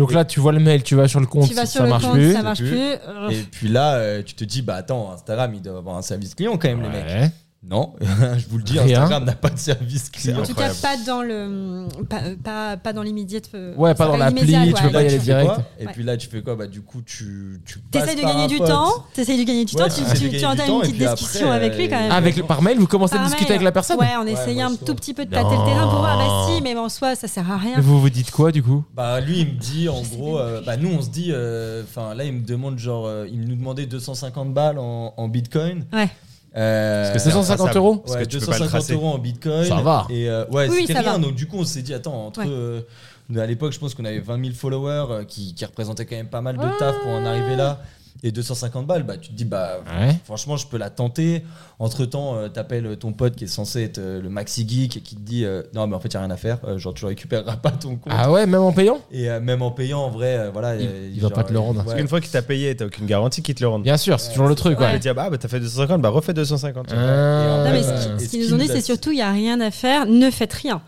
[0.00, 1.84] Donc là, tu vois le mail, tu vas sur le compte, tu vas sur ça
[1.84, 2.32] le marche compte, plus.
[2.32, 2.70] ça marche plus.
[2.70, 3.34] plus.
[3.34, 6.34] Et puis là, euh, tu te dis, bah attends, Instagram, il doit avoir un service
[6.34, 7.32] client quand même, les mecs.
[7.62, 7.68] Ouais.
[7.68, 9.02] Non, je vous le dis, Rien.
[9.02, 10.40] Instagram n'a pas de service client.
[10.40, 13.40] En tout cas, pas dans le, pas, pas, pas dans l'immédiat.
[13.54, 14.80] euh, Ouais, pas dans l'appli, tu quoi.
[14.80, 15.50] peux pas y aller direct.
[15.78, 15.92] Et Ouais.
[15.92, 16.56] puis là, tu fais quoi?
[16.56, 18.68] Bah du coup, tu tu T'essayes passes de gagner du pote.
[18.68, 21.46] temps, t'essayes de gagner du Ouais, temps, tu tu, essaies entames une et petite discussion
[21.52, 22.10] après, avec lui quand même.
[22.10, 23.52] euh, Avec, par mail, vous commencez à discuter mail.
[23.52, 23.98] avec la personne?
[23.98, 26.46] Ouais, on Ouais, essayait un tout petit peu de tâter le terrain pour voir, bah
[26.56, 27.78] si, mais en soi, ça sert à rien.
[27.80, 28.84] Vous vous dites quoi du coup?
[28.94, 30.42] Bah lui, il me dit en gros, pas.
[30.44, 31.30] euh, bah nous on se dit,
[31.84, 35.84] enfin là il me demande genre, euh, il nous demandait 250 balles en, en Bitcoin.
[35.92, 36.08] Ouais.
[36.56, 37.78] Euh, Parce que c'est 250 intraçable.
[37.78, 38.92] euros Parce ouais, que tu peux pas le 250 tracer.
[38.94, 39.64] euros en Bitcoin.
[39.66, 40.06] Ça va.
[40.10, 41.12] Et euh, ouais, Oui, c'était ça rien.
[41.12, 41.18] va.
[41.18, 42.46] Donc du coup, on s'est dit, attends, entre Ouais.
[42.48, 42.80] euh,
[43.36, 46.28] à l'époque, je pense qu'on avait 20 000 followers euh, qui, qui représentaient quand même
[46.28, 47.80] pas mal de taf pour en arriver là.
[48.22, 50.14] Et 250 balles, bah tu te dis, bah Ouais.
[50.24, 51.42] franchement, je peux la tenter.
[51.80, 55.16] Entre temps, t'appelles ton pote qui est censé être euh, le maxi geek et qui
[55.16, 56.58] te dit, euh, non mais en fait, il y a rien à faire.
[56.64, 58.12] Euh, genre, tu récupéreras pas ton compte.
[58.14, 58.98] Ah ouais, même en payant?
[59.10, 60.76] Et euh, même en payant, en vrai, euh, voilà.
[60.76, 61.78] Il- euh, il va pas te le rendre.
[61.80, 61.84] ouais.
[61.86, 63.82] Parce qu'une fois qu'il t'a payé, t'as aucune garantie qu'il te le rende.
[63.82, 64.78] Bien sûr, c'est toujours le truc.
[64.78, 64.92] Ouais.
[64.92, 66.88] vas dire, bah, bah, t'as fait 250, bah refais 250.
[66.92, 67.64] Ah.
[67.64, 69.16] Non, mais ce Et qui- ce ce qu'ils qui nous ont dit, c'est surtout, il
[69.16, 70.82] n'y a rien à faire, ne faites rien.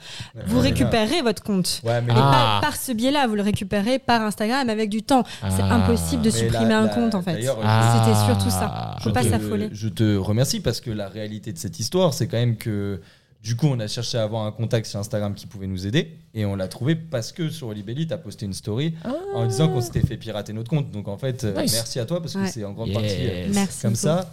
[0.47, 1.81] Vous Ouais, récupérez votre compte.
[1.85, 2.59] Ouais, mais Mais Ah.
[2.61, 5.23] pas par ce biais-là, vous le récupérez par Instagram avec du temps.
[5.49, 5.75] C'est Ah.
[5.77, 7.43] impossible de Mais supprimer la- un la- compte en fait.
[7.65, 8.05] Ah.
[8.05, 8.97] C'était surtout ça.
[9.03, 9.71] Faut pas s'affoler.
[9.73, 13.01] Je te remercie parce que la réalité de cette histoire, c'est quand même que
[13.43, 16.17] du coup, on a cherché à avoir un contact sur Instagram qui pouvait nous aider
[16.35, 18.95] et on l'a trouvé parce que sur Olibelly, tu as posté une story
[19.35, 20.91] en disant qu'on s'était fait pirater notre compte.
[20.93, 21.73] Donc en fait, euh, Nice.
[21.73, 22.47] merci à toi parce que Ouais.
[22.47, 22.97] c'est en grande Yes.
[22.97, 23.83] partie euh, Merci.
[23.83, 24.03] comme beaucoup.
[24.03, 24.31] ça.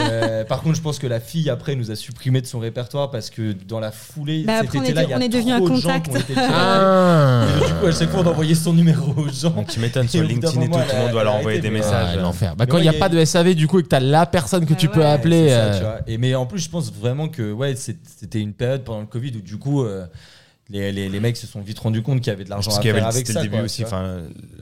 [0.00, 3.10] Euh, par contre, je pense que la fille après nous a supprimé de son répertoire
[3.12, 5.52] parce que dans la foulée, Bah, après, on était- il y a on est devenu
[5.52, 6.10] un contact.
[6.36, 7.46] Ah.
[7.62, 9.50] Et du coup, à chaque fois, on envoyait son numéro aux gens.
[9.50, 11.80] Donc tu m'étonnes, sur LinkedIn et tout, tout le monde doit leur envoyer des mais,
[11.84, 12.16] Ah, messages.
[12.18, 12.56] l'enfer.
[12.56, 14.66] Bah, quand il n'y a pas de SAV, du coup, et que t'as la personne
[14.66, 15.56] que Ah tu peux appeler.
[16.06, 16.12] Tu.
[16.12, 17.96] Et mais en plus, je pense vraiment que ouais, c'est-
[18.40, 20.06] c'était une période pendant le Covid où du coup, euh,
[20.68, 22.80] les, les, les mecs se sont vite rendus compte qu'il y avait de l'argent à
[22.80, 23.40] faire avait avec c'était ça.
[23.40, 23.82] le début quoi, aussi.
[23.82, 23.98] tu vois.
[23.98, 24.18] Enfin,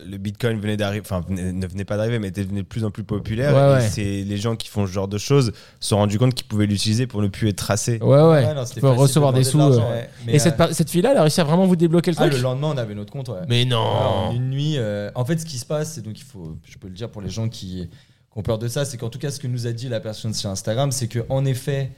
[0.07, 2.91] le Bitcoin venait d'arriver, enfin ne venait pas d'arriver, mais était devenu de plus en
[2.91, 3.55] plus populaire.
[3.55, 6.47] Ouais, c'est les gens qui font ce genre de choses se sont rendus compte qu'ils
[6.47, 7.99] pouvaient l'utiliser pour ne plus être tracés.
[8.01, 8.23] Ouais, ouais.
[8.27, 9.61] Ouais, non, facile recevoir de des de sous.
[9.61, 10.03] euh.
[10.25, 12.23] Mais, Et cette, euh, cette fille-là, elle a réussi à vraiment vous débloquer le ah,
[12.23, 13.29] truc le lendemain, on avait notre compte.
[13.29, 13.41] Ouais.
[13.47, 14.77] Mais non une nuit.
[14.79, 17.11] euh, en fait, ce qui se passe, c'est donc il faut, je peux le dire
[17.11, 19.47] pour les gens qui, qui ont peur de ça, c'est qu'en tout cas, ce que
[19.47, 21.91] nous a dit la personne sur Instagram, c'est que en effet.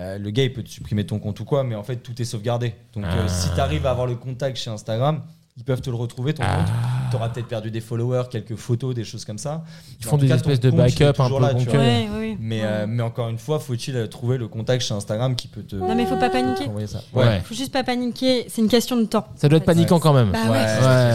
[0.00, 2.20] Euh, le gars il peut te supprimer ton compte ou quoi, mais en fait tout
[2.20, 2.74] est sauvegardé.
[2.94, 3.28] Donc euh, Ah.
[3.28, 5.22] si tu arrives à avoir le contact chez Instagram,
[5.56, 6.56] ils peuvent te le retrouver ton Ah.
[6.56, 6.66] compte.
[7.10, 9.64] Tu auras peut-être perdu des followers, quelques photos, des choses comme ça.
[9.98, 11.52] Ils font des cas, espèces de backup un peu là.
[11.54, 12.36] Ouais, oui.
[12.40, 12.66] Mais, Ouais.
[12.66, 15.74] euh, mais encore une fois, faut-il trouver le contact chez Instagram qui peut te.
[15.74, 16.64] Non, mais faut pas paniquer.
[16.86, 17.00] ça.
[17.12, 17.40] Ouais.
[17.44, 19.26] Faut juste pas paniquer, c'est une question de temps.
[19.34, 20.30] Ça doit être paniquant quand même.
[20.30, 20.50] Bah ouais.
[20.50, 20.64] Ouais, Ouais.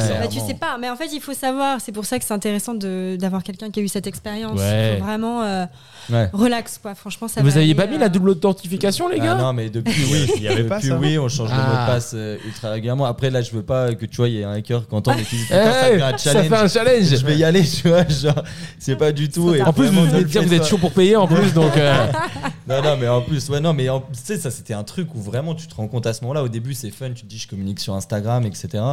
[0.06, 0.20] clairement.
[0.22, 2.34] Bah, tu sais pas, mais en fait il faut savoir, c'est pour ça que c'est
[2.34, 4.60] intéressant de- d'avoir quelqu'un qui a eu cette expérience.
[4.60, 5.66] Vraiment euh,
[6.10, 6.30] Ouais.
[6.34, 9.18] relax quoi, franchement ça Vous va aviez aller, pas mis euh, la double authentification, les
[9.20, 11.50] Ah gars non, mais depuis, oui, Il y avait pas depuis, ça oui, on change
[11.50, 11.86] le mot Ah.
[11.88, 13.06] de passe euh, ultra régulièrement.
[13.06, 15.14] Après, là, je veux pas que tu vois, il y ait un hacker qui entend
[15.14, 16.48] et qui dit Eh, Putain, ça fait un ça challenge.
[16.50, 17.06] fait un challenge.
[17.18, 18.44] Je vais y aller, tu vois, genre,
[18.80, 19.54] c'est pas du tout.
[19.56, 19.62] et.
[19.64, 21.16] En plus, vraiment, vous ne venez le de dire que vous êtes chaud pour payer
[21.16, 21.76] en plus, donc.
[21.78, 22.08] euh,
[22.68, 25.14] Non, non, mais en plus, ouais, non, mais en- tu sais, ça, c'était un truc
[25.16, 26.44] où vraiment tu te rends compte à ce moment-là.
[26.44, 28.84] Au début, c'est fun, tu te dis, je communique sur Instagram, etc.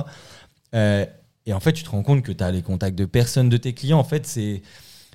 [0.74, 1.04] Euh,
[1.46, 3.56] et en fait, tu te rends compte que tu as les contacts de personne de
[3.56, 3.98] tes clients.
[3.98, 4.62] En fait, c'est.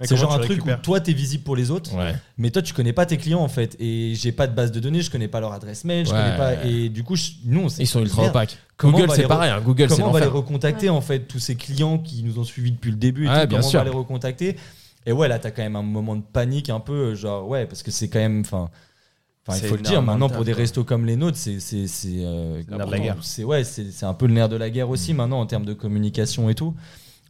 [0.01, 2.13] C'est genre tu un truc où toi t'es visible pour les autres, Ouais.
[2.37, 3.75] mais toi tu connais pas tes clients en fait.
[3.79, 6.17] Et j'ai pas de base de données, je connais pas leur adresse mail, je Ouais.
[6.17, 6.65] connais pas.
[6.65, 8.57] Et du coup, je- nous Ils sont ultra opaques.
[8.79, 9.49] Google, c'est pareil.
[9.49, 9.59] hein.
[9.65, 12.43] Google, c'est Comment on va les recontacter en fait tous ces clients qui nous ont
[12.43, 13.79] suivis depuis le début et Ouais, tout, bien comment sûr.
[13.79, 14.55] on va les recontacter
[15.07, 17.81] Et ouais, là t'as quand même un moment de panique un peu, genre ouais, parce
[17.81, 18.69] que c'est quand même, enfin,
[19.47, 22.19] enfin il faut le dire maintenant pour des restos comme les nôtres, c'est c'est c'est
[22.19, 23.17] euh, le nerf de la guerre.
[23.21, 25.65] C'est ouais, c'est c'est un peu le nerf de la guerre aussi maintenant en termes
[25.65, 26.75] de communication et tout.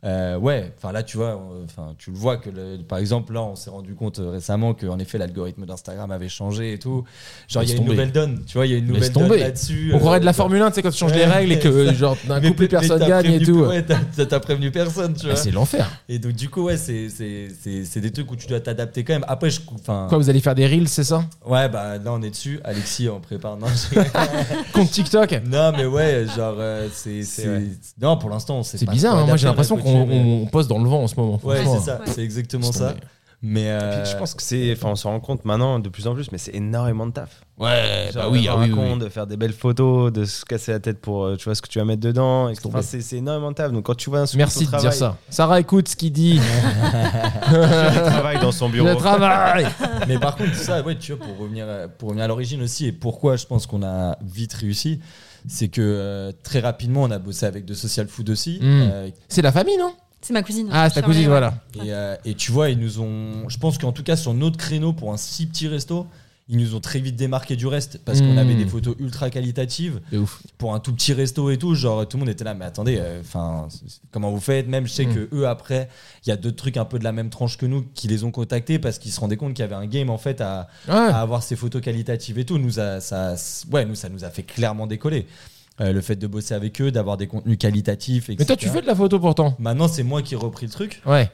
[0.08, 3.34] Euh, ouais, enfin là tu vois, euh, enfin tu le vois que le- par exemple
[3.34, 6.80] là on s'est rendu compte euh, récemment que en effet l'algorithme d'Instagram avait changé et
[6.80, 7.04] tout.
[7.50, 7.92] Genre il y a une tomber.
[7.92, 9.90] nouvelle donne, tu vois, il y a une nouvelle donne là-dessus.
[9.94, 11.60] On euh, croirait de la Formule 1, tu sais, quand tu changes les règles et
[11.60, 13.60] que, genre, d'un coup, plus personne gagne et tout.
[13.66, 15.36] Ouais, t'as- prévenu personne, tu Ah, vois.
[15.36, 15.90] c'est l'enfer.
[16.08, 19.04] Et donc du coup ouais, c'est c'est c'est c'est des trucs où tu dois t'adapter
[19.04, 19.26] quand même.
[19.28, 21.26] Après je enfin Quoi, vous allez faire des reels, c'est ça?
[21.46, 22.60] Ouais bah là on est dessus.
[22.64, 23.58] Alexis on prépare.
[23.58, 24.00] Non, je-
[24.74, 25.42] Compte TikTok?
[25.50, 27.24] Non mais ouais genre euh, c'est
[28.00, 30.70] non pour l'instant c'est C'est bizarre, hein, moi j'ai l'impression on qu'on mais- on poste
[30.70, 31.40] dans le vent en ce moment.
[31.44, 32.08] Ouais c'est ça, Ouais.
[32.08, 32.94] c'est exactement ça.
[33.44, 35.90] Mais Et euh, puis, je pense que c'est, enfin, on se rend compte maintenant de
[35.90, 37.44] plus en plus, mais c'est énormément de taf.
[37.60, 40.26] Ouais, bah Genre, oui, d'avoir ah oui, un oui, de faire des belles photos, de
[40.26, 42.50] se casser la tête pour, euh, tu vois, ce que tu vas mettre dedans.
[42.66, 43.72] Enfin, c'est, c'est énormément de taf.
[43.72, 45.18] Donc quand tu vois un Merci de dire ça.
[45.30, 46.40] Sarah écoute ce qu'il dit.
[47.52, 48.88] Je travaille dans son bureau.
[48.90, 49.68] Le travail.
[50.08, 51.66] mais par contre ça ouais tu vois pour revenir
[51.98, 55.00] pour revenir à l'origine aussi et pourquoi je pense qu'on a vite réussi,
[55.48, 58.60] c'est que euh, très rapidement on a bossé avec de social food aussi.
[58.62, 58.64] Mm.
[58.64, 59.94] euh, C'est la famille, non?
[60.22, 60.68] C'est ma cousine.
[60.72, 61.54] Ah, c'est ta cousine, voilà.
[61.76, 63.48] Et, euh, et tu vois, ils nous ont.
[63.48, 66.08] Je pense qu'en tout cas, sur notre créneau, pour un si petit resto,
[66.50, 68.38] ils nous ont très vite démarqué du reste parce qu'on Mm.
[68.38, 70.42] avait des photos ultra qualitatives ouf.
[70.58, 71.76] pour un tout petit resto et tout.
[71.76, 73.68] Genre, tout le monde était là, mais attendez, enfin,
[74.12, 74.68] comment vous faites?
[74.68, 75.14] Même, je sais Mm.
[75.16, 75.90] que eux, après,
[76.26, 78.24] il y a d'autres trucs un peu de la même tranche que nous qui les
[78.24, 80.68] ont contactés parce qu'ils se rendaient compte qu'il y avait un game en fait à,
[80.88, 80.94] Ouais.
[80.94, 82.58] à avoir ces photos qualitatives et tout.
[82.58, 83.36] Nous, a, ça,
[83.72, 85.26] ouais, nous, ça nous a fait clairement décoller.
[85.80, 88.30] Euh, le fait de bosser avec eux, d'avoir des contenus qualitatifs.
[88.30, 89.56] Mais toi, tu fais de la photo pourtant.
[89.60, 91.04] Maintenant, c'est moi qui ai repris le truc.
[91.06, 91.30] Ouais.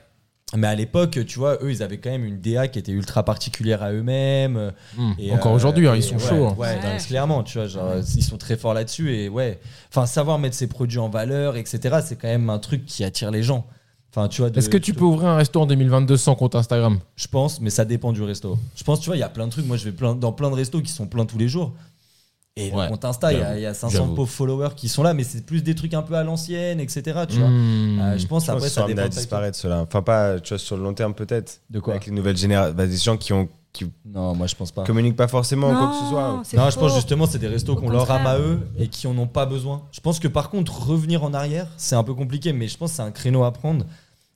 [0.56, 3.24] Mais à l'époque, tu vois, eux, ils avaient quand même une DA qui était ultra
[3.24, 4.72] particulière à eux-mêmes.
[4.98, 5.14] Hmm.
[5.18, 6.48] Et, Encore euh, aujourd'hui, hein, ils sont ouais, chauds.
[6.48, 6.56] hein.
[6.58, 6.76] Ouais, Ouais.
[6.76, 9.14] non, clairement, tu vois, genre, ils sont très forts là-dessus.
[9.16, 9.60] Et ouais,
[9.90, 13.32] enfin, savoir mettre ses produits en valeur, etc., c'est quand même un truc qui attire
[13.32, 13.66] les gens.
[14.16, 16.54] Enfin, tu vois, de- Est-ce que tu peux ouvrir un resto en 2022 sans compte
[16.54, 17.00] Instagram?
[17.16, 18.60] Je pense, mais ça dépend du resto.
[18.76, 19.66] Je pense, tu vois, il y a plein de trucs.
[19.66, 21.74] Moi, je vais plein, dans plein de restos qui sont pleins tous les jours.
[22.56, 24.14] Et Ouais, le compte Insta, il y y, a 500 j'avoue.
[24.14, 27.02] pauvres followers qui sont là, mais c'est plus des trucs un peu à l'ancienne, etc.
[27.28, 27.48] Tu vois.
[27.50, 28.00] Hmm.
[28.00, 29.82] Euh, je pense Je pense après, ça dépend disparaître, ceux-là.
[29.82, 31.62] Enfin, pas, tu vois, sur le long terme, peut-être.
[31.72, 32.76] De quoi Avec les nouvelles générations.
[32.76, 34.84] Bah, des gens qui, ont, qui Non, moi, je pense pas.
[34.84, 36.44] communiquent pas forcément ou quoi que ce soit.
[36.64, 39.18] Non, je pense justement c'est des restos qu'on leur rame à eux et qui en
[39.18, 39.82] ont pas besoin.
[39.92, 42.92] Je pense que par contre revenir en arrière, c'est un peu compliqué, mais je pense
[42.92, 43.84] que c'est un créneau à prendre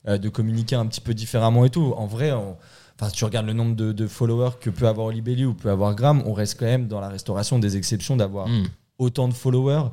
[0.08, 1.94] euh, de communiquer un petit peu différemment et tout.
[1.98, 2.56] En vrai, on-
[3.00, 5.70] enfin, si tu regardes le nombre de, de followers que peut avoir Olibelli ou peut
[5.70, 8.66] avoir Gram, on reste quand même dans la restauration des exceptions d'avoir Hmm.
[9.00, 9.90] autant de followers.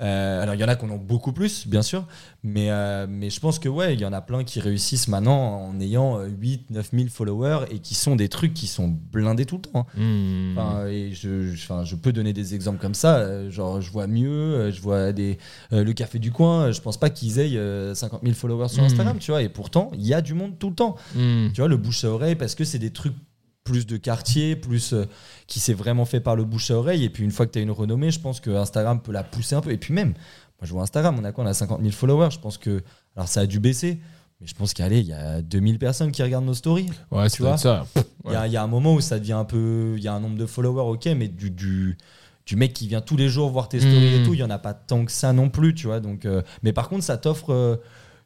[0.00, 2.06] Euh, alors il y en a qui en ont beaucoup plus, bien sûr,
[2.42, 5.36] mais, euh, mais je pense que ouais, il y en a plein qui réussissent maintenant
[5.66, 9.44] en ayant euh, 8, 9 000 followers et qui sont des trucs qui sont blindés
[9.44, 9.86] tout le temps.
[9.96, 10.00] hein.
[10.00, 10.56] Hmm.
[10.58, 13.16] Enfin, et je, je- enfin, je peux donner des exemples comme ça.
[13.18, 15.36] euh, genre, je vois mieux, je vois des,
[15.74, 16.70] euh, le café du coin.
[16.72, 18.86] Je pense pas qu'ils aient euh, 50 000 followers sur Mm.
[18.86, 19.42] Instagram, tu vois.
[19.42, 20.96] Et pourtant, il y a du monde tout le temps.
[21.14, 21.48] Hmm.
[21.52, 23.14] Tu vois, le bouche à oreille, parce que c'est des trucs
[23.64, 25.04] plus de quartier, plus euh,
[25.46, 27.04] qui s'est vraiment fait par le bouche à oreille.
[27.04, 29.22] Et puis, une fois que tu as une renommée, je pense que Instagram peut la
[29.22, 29.70] pousser un peu.
[29.70, 31.44] Et puis, même, moi, je vois Instagram, on a quoi?
[31.44, 32.30] On a 50 000 followers.
[32.32, 32.82] Je pense que,
[33.16, 34.00] alors, ça a dû baisser.
[34.40, 36.90] Mais je pense qu'il y a 2000 personnes qui regardent nos stories.
[37.12, 37.56] Ouais, Tu vois?
[37.56, 37.86] ça.
[38.26, 39.94] Il y, a, il y a un moment où ça devient un peu.
[39.96, 41.96] Il y a un nombre de followers, ok, mais du, du,
[42.46, 44.22] du mec qui vient tous les jours voir tes stories Mm.
[44.22, 46.00] et tout, il y en a pas tant que ça non plus, tu vois.
[46.00, 47.76] Donc, euh, mais par contre, ça t'offre euh,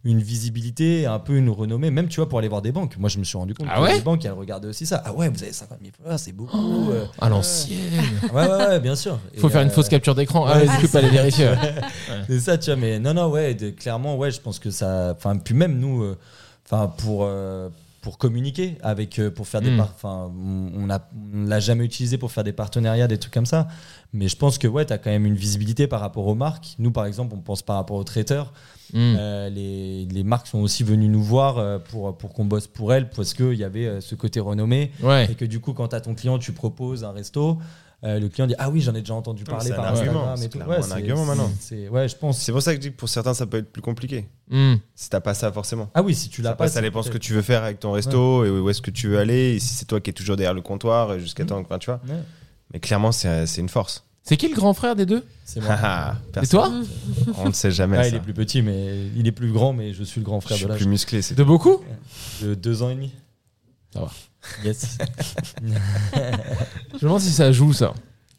[0.08, 2.96] une visibilité, un peu une renommée, même tu vois, pour aller voir des banques.
[2.98, 5.02] Moi, je me suis rendu compte Ah que ouais les banques, elles regardaient aussi ça.
[5.04, 6.90] Ah ouais, vous avez 50 000 followers, c'est beaucoup.
[6.90, 7.04] euh.
[7.20, 7.78] À l'ancienne.
[8.32, 9.18] Ouais, ouais, ouais, bien sûr.
[9.38, 10.46] Faut Et, faire une euh, fausse capture d'écran.
[10.46, 11.50] Ah, ouais, je peux pas aller vérifier.
[12.28, 15.12] c'est ça, tu vois, mais non, non, ouais, de- clairement, ouais, je pense que ça.
[15.16, 16.16] Enfin, puis même nous, euh,
[16.64, 17.20] enfin, pour.
[17.24, 17.68] euh,
[18.02, 19.78] pour communiquer avec euh, pour faire des Mm.
[19.78, 20.30] par- a-
[20.78, 20.86] on
[21.48, 23.66] l'a jamais utilisé pour faire des partenariats des trucs comme ça
[24.12, 26.74] mais je pense que ouais tu as quand même une visibilité par rapport aux marques
[26.78, 28.52] nous par exemple on pense par rapport aux traiteurs
[28.92, 29.16] Hmm.
[29.18, 32.92] Euh, les, les marques sont aussi venues nous voir euh, pour pour qu'on bosse pour
[32.94, 35.26] elles parce qu'il y avait euh, ce côté renommé Ouais.
[35.28, 37.58] et que du coup quand tu as ton client tu proposes un resto
[38.04, 40.48] euh, le client dit ah oui j'en ai déjà entendu parler par argument, Instagram c'est
[40.50, 41.50] clairement un c'est- argument maintenant.
[41.58, 43.56] c'est- ouais je pense C'est pour ça que je dis que pour certains, ça peut
[43.56, 44.28] être plus compliqué.
[44.52, 44.74] Hmm.
[44.94, 45.90] Si t'as pas ça, forcément.
[45.92, 47.90] ah oui si tu l'as pas ça dépend ce que tu veux faire avec ton
[47.90, 49.54] resto et où est-ce que tu veux aller.
[49.56, 51.46] Et si c'est toi qui es toujours derrière le comptoir et jusqu'à Mm.
[51.48, 52.00] temps, enfin, tu vois.
[52.08, 52.14] Ouais,
[52.76, 54.04] Mais clairement, c'est c'est une force.
[54.22, 55.24] C'est qui le grand frère des deux?
[55.46, 56.70] C'est moi Haha, Et toi?
[57.38, 57.96] On ne sait jamais.
[57.96, 58.08] Ah, ça.
[58.10, 60.44] il est plus petit, mais il est plus grand, mais je suis le grand Je
[60.44, 60.78] frère suis de l'âge.
[60.78, 61.22] plus musclé.
[61.22, 61.80] c'est De beaucoup?
[62.42, 63.14] De deux ans et demi.
[63.94, 64.10] Ça va.
[64.62, 64.98] Yes.
[65.64, 65.70] Je
[66.96, 67.94] me demande si ça joue ça.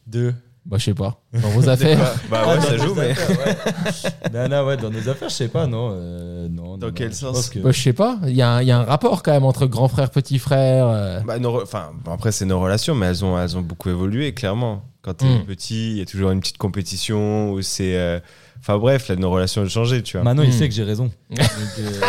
[0.06, 0.32] Deux.
[0.68, 1.18] Bah, je sais pas.
[1.32, 1.98] Dans vos affaires.
[2.30, 3.14] Bah Ah, ouais, dans ça nos joue, mais.
[4.34, 5.90] non, non, ouais, dans nos affaires, je sais pas, non.
[5.94, 8.18] euh, non Dans non, quel non, je sens pense que- Bah, je sais pas.
[8.24, 10.38] Il y, a un- il y a un rapport quand même entre grand frère, petit
[10.38, 10.86] frère.
[10.88, 11.20] euh.
[11.26, 13.88] Bah, nos re- enfin, bon, après, c'est nos relations, mais elles ont, elles ont beaucoup
[13.88, 14.82] évolué, clairement.
[15.00, 15.44] Quand t'es Mm.
[15.46, 17.96] petit, il y a toujours une petite compétition où c'est.
[17.96, 18.20] euh,
[18.60, 20.24] Enfin bref, là, nos relations ont changé, tu vois.
[20.24, 20.52] Maintenant, il Hmm.
[20.52, 21.10] sait que j'ai raison.
[21.30, 21.38] Donc,
[21.78, 22.00] euh,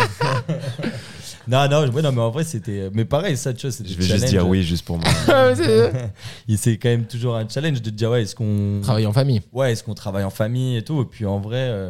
[1.49, 2.89] non, non, ouais, non, mais en vrai, c'était.
[2.93, 5.07] Mais pareil, ça, tu vois, c'était Je vais juste dire oui, juste pour moi.
[5.55, 5.91] C'est-
[6.47, 8.79] Il c'est quand même toujours un challenge de te dire, ouais, est-ce qu'on.
[8.81, 9.41] Travailler en famille.
[9.53, 11.01] ouais, est-ce qu'on travaille en famille et tout.
[11.01, 11.89] Et puis en vrai, euh,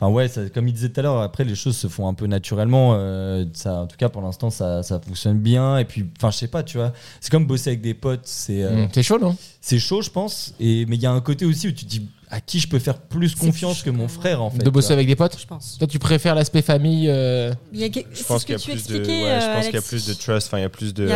[0.00, 2.14] enfin ouais, ça- comme il disait tout à l'heure, après les choses se font un
[2.14, 2.94] peu naturellement.
[2.96, 5.78] euh, ça, en tout cas, pour l'instant, ça, ça fonctionne bien.
[5.78, 8.22] Et puis, enfin, je sais pas, tu vois, c'est comme bosser avec des potes.
[8.24, 9.36] C'est euh, C'est chaud, non?
[9.60, 10.54] c'est chaud, je pense.
[10.60, 12.66] Et mais il y a un côté aussi où tu te dis à qui je
[12.66, 14.64] peux faire plus confiance que mon frère en fait.
[14.64, 15.76] De bosser tu avec des potes Je pense.
[15.78, 18.70] Toi, tu préfères l'aspect famille euh, Il y a, Je pense qu'il y a tu
[18.70, 18.96] plus de.
[18.96, 21.06] expliquais, Ouais, euh, qu'il y a plus de trust, enfin, il y a plus de.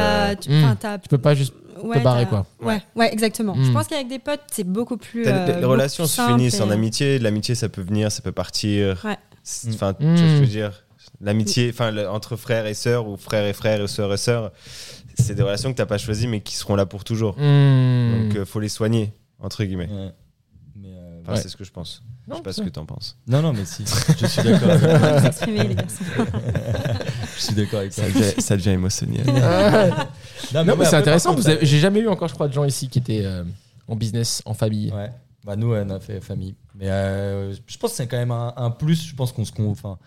[0.41, 0.65] Tu, Hmm.
[0.79, 2.45] enfin, Tu peux pas juste ouais, barrer, quoi.
[2.61, 3.55] Ouais, ouais, exactement.
[3.57, 3.65] Hmm.
[3.65, 5.27] Je pense qu'avec des potes, c'est beaucoup plus.
[5.27, 7.19] Euh, les beaucoup relations plus se finissent en amitié.
[7.19, 9.03] L'amitié, ça peut venir, ça peut partir.
[9.05, 9.17] Ouais.
[9.71, 10.17] Enfin, tu vois Mm.
[10.19, 10.85] ce que je veux dire?
[11.23, 14.53] L'amitié, enfin, entre frères et sœurs ou frères et frères et sœurs et sœurs,
[15.19, 17.37] c'est des relations que t'as pas choisies mais qui seront là pour toujours.
[17.39, 18.11] Hmm.
[18.29, 19.89] Donc, euh, faut les soigner entre guillemets.
[21.29, 21.43] Euh, Enfin, Ouais.
[21.43, 22.03] c'est ce que je pense.
[22.25, 23.17] je Non, sais pas ce que t'en penses.
[23.27, 23.85] Non, non, mais si.
[24.21, 24.71] Je suis d'accord.
[24.71, 25.47] avec toi.
[27.37, 28.05] Je suis d'accord avec toi.
[28.05, 29.27] Ça devient, ça devient émotionnel.
[30.55, 31.35] Non, mais c'est intéressant.
[31.35, 33.43] avez- J'ai jamais eu encore, je crois, de gens ici qui étaient euh,
[33.89, 34.93] en business, en famille.
[34.93, 35.11] Ouais.
[35.45, 36.55] Bah nous, on a fait famille.
[36.75, 39.07] Mais euh, je pense que c'est quand même un, un plus.
[39.09, 39.99] Je pense qu'on se enfin,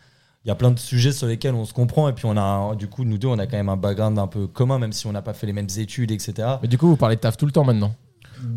[0.45, 2.73] il y a plein de sujets sur lesquels on se comprend et puis on a
[2.75, 5.05] du coup nous deux on a quand même un background un peu commun même si
[5.07, 7.35] on n'a pas fait les mêmes études etc Mais du coup, vous parlez de taf
[7.37, 7.93] tout le temps maintenant.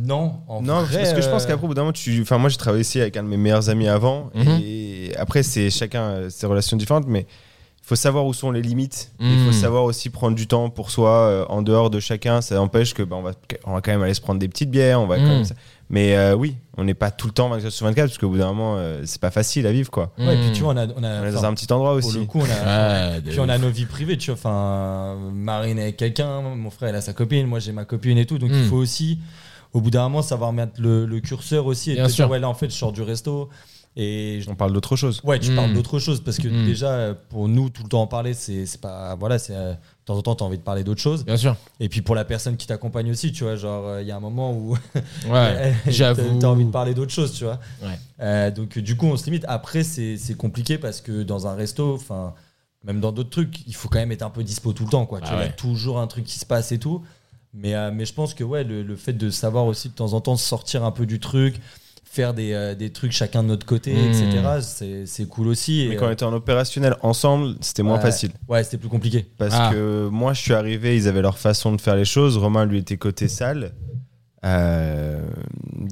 [0.04, 2.20] Non en Non, vrai, parce que je pense euh, qu'après, au bout d'un moment, tu.
[2.22, 4.30] Enfin, moi, j'ai travaillé aussi avec un de mes meilleurs amis avant.
[4.34, 4.60] Mhm.
[4.62, 7.20] Et après, c'est chacun euh, ses relations différentes, mais
[7.84, 9.10] il faut savoir où sont les limites.
[9.20, 9.46] Il Mhm.
[9.46, 12.40] faut savoir aussi prendre du temps pour soi euh, en dehors de chacun.
[12.40, 13.32] Ça empêche que bah, on, va,
[13.64, 15.00] on va quand même aller se prendre des petites bières.
[15.00, 15.28] On va quand Mhm.
[15.30, 15.44] même
[15.90, 18.38] Mais euh, oui, on n'est pas tout le temps 24 sur 24 parce qu'au bout
[18.38, 20.12] d'un moment, euh, c'est pas facile à vivre quoi.
[20.16, 21.90] ouais, et puis tu vois on a, on a- On est dans un petit endroit
[22.00, 22.26] pour le aussi.
[22.26, 23.62] coup on a Puis on a ouf.
[23.62, 24.38] nos vies privées, tu vois.
[24.38, 28.16] Enfin, Marine est avec quelqu'un, mon frère elle a sa copine, moi j'ai ma copine
[28.16, 28.38] et tout.
[28.38, 28.54] Donc Mm.
[28.54, 29.18] il faut aussi,
[29.72, 32.24] au bout d'un moment, savoir mettre le, le curseur aussi et Bien te sûr.
[32.26, 33.48] dire, ouais, là en fait, je sors du resto
[33.94, 35.20] et je- On parle d'autre chose.
[35.22, 35.56] Ouais, tu Mm.
[35.56, 36.64] parles d'autre chose parce que Mm.
[36.64, 39.14] déjà, pour nous, tout le temps en parler, c'est c'est pas.
[39.16, 39.54] Voilà, c'est.
[39.54, 41.24] euh, de temps en temps, tu as envie de parler d'autre chose.
[41.24, 41.54] Bien sûr.
[41.78, 44.16] Et puis pour la personne qui t'accompagne aussi, tu vois, genre, euh, il y a
[44.16, 44.76] un moment où
[45.30, 46.38] Ouais, j'avoue.
[46.38, 47.60] t'as envie de parler d'autre chose, tu vois.
[47.82, 47.98] Ouais.
[48.20, 49.44] Euh, donc du coup, on se limite.
[49.46, 52.32] Après, c'est c'est compliqué parce que dans un resto, enfin,
[52.84, 55.04] même dans d'autres trucs, il faut quand même être un peu dispo tout le temps,
[55.06, 55.20] quoi.
[55.20, 55.56] Bah tu vois, il y a ouais.
[55.56, 57.02] toujours un truc qui se passe et tout.
[57.54, 60.14] Mais, euh, mais je pense que ouais, le, le fait de savoir aussi de temps
[60.14, 61.56] en temps sortir un peu du truc,
[62.04, 64.06] faire des, euh, des trucs chacun de notre côté, Mm.
[64.08, 65.86] etc., c'est- c'est cool aussi.
[65.88, 68.32] Mais Et, quand on euh, était en opérationnel ensemble, c'était moins facile.
[68.48, 69.26] ouais, c'était plus compliqué.
[69.38, 69.70] Parce Ah.
[69.72, 72.36] que moi, je suis arrivé, ils avaient leur façon de faire les choses.
[72.38, 73.72] Romain, lui, était côté salle.
[74.44, 75.20] Euh,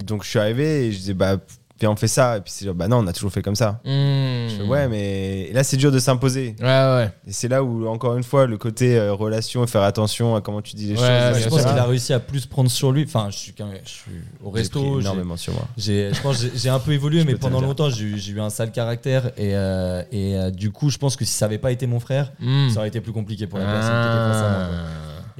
[0.05, 1.37] donc, je suis arrivé et je disais, bah,
[1.81, 2.37] viens, on fait ça.
[2.37, 3.81] Et puis, c'est genre, bah non, on a toujours fait comme ça.
[3.85, 6.55] Je fais, ouais, mais et là, c'est dur de s'imposer.
[6.61, 7.11] Ouais, ouais.
[7.27, 10.41] Et c'est là où, encore une fois, le côté euh, relation et faire attention à
[10.41, 11.43] comment tu dis les Ouais, choses.
[11.45, 13.05] je pense qu'il a réussi à plus prendre sur lui.
[13.07, 14.11] Enfin, je suis, quand même- je suis
[14.45, 15.01] au resto.
[15.01, 15.67] énormément sur moi.
[15.77, 19.27] J'ai, je pense j'ai- un peu évolué, mais pendant longtemps, j'ai eu, un sale caractère.
[19.37, 22.01] Et, euh, et euh, du coup, je pense que si ça avait pas été mon
[22.01, 22.69] frère, Hmm.
[22.71, 24.69] ça aurait été plus compliqué pour la personne qui était face à moi.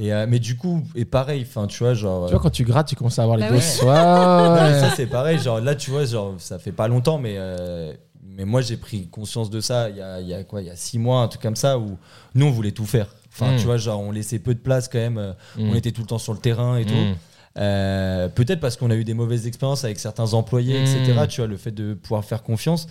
[0.01, 2.27] Et, euh, mais du coup, et pareil, enfin, tu vois, genre.
[2.27, 3.57] Tu vois, quand tu grattes, tu commences à avoir les Bah dos.
[3.57, 3.89] ouais.
[3.89, 3.95] Ouais,
[4.49, 4.81] Non, mais ouais.
[4.81, 7.93] ça c'est pareil, genre là tu vois, genre ça fait pas longtemps, mais euh,
[8.25, 10.69] mais moi j'ai pris conscience de ça il y a, il y a quoi, il
[10.69, 11.99] y a six mois, un truc comme ça où
[12.35, 13.15] nous on voulait tout faire.
[13.33, 13.57] Enfin Mm.
[13.59, 15.71] tu vois, genre on laissait peu de place quand même, euh, Mm.
[15.71, 16.95] on était tout le temps sur le terrain et tout.
[16.95, 17.15] Hmm.
[17.59, 21.27] Euh, Peut-être parce qu'on a eu des mauvaises expériences avec certains employés, etc.
[21.29, 22.87] Tu vois, le fait de pouvoir faire confiance.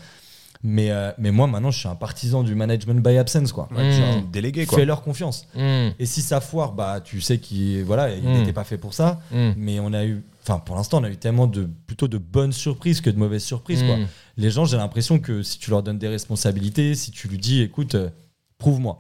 [0.61, 3.69] Mais, euh, mais moi maintenant je suis un partisan du management by absence quoi.
[3.71, 3.91] Mm.
[3.91, 4.77] Genre, Délégué, quoi.
[4.77, 5.47] Fais-leur confiance.
[5.55, 5.89] Hmm.
[5.97, 8.33] Et si ça foire, bah tu sais qu'il voilà, il Mm.
[8.33, 9.21] n'était pas fait pour ça.
[9.31, 9.51] Hmm.
[9.55, 12.51] Mais on a eu, enfin pour l'instant, on a eu tellement de plutôt de bonnes
[12.51, 13.83] surprises que de mauvaises surprises.
[13.83, 13.99] Quoi.
[14.35, 17.61] Les gens, j'ai l'impression que si tu leur donnes des responsabilités, si tu lui dis,
[17.61, 18.09] écoute, euh,
[18.57, 18.99] prouve-moi,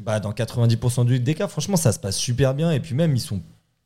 [0.00, 2.72] bah dans 90% du- des cas, franchement, ça se passe super bien.
[2.72, 3.40] Et puis même, ils sont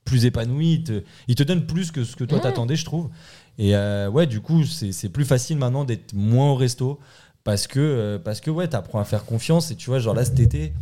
[0.05, 2.41] plus épanouis, ils te, ils te donnent plus que ce que toi Mm.
[2.41, 3.11] t'attendais, je trouve.
[3.59, 6.99] Et euh, ouais, du coup, c'est plus facile maintenant d'être moins au resto
[7.45, 9.71] parce que euh, parce que ouais, t'apprends à faire confiance.
[9.71, 10.73] Et tu vois, genre là cet été.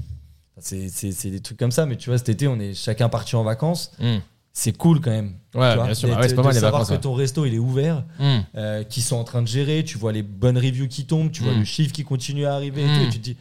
[0.58, 3.42] C'est des trucs comme ça, mais tu vois, cet été, on est chacun parti en
[3.44, 4.18] vacances Hmm.
[4.54, 5.34] c'est cool quand même.
[5.54, 6.08] Ouais, Tu vois, bien sûr.
[6.16, 6.88] Ah ouais, c'est pas mal les savoir vacances.
[6.88, 7.00] que ouais.
[7.00, 8.38] ton resto il est ouvert, Hmm.
[8.56, 11.42] euh, qu'ils sont en train de gérer, tu vois les bonnes reviews qui tombent, tu
[11.42, 11.58] vois Mm.
[11.58, 12.94] le chiffre qui continue à arriver et Mm.
[12.96, 13.36] tout, et tu te dis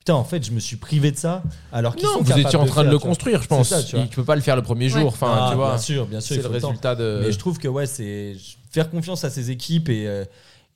[0.00, 2.46] putain en fait je me suis privé de ça alors qu'ils Non, sont vous capables
[2.46, 3.08] étiez en train de, faire, le tu vois.
[3.10, 3.68] construire, je pense.
[3.68, 4.06] Ça, tu vois.
[4.06, 5.00] tu peux pas le faire le premier Ouais.
[5.00, 5.08] jour.
[5.08, 5.68] Enfin, Ah, tu vois.
[5.70, 6.68] bien sûr, bien sûr, C'est il le faut le temps.
[6.68, 7.20] résultat de.
[7.24, 8.34] Mais je trouve que ouais, c'est
[8.70, 10.24] faire confiance à ces équipes et, euh,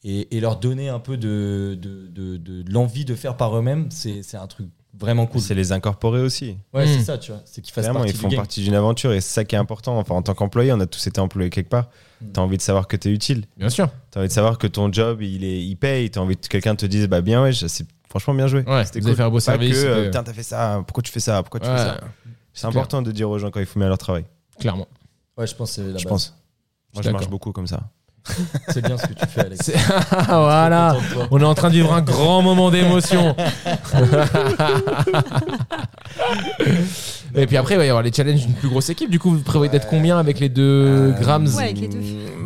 [0.04, 3.56] et, et leur donner un peu de, de, de, de- de l'envie de faire par
[3.56, 5.40] eux-mêmes, c'est c'est un truc vraiment cool.
[5.40, 6.56] C'est les incorporer aussi.
[6.74, 6.88] Ouais, Mm.
[6.98, 7.40] c'est ça, tu vois.
[7.46, 8.36] C'est qu'ils fassent Clairement, partie ils du font game.
[8.36, 9.98] partie d'une aventure et c'est ça qui est important.
[9.98, 11.88] Enfin, en tant qu'employé, on a tous été employés quelque part.
[12.20, 12.26] Mm.
[12.34, 13.46] T'as envie de savoir que t'es utile.
[13.56, 13.88] Bien sûr.
[14.10, 16.10] T'as envie de savoir que ton job, il, est, il paye.
[16.10, 17.86] T'as envie que quelqu'un te dise, bah bien, ouais, c'est
[18.20, 18.62] franchement bien joué.
[18.64, 20.82] Ouais, C'était vous avez fait un beau Pas service, que, euh, putain, t'as fait ça.
[20.86, 22.00] Pourquoi tu fais ça Pourquoi tu Ouais, fais ça
[22.52, 24.24] C'est important de dire aux gens quand il faut bien leur travail.
[24.58, 24.86] clairement.
[25.36, 26.34] Ouais, je pense que c'est la Je pense.
[26.94, 27.80] Moi, je marche beaucoup comme ça.
[28.68, 29.70] C'est bien ce que tu fais, Alex.
[30.28, 30.96] Voilà.
[31.30, 33.36] On est en train de vivre un grand moment d'émotion.
[37.36, 39.10] Et puis après, il va y avoir les challenges d'une plus grosse équipe.
[39.10, 41.98] Du coup, vous prévoyez d'être combien avec les deux Euh, Grams Ouais, avec les deux.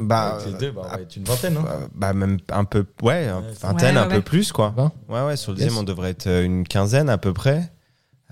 [0.02, 1.64] Bah, Avec les deux, bah, on va être une vingtaine, hein.
[1.68, 3.28] euh, bah, même un peu, ouais,
[3.60, 4.14] vingtaine, ouais, un ouais.
[4.16, 4.74] peu plus, quoi.
[5.08, 5.66] Ouais, ouais, sur le Yes.
[5.66, 7.70] deuxième, on devrait être euh, une quinzaine à peu près.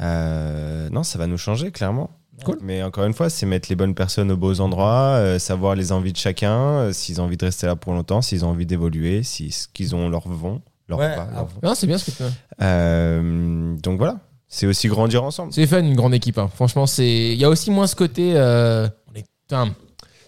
[0.01, 2.11] Euh, non, ça va nous changer, clairement.
[2.45, 2.59] Cool.
[2.63, 5.91] Mais encore une fois, c'est mettre les bonnes personnes aux beaux endroits, euh, savoir les
[5.93, 8.67] envies de chacun, euh, s'ils ont envie de rester là pour longtemps, s'ils ont envie
[8.67, 11.99] d'évoluer, si ce qu'ils ont leur vont, leur Ouais, pas, ah, leur- Non, c'est bien
[11.99, 12.31] ce que tu fais.
[12.63, 14.19] Euh, donc voilà,
[14.49, 15.53] c'est aussi grandir ensemble.
[15.53, 16.39] C'est fun, une grande équipe.
[16.39, 16.51] hein.
[16.55, 17.33] Franchement, c'est.
[17.33, 18.33] Il y a aussi moins ce côté.
[18.37, 19.75] euh, on est- putain,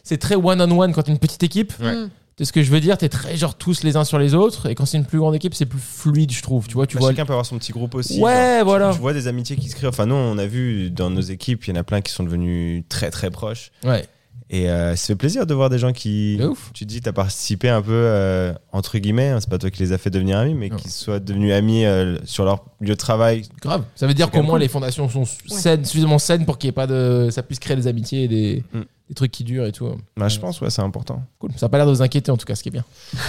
[0.03, 1.75] C'est très one-on-one quand t'es une petite équipe.
[1.83, 2.07] Ouais.
[2.39, 2.97] C'est ce que je veux dire.
[2.97, 4.71] T'es très genre tous les uns sur les autres.
[4.71, 6.69] Et quand c'est une plus grande équipe, c'est plus fluide, je trouve.
[6.69, 7.11] Tu vois, tu Bah, vois.
[7.11, 8.21] chacun peut avoir son petit groupe aussi.
[8.21, 8.93] Ouais, genre, voilà.
[8.95, 9.89] Tu vois des amitiés qui se créent.
[9.89, 12.23] Enfin, nous, on a vu dans nos équipes, il y en a plein qui sont
[12.25, 13.73] devenus très très proches.
[13.85, 14.05] Ouais.
[14.51, 16.39] Et euh, ça fait plaisir de voir des gens qui.
[16.39, 16.71] De ouf.
[16.73, 19.71] Tu te dis, tu as participé un peu, euh, entre guillemets, hein, c'est pas toi
[19.71, 20.77] qui les as fait devenir amis, mais Non.
[20.77, 23.43] qui soient devenus amis euh, sur leur lieu de travail.
[23.61, 23.83] Grave.
[23.95, 26.73] Ça veut dire qu'au moins les fondations sont saines, suffisamment saines pour qu'il y ait
[26.73, 27.29] pas de.
[27.31, 28.81] Ça puisse créer des amitiés et des, Mm.
[29.09, 29.89] Des trucs qui durent et tout.
[30.17, 31.23] Bah, je pense, ouais, c'est important.
[31.39, 31.51] Cool.
[31.57, 32.85] Ça a pas l'air de vous inquiéter en tout cas, ce qui est bien.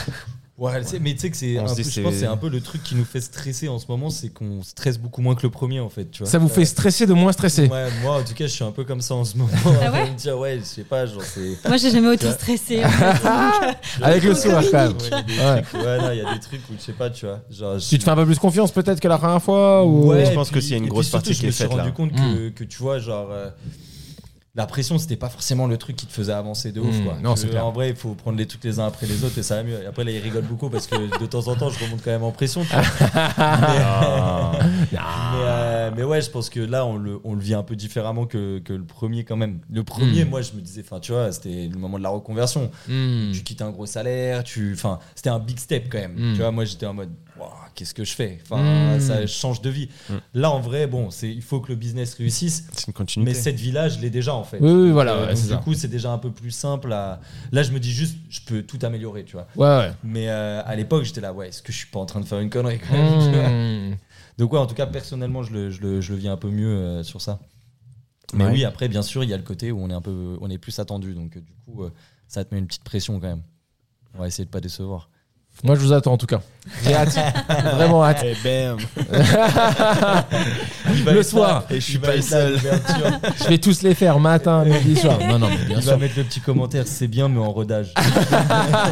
[0.60, 3.06] Ouais, mais tu sais que c'est un peu, je pense un le truc qui nous
[3.06, 6.12] fait stresser en ce moment, c'est qu'on stresse beaucoup moins que le premier en fait,
[6.12, 6.30] tu vois.
[6.30, 8.72] Ça vous fait stresser de moins stresser Ouais, moi en tout cas, je suis un
[8.74, 9.50] peu comme ça en ce moment.
[9.82, 12.84] Ah ouais me dire ouais, je sais pas, genre c'est Moi, j'ai jamais autant stressé.
[12.84, 13.06] en fait.
[13.24, 14.98] Donc, euh, Avec le sourire quand même.
[14.98, 15.62] Ouais, il y a des Ouais.
[15.62, 17.80] trucs- ouais, non, il y a des trucs où je sais pas, tu vois, genre
[17.80, 20.08] je Tu te fais un peu plus confiance peut-être que la première fois ou...
[20.10, 21.46] Ouais, je pense que s'il y a une et puis grosse surtout, partie je qui
[21.46, 21.92] me est suis faite, rendu là.
[21.92, 23.30] compte que, que tu vois, genre.
[24.60, 26.94] La pression, c'était pas forcément le truc qui te faisait avancer de ouf.
[27.00, 27.18] Mm, Quoi.
[27.24, 27.66] non, c'est clair.
[27.66, 29.64] En vrai, il faut prendre les trucs les uns après les autres et ça va
[29.64, 29.82] mieux.
[29.82, 32.12] Et après, là, ils rigolent beaucoup parce que de temps en temps, je remonte quand
[32.12, 32.62] même en pression.
[32.66, 32.82] tu vois.
[33.42, 34.52] Ah.
[34.92, 34.98] mais,
[35.44, 38.26] euh, mais ouais, je pense que là, on le, on le vit un peu différemment
[38.26, 39.60] que, que le premier quand même.
[39.72, 40.30] Le premier, Mm.
[40.30, 42.70] moi, je me disais, enfin, tu vois, c'était le moment de la reconversion.
[42.88, 43.32] Hmm.
[43.32, 46.16] Tu quittes un gros salaire, tu, enfin, c'était un big step quand même.
[46.34, 47.10] Tu vois, moi, j'étais en mode,
[47.80, 48.40] qu'est-ce que je fais?
[48.44, 49.00] Enfin, Mm.
[49.00, 49.90] ça change de vie.
[50.10, 50.14] Mm.
[50.36, 52.68] Là, en vrai, bon, c'est, il faut que le business réussisse.
[52.74, 53.32] C'est une continuité.
[53.32, 54.60] Mais cette vie-là, je l'ai déjà en fait.
[54.60, 55.58] Oui, oui, voilà, Euh, ouais, donc, c'est du ça.
[55.58, 56.92] coup, c'est déjà un peu plus simple.
[56.92, 57.22] À...
[57.52, 59.48] Là, je me dis juste, je peux tout améliorer, tu vois.
[59.56, 59.94] Ouais, ouais.
[60.04, 62.26] Mais euh, à l'époque, j'étais là, ouais, est-ce que je suis pas en train de
[62.26, 63.96] faire une connerie quand même Hmm.
[64.38, 66.50] Donc, ouais, en tout cas, personnellement, je le, je le, je le vis un peu
[66.50, 67.40] mieux euh, sur ça.
[68.34, 68.52] Mais Ouais.
[68.52, 70.50] oui, après, bien sûr, il y a le côté où on est un peu, on
[70.50, 71.14] est plus attendu.
[71.14, 71.84] Donc, du coup,
[72.28, 73.42] ça te met une petite pression quand même.
[74.16, 75.10] On va essayer de pas décevoir.
[75.64, 76.42] Moi je vous attends en tout cas.
[76.84, 77.18] J'ai hâte.
[77.76, 78.24] Vraiment hâte.
[78.24, 78.78] Et bam
[80.94, 81.64] Il va Le soir.
[81.70, 82.54] Et je suis pas le seul.
[82.54, 83.12] l'ouverture.
[83.44, 85.18] Je vais tous les faire matin, midi, soir.
[85.28, 85.92] Non, non, mais bien Il sûr.
[85.92, 87.94] va mettre le petit commentaire, c'est bien, mais en rodage.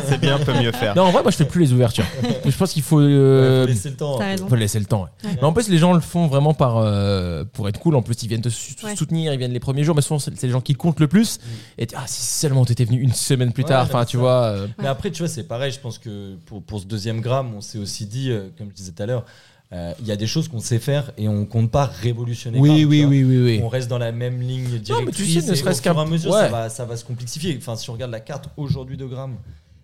[0.08, 0.96] C'est bien, peut mieux faire.
[0.96, 2.06] Non, en vrai, moi je fais plus les ouvertures.
[2.46, 2.98] Je pense qu'il faut.
[2.98, 4.18] Ouais, euh, faut laisser le temps.
[4.18, 4.32] T'as un peu.
[4.32, 4.48] raison.
[4.48, 5.04] faut laisser le temps.
[5.04, 5.30] ouais.
[5.36, 7.96] Mais en plus, les gens le font vraiment par euh, pour être cool.
[7.96, 8.96] En plus, ils viennent te su- Ouais.
[8.96, 9.96] soutenir, ils viennent les premiers jours.
[9.96, 11.40] Mais souvent, c'est les gens qui comptent le plus.
[11.78, 13.84] Et tu- ah, si seulement t'étais venu une semaine plus tard.
[13.86, 14.22] Enfin, tu ça.
[14.22, 14.42] vois.
[14.44, 15.72] euh, Mais après, tu vois, c'est pareil.
[15.72, 18.74] Je pense que pour, pour ce deuxième gramme, on s'est aussi dit, euh, comme je
[18.76, 19.26] disais tout à l'heure,
[19.74, 22.58] euh, il y a des choses qu'on sait faire et on compte pas révolutionner.
[22.60, 23.60] Oui, oui, oui, oui, oui.
[23.64, 25.16] On reste dans la même ligne mais directrice.
[25.16, 26.40] tu sais, ne serait-ce au fur et qu'un- à mesure, ouais.
[26.42, 27.56] ça, va, ça va se complexifier.
[27.58, 29.36] Enfin, si on regarde la carte aujourd'hui de Gramme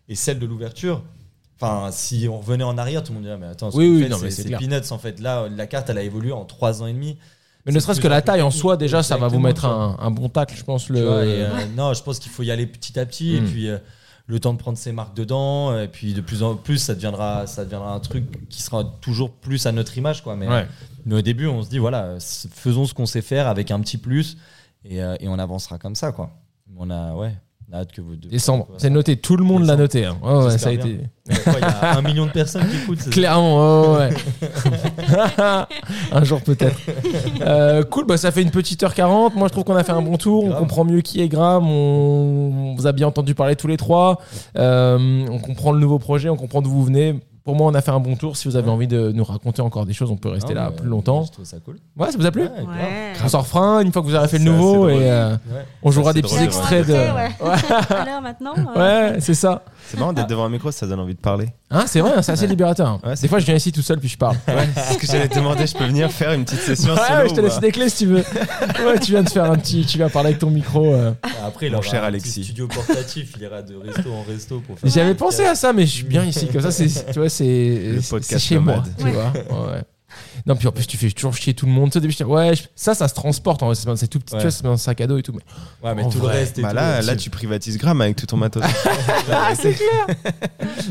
[0.08, 1.04] et celle de l'ouverture,
[1.60, 4.10] enfin, si on revenait en arrière, tout le monde dirait, mais attends, ce Oui, oui,
[4.10, 5.20] non, mais c'est peanuts en fait.
[5.20, 7.18] Là, la carte, elle a évolué en trois ans et demi.
[7.66, 10.12] Mais ne serait-ce que la taille en soi, déjà, ça va vous mettre un, un
[10.12, 10.86] bon tacle, je pense.
[10.86, 11.02] Tu Le...
[11.06, 13.46] vois, et, euh, non, je pense qu'il faut y aller petit à petit et Mm.
[13.46, 13.78] puis euh,
[14.26, 17.46] le temps de prendre ses marques dedans et puis de plus en plus ça deviendra
[17.48, 20.36] ça deviendra un truc qui sera toujours plus à notre image quoi.
[20.36, 20.66] Mais, Ouais.
[21.06, 23.80] mais au début on se dit voilà euh, faisons ce qu'on sait faire avec un
[23.82, 24.38] petit plus
[24.86, 26.32] et, euh, et on avancera comme ça quoi.
[26.78, 27.36] On a ouais
[27.74, 30.06] on a hâte que vous deux Décembre, c'est noté, tout le monde l'a noté.
[30.06, 30.16] hein.
[30.24, 31.00] Ouais, ça a été.
[31.30, 34.14] Il y a un million de personnes qui écoutent Clairement, ouais, ouais.
[36.12, 36.78] un jour peut-être.
[37.42, 39.36] Euh, cool, bah ça fait une petite heure 40.
[39.36, 40.44] Moi je trouve qu'on a fait un bon tour.
[40.46, 41.66] On comprend mieux qui est Graham.
[41.68, 44.20] On, on vous a bien entendu parler tous les trois.
[44.58, 47.20] Euh, on comprend le nouveau projet, on comprend d'où vous venez.
[47.44, 48.38] Pour moi, on a fait un bon tour.
[48.38, 48.74] Si vous avez Ouais.
[48.74, 51.24] envie de nous raconter encore des choses, on peut rester Non, là plus longtemps.
[51.26, 53.14] je trouve ça cool Ouais, ça vous a plu Ouais.
[53.24, 55.66] On s'en refera un une fois que vous aurez fait le nouveau et euh, Ouais.
[55.84, 56.94] on jouera des petits extraits de.
[56.94, 57.10] ouais.
[57.42, 57.56] Ouais,
[57.98, 59.62] Alors maintenant ouais, c'est ça.
[59.90, 61.48] C'est marrant d'être devant un micro, ça donne envie de parler.
[61.70, 63.00] Hein, c'est vrai, hein, c'est assez libérateur.
[63.04, 64.38] Ouais, c'est des fois, je viens ici tout seul puis je parle.
[64.48, 65.68] Ouais, c'est ce que j'allais te demander.
[65.68, 68.06] Je peux venir faire une petite session Ouais, solo je te laisse des clés si
[68.06, 68.24] tu veux.
[68.86, 69.86] Ouais, tu viens de faire un petit.
[69.86, 70.94] Tu viens parler avec ton micro.
[70.94, 71.12] euh.
[71.46, 72.32] après il Mon aura cher un Alexis.
[72.40, 75.74] petit studio portatif il ira de resto en resto pour faire J'avais pensé à ça,
[75.74, 76.48] mais je suis bien ici.
[76.48, 77.46] Comme ça, c'est, tu vois, c'est,
[77.96, 78.76] Le c'est podcast chez moi.
[78.76, 78.92] nomade.
[78.98, 79.32] Tu vois.
[79.34, 79.82] Ouais, ouais.
[80.46, 81.90] Non, puis en plus, tu fais toujours chier tout le monde.
[81.90, 83.64] Tu sais, au début, je dis, ouais, je- ça, ça se transporte.
[83.64, 84.40] En vrai, c'est, c'est tout petit, Ouais.
[84.40, 85.34] tu vois, c'est dans un sac à dos et tout.
[85.34, 85.88] Mais...
[85.90, 86.34] ouais mais En tout vrai.
[86.34, 88.64] le reste et Bah tout, là, là, tu privatises Gram avec tout ton matos.
[89.32, 90.08] Ah, c'est clair.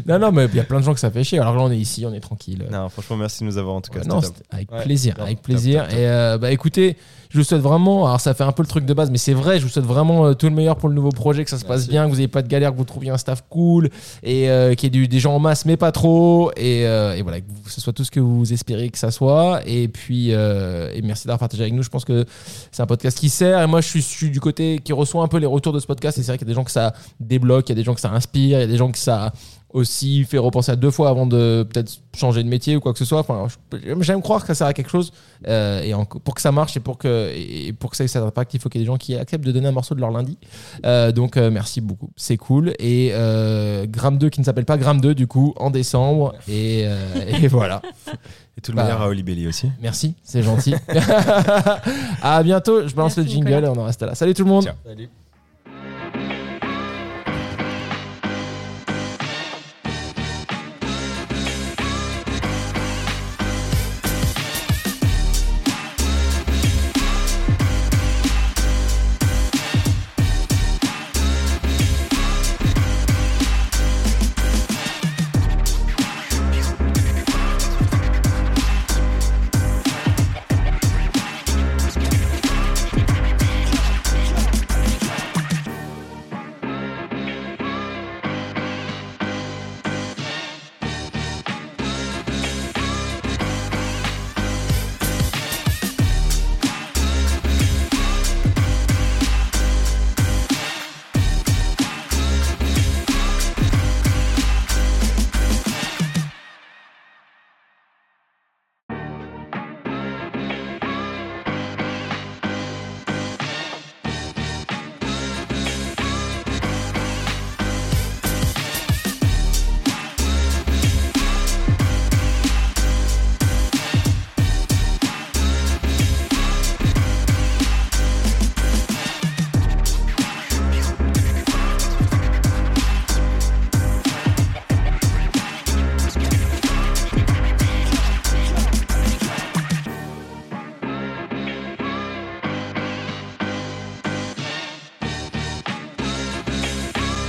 [0.06, 1.38] non, non, mais il y a plein de gens que ça fait chier.
[1.38, 2.64] Alors là, on est ici, on est tranquille.
[2.70, 3.98] non, franchement, merci de nous avoir en tout cas.
[3.98, 4.32] Ouais, c'était non, top.
[4.34, 5.80] c'était avec Ouais, plaisir, top, avec top, plaisir.
[5.82, 5.98] top, top.
[5.98, 6.96] Et euh, bah écoutez,
[7.32, 9.32] je vous souhaite vraiment, alors ça fait un peu le truc de base, mais c'est
[9.32, 11.58] vrai, je vous souhaite vraiment euh, tout le meilleur pour le nouveau projet, que ça
[11.58, 11.88] se passe Merci.
[11.90, 13.88] bien, que vous n'ayez pas de galère, que vous trouviez un staff cool
[14.22, 16.50] et euh, qu'il y ait du- des gens en masse, mais pas trop.
[16.56, 19.60] Et, euh, et voilà, que ce soit tout ce que vous espérez que ça soit.
[19.66, 21.82] Et puis, euh, et merci d'avoir partagé avec nous.
[21.82, 22.24] Je pense que
[22.70, 23.60] c'est un podcast qui sert.
[23.62, 25.80] Et moi, je suis, je suis du côté qui reçoit un peu les retours de
[25.80, 26.18] ce podcast.
[26.18, 27.84] Et c'est vrai qu'il y a des gens que ça débloque, il y a des
[27.84, 29.32] gens que ça inspire, il y a des gens que ça
[29.72, 32.98] aussi fait repenser à deux fois avant de peut-être changer de métier ou quoi que
[32.98, 33.20] ce soit.
[33.20, 33.46] Enfin,
[34.00, 35.12] j'aime croire que ça sert à quelque chose.
[35.48, 38.08] Euh, et en- pour que ça marche et pour que, et pour que ça ait
[38.08, 39.94] cet impact, il faut qu'il y ait des gens qui acceptent de donner un morceau
[39.94, 40.36] de leur lundi.
[40.84, 42.10] Euh, donc, euh, merci beaucoup.
[42.16, 42.74] C'est cool.
[42.78, 46.34] Et euh, Gramme 2 qui ne s'appelle pas Gramme 2, du coup, en décembre.
[46.48, 46.96] Et, euh,
[47.42, 47.80] et voilà.
[48.58, 48.84] Et tout le Bah.
[48.84, 49.70] meilleur à Olibelli aussi.
[49.80, 50.74] Merci, c'est gentil.
[52.22, 52.86] à bientôt.
[52.86, 53.66] Je balance Merci, le jingle Nicolas.
[53.68, 54.14] et on en reste là.
[54.14, 54.64] Salut tout le monde.
[54.64, 54.74] Ciao.
[54.84, 55.08] Salut.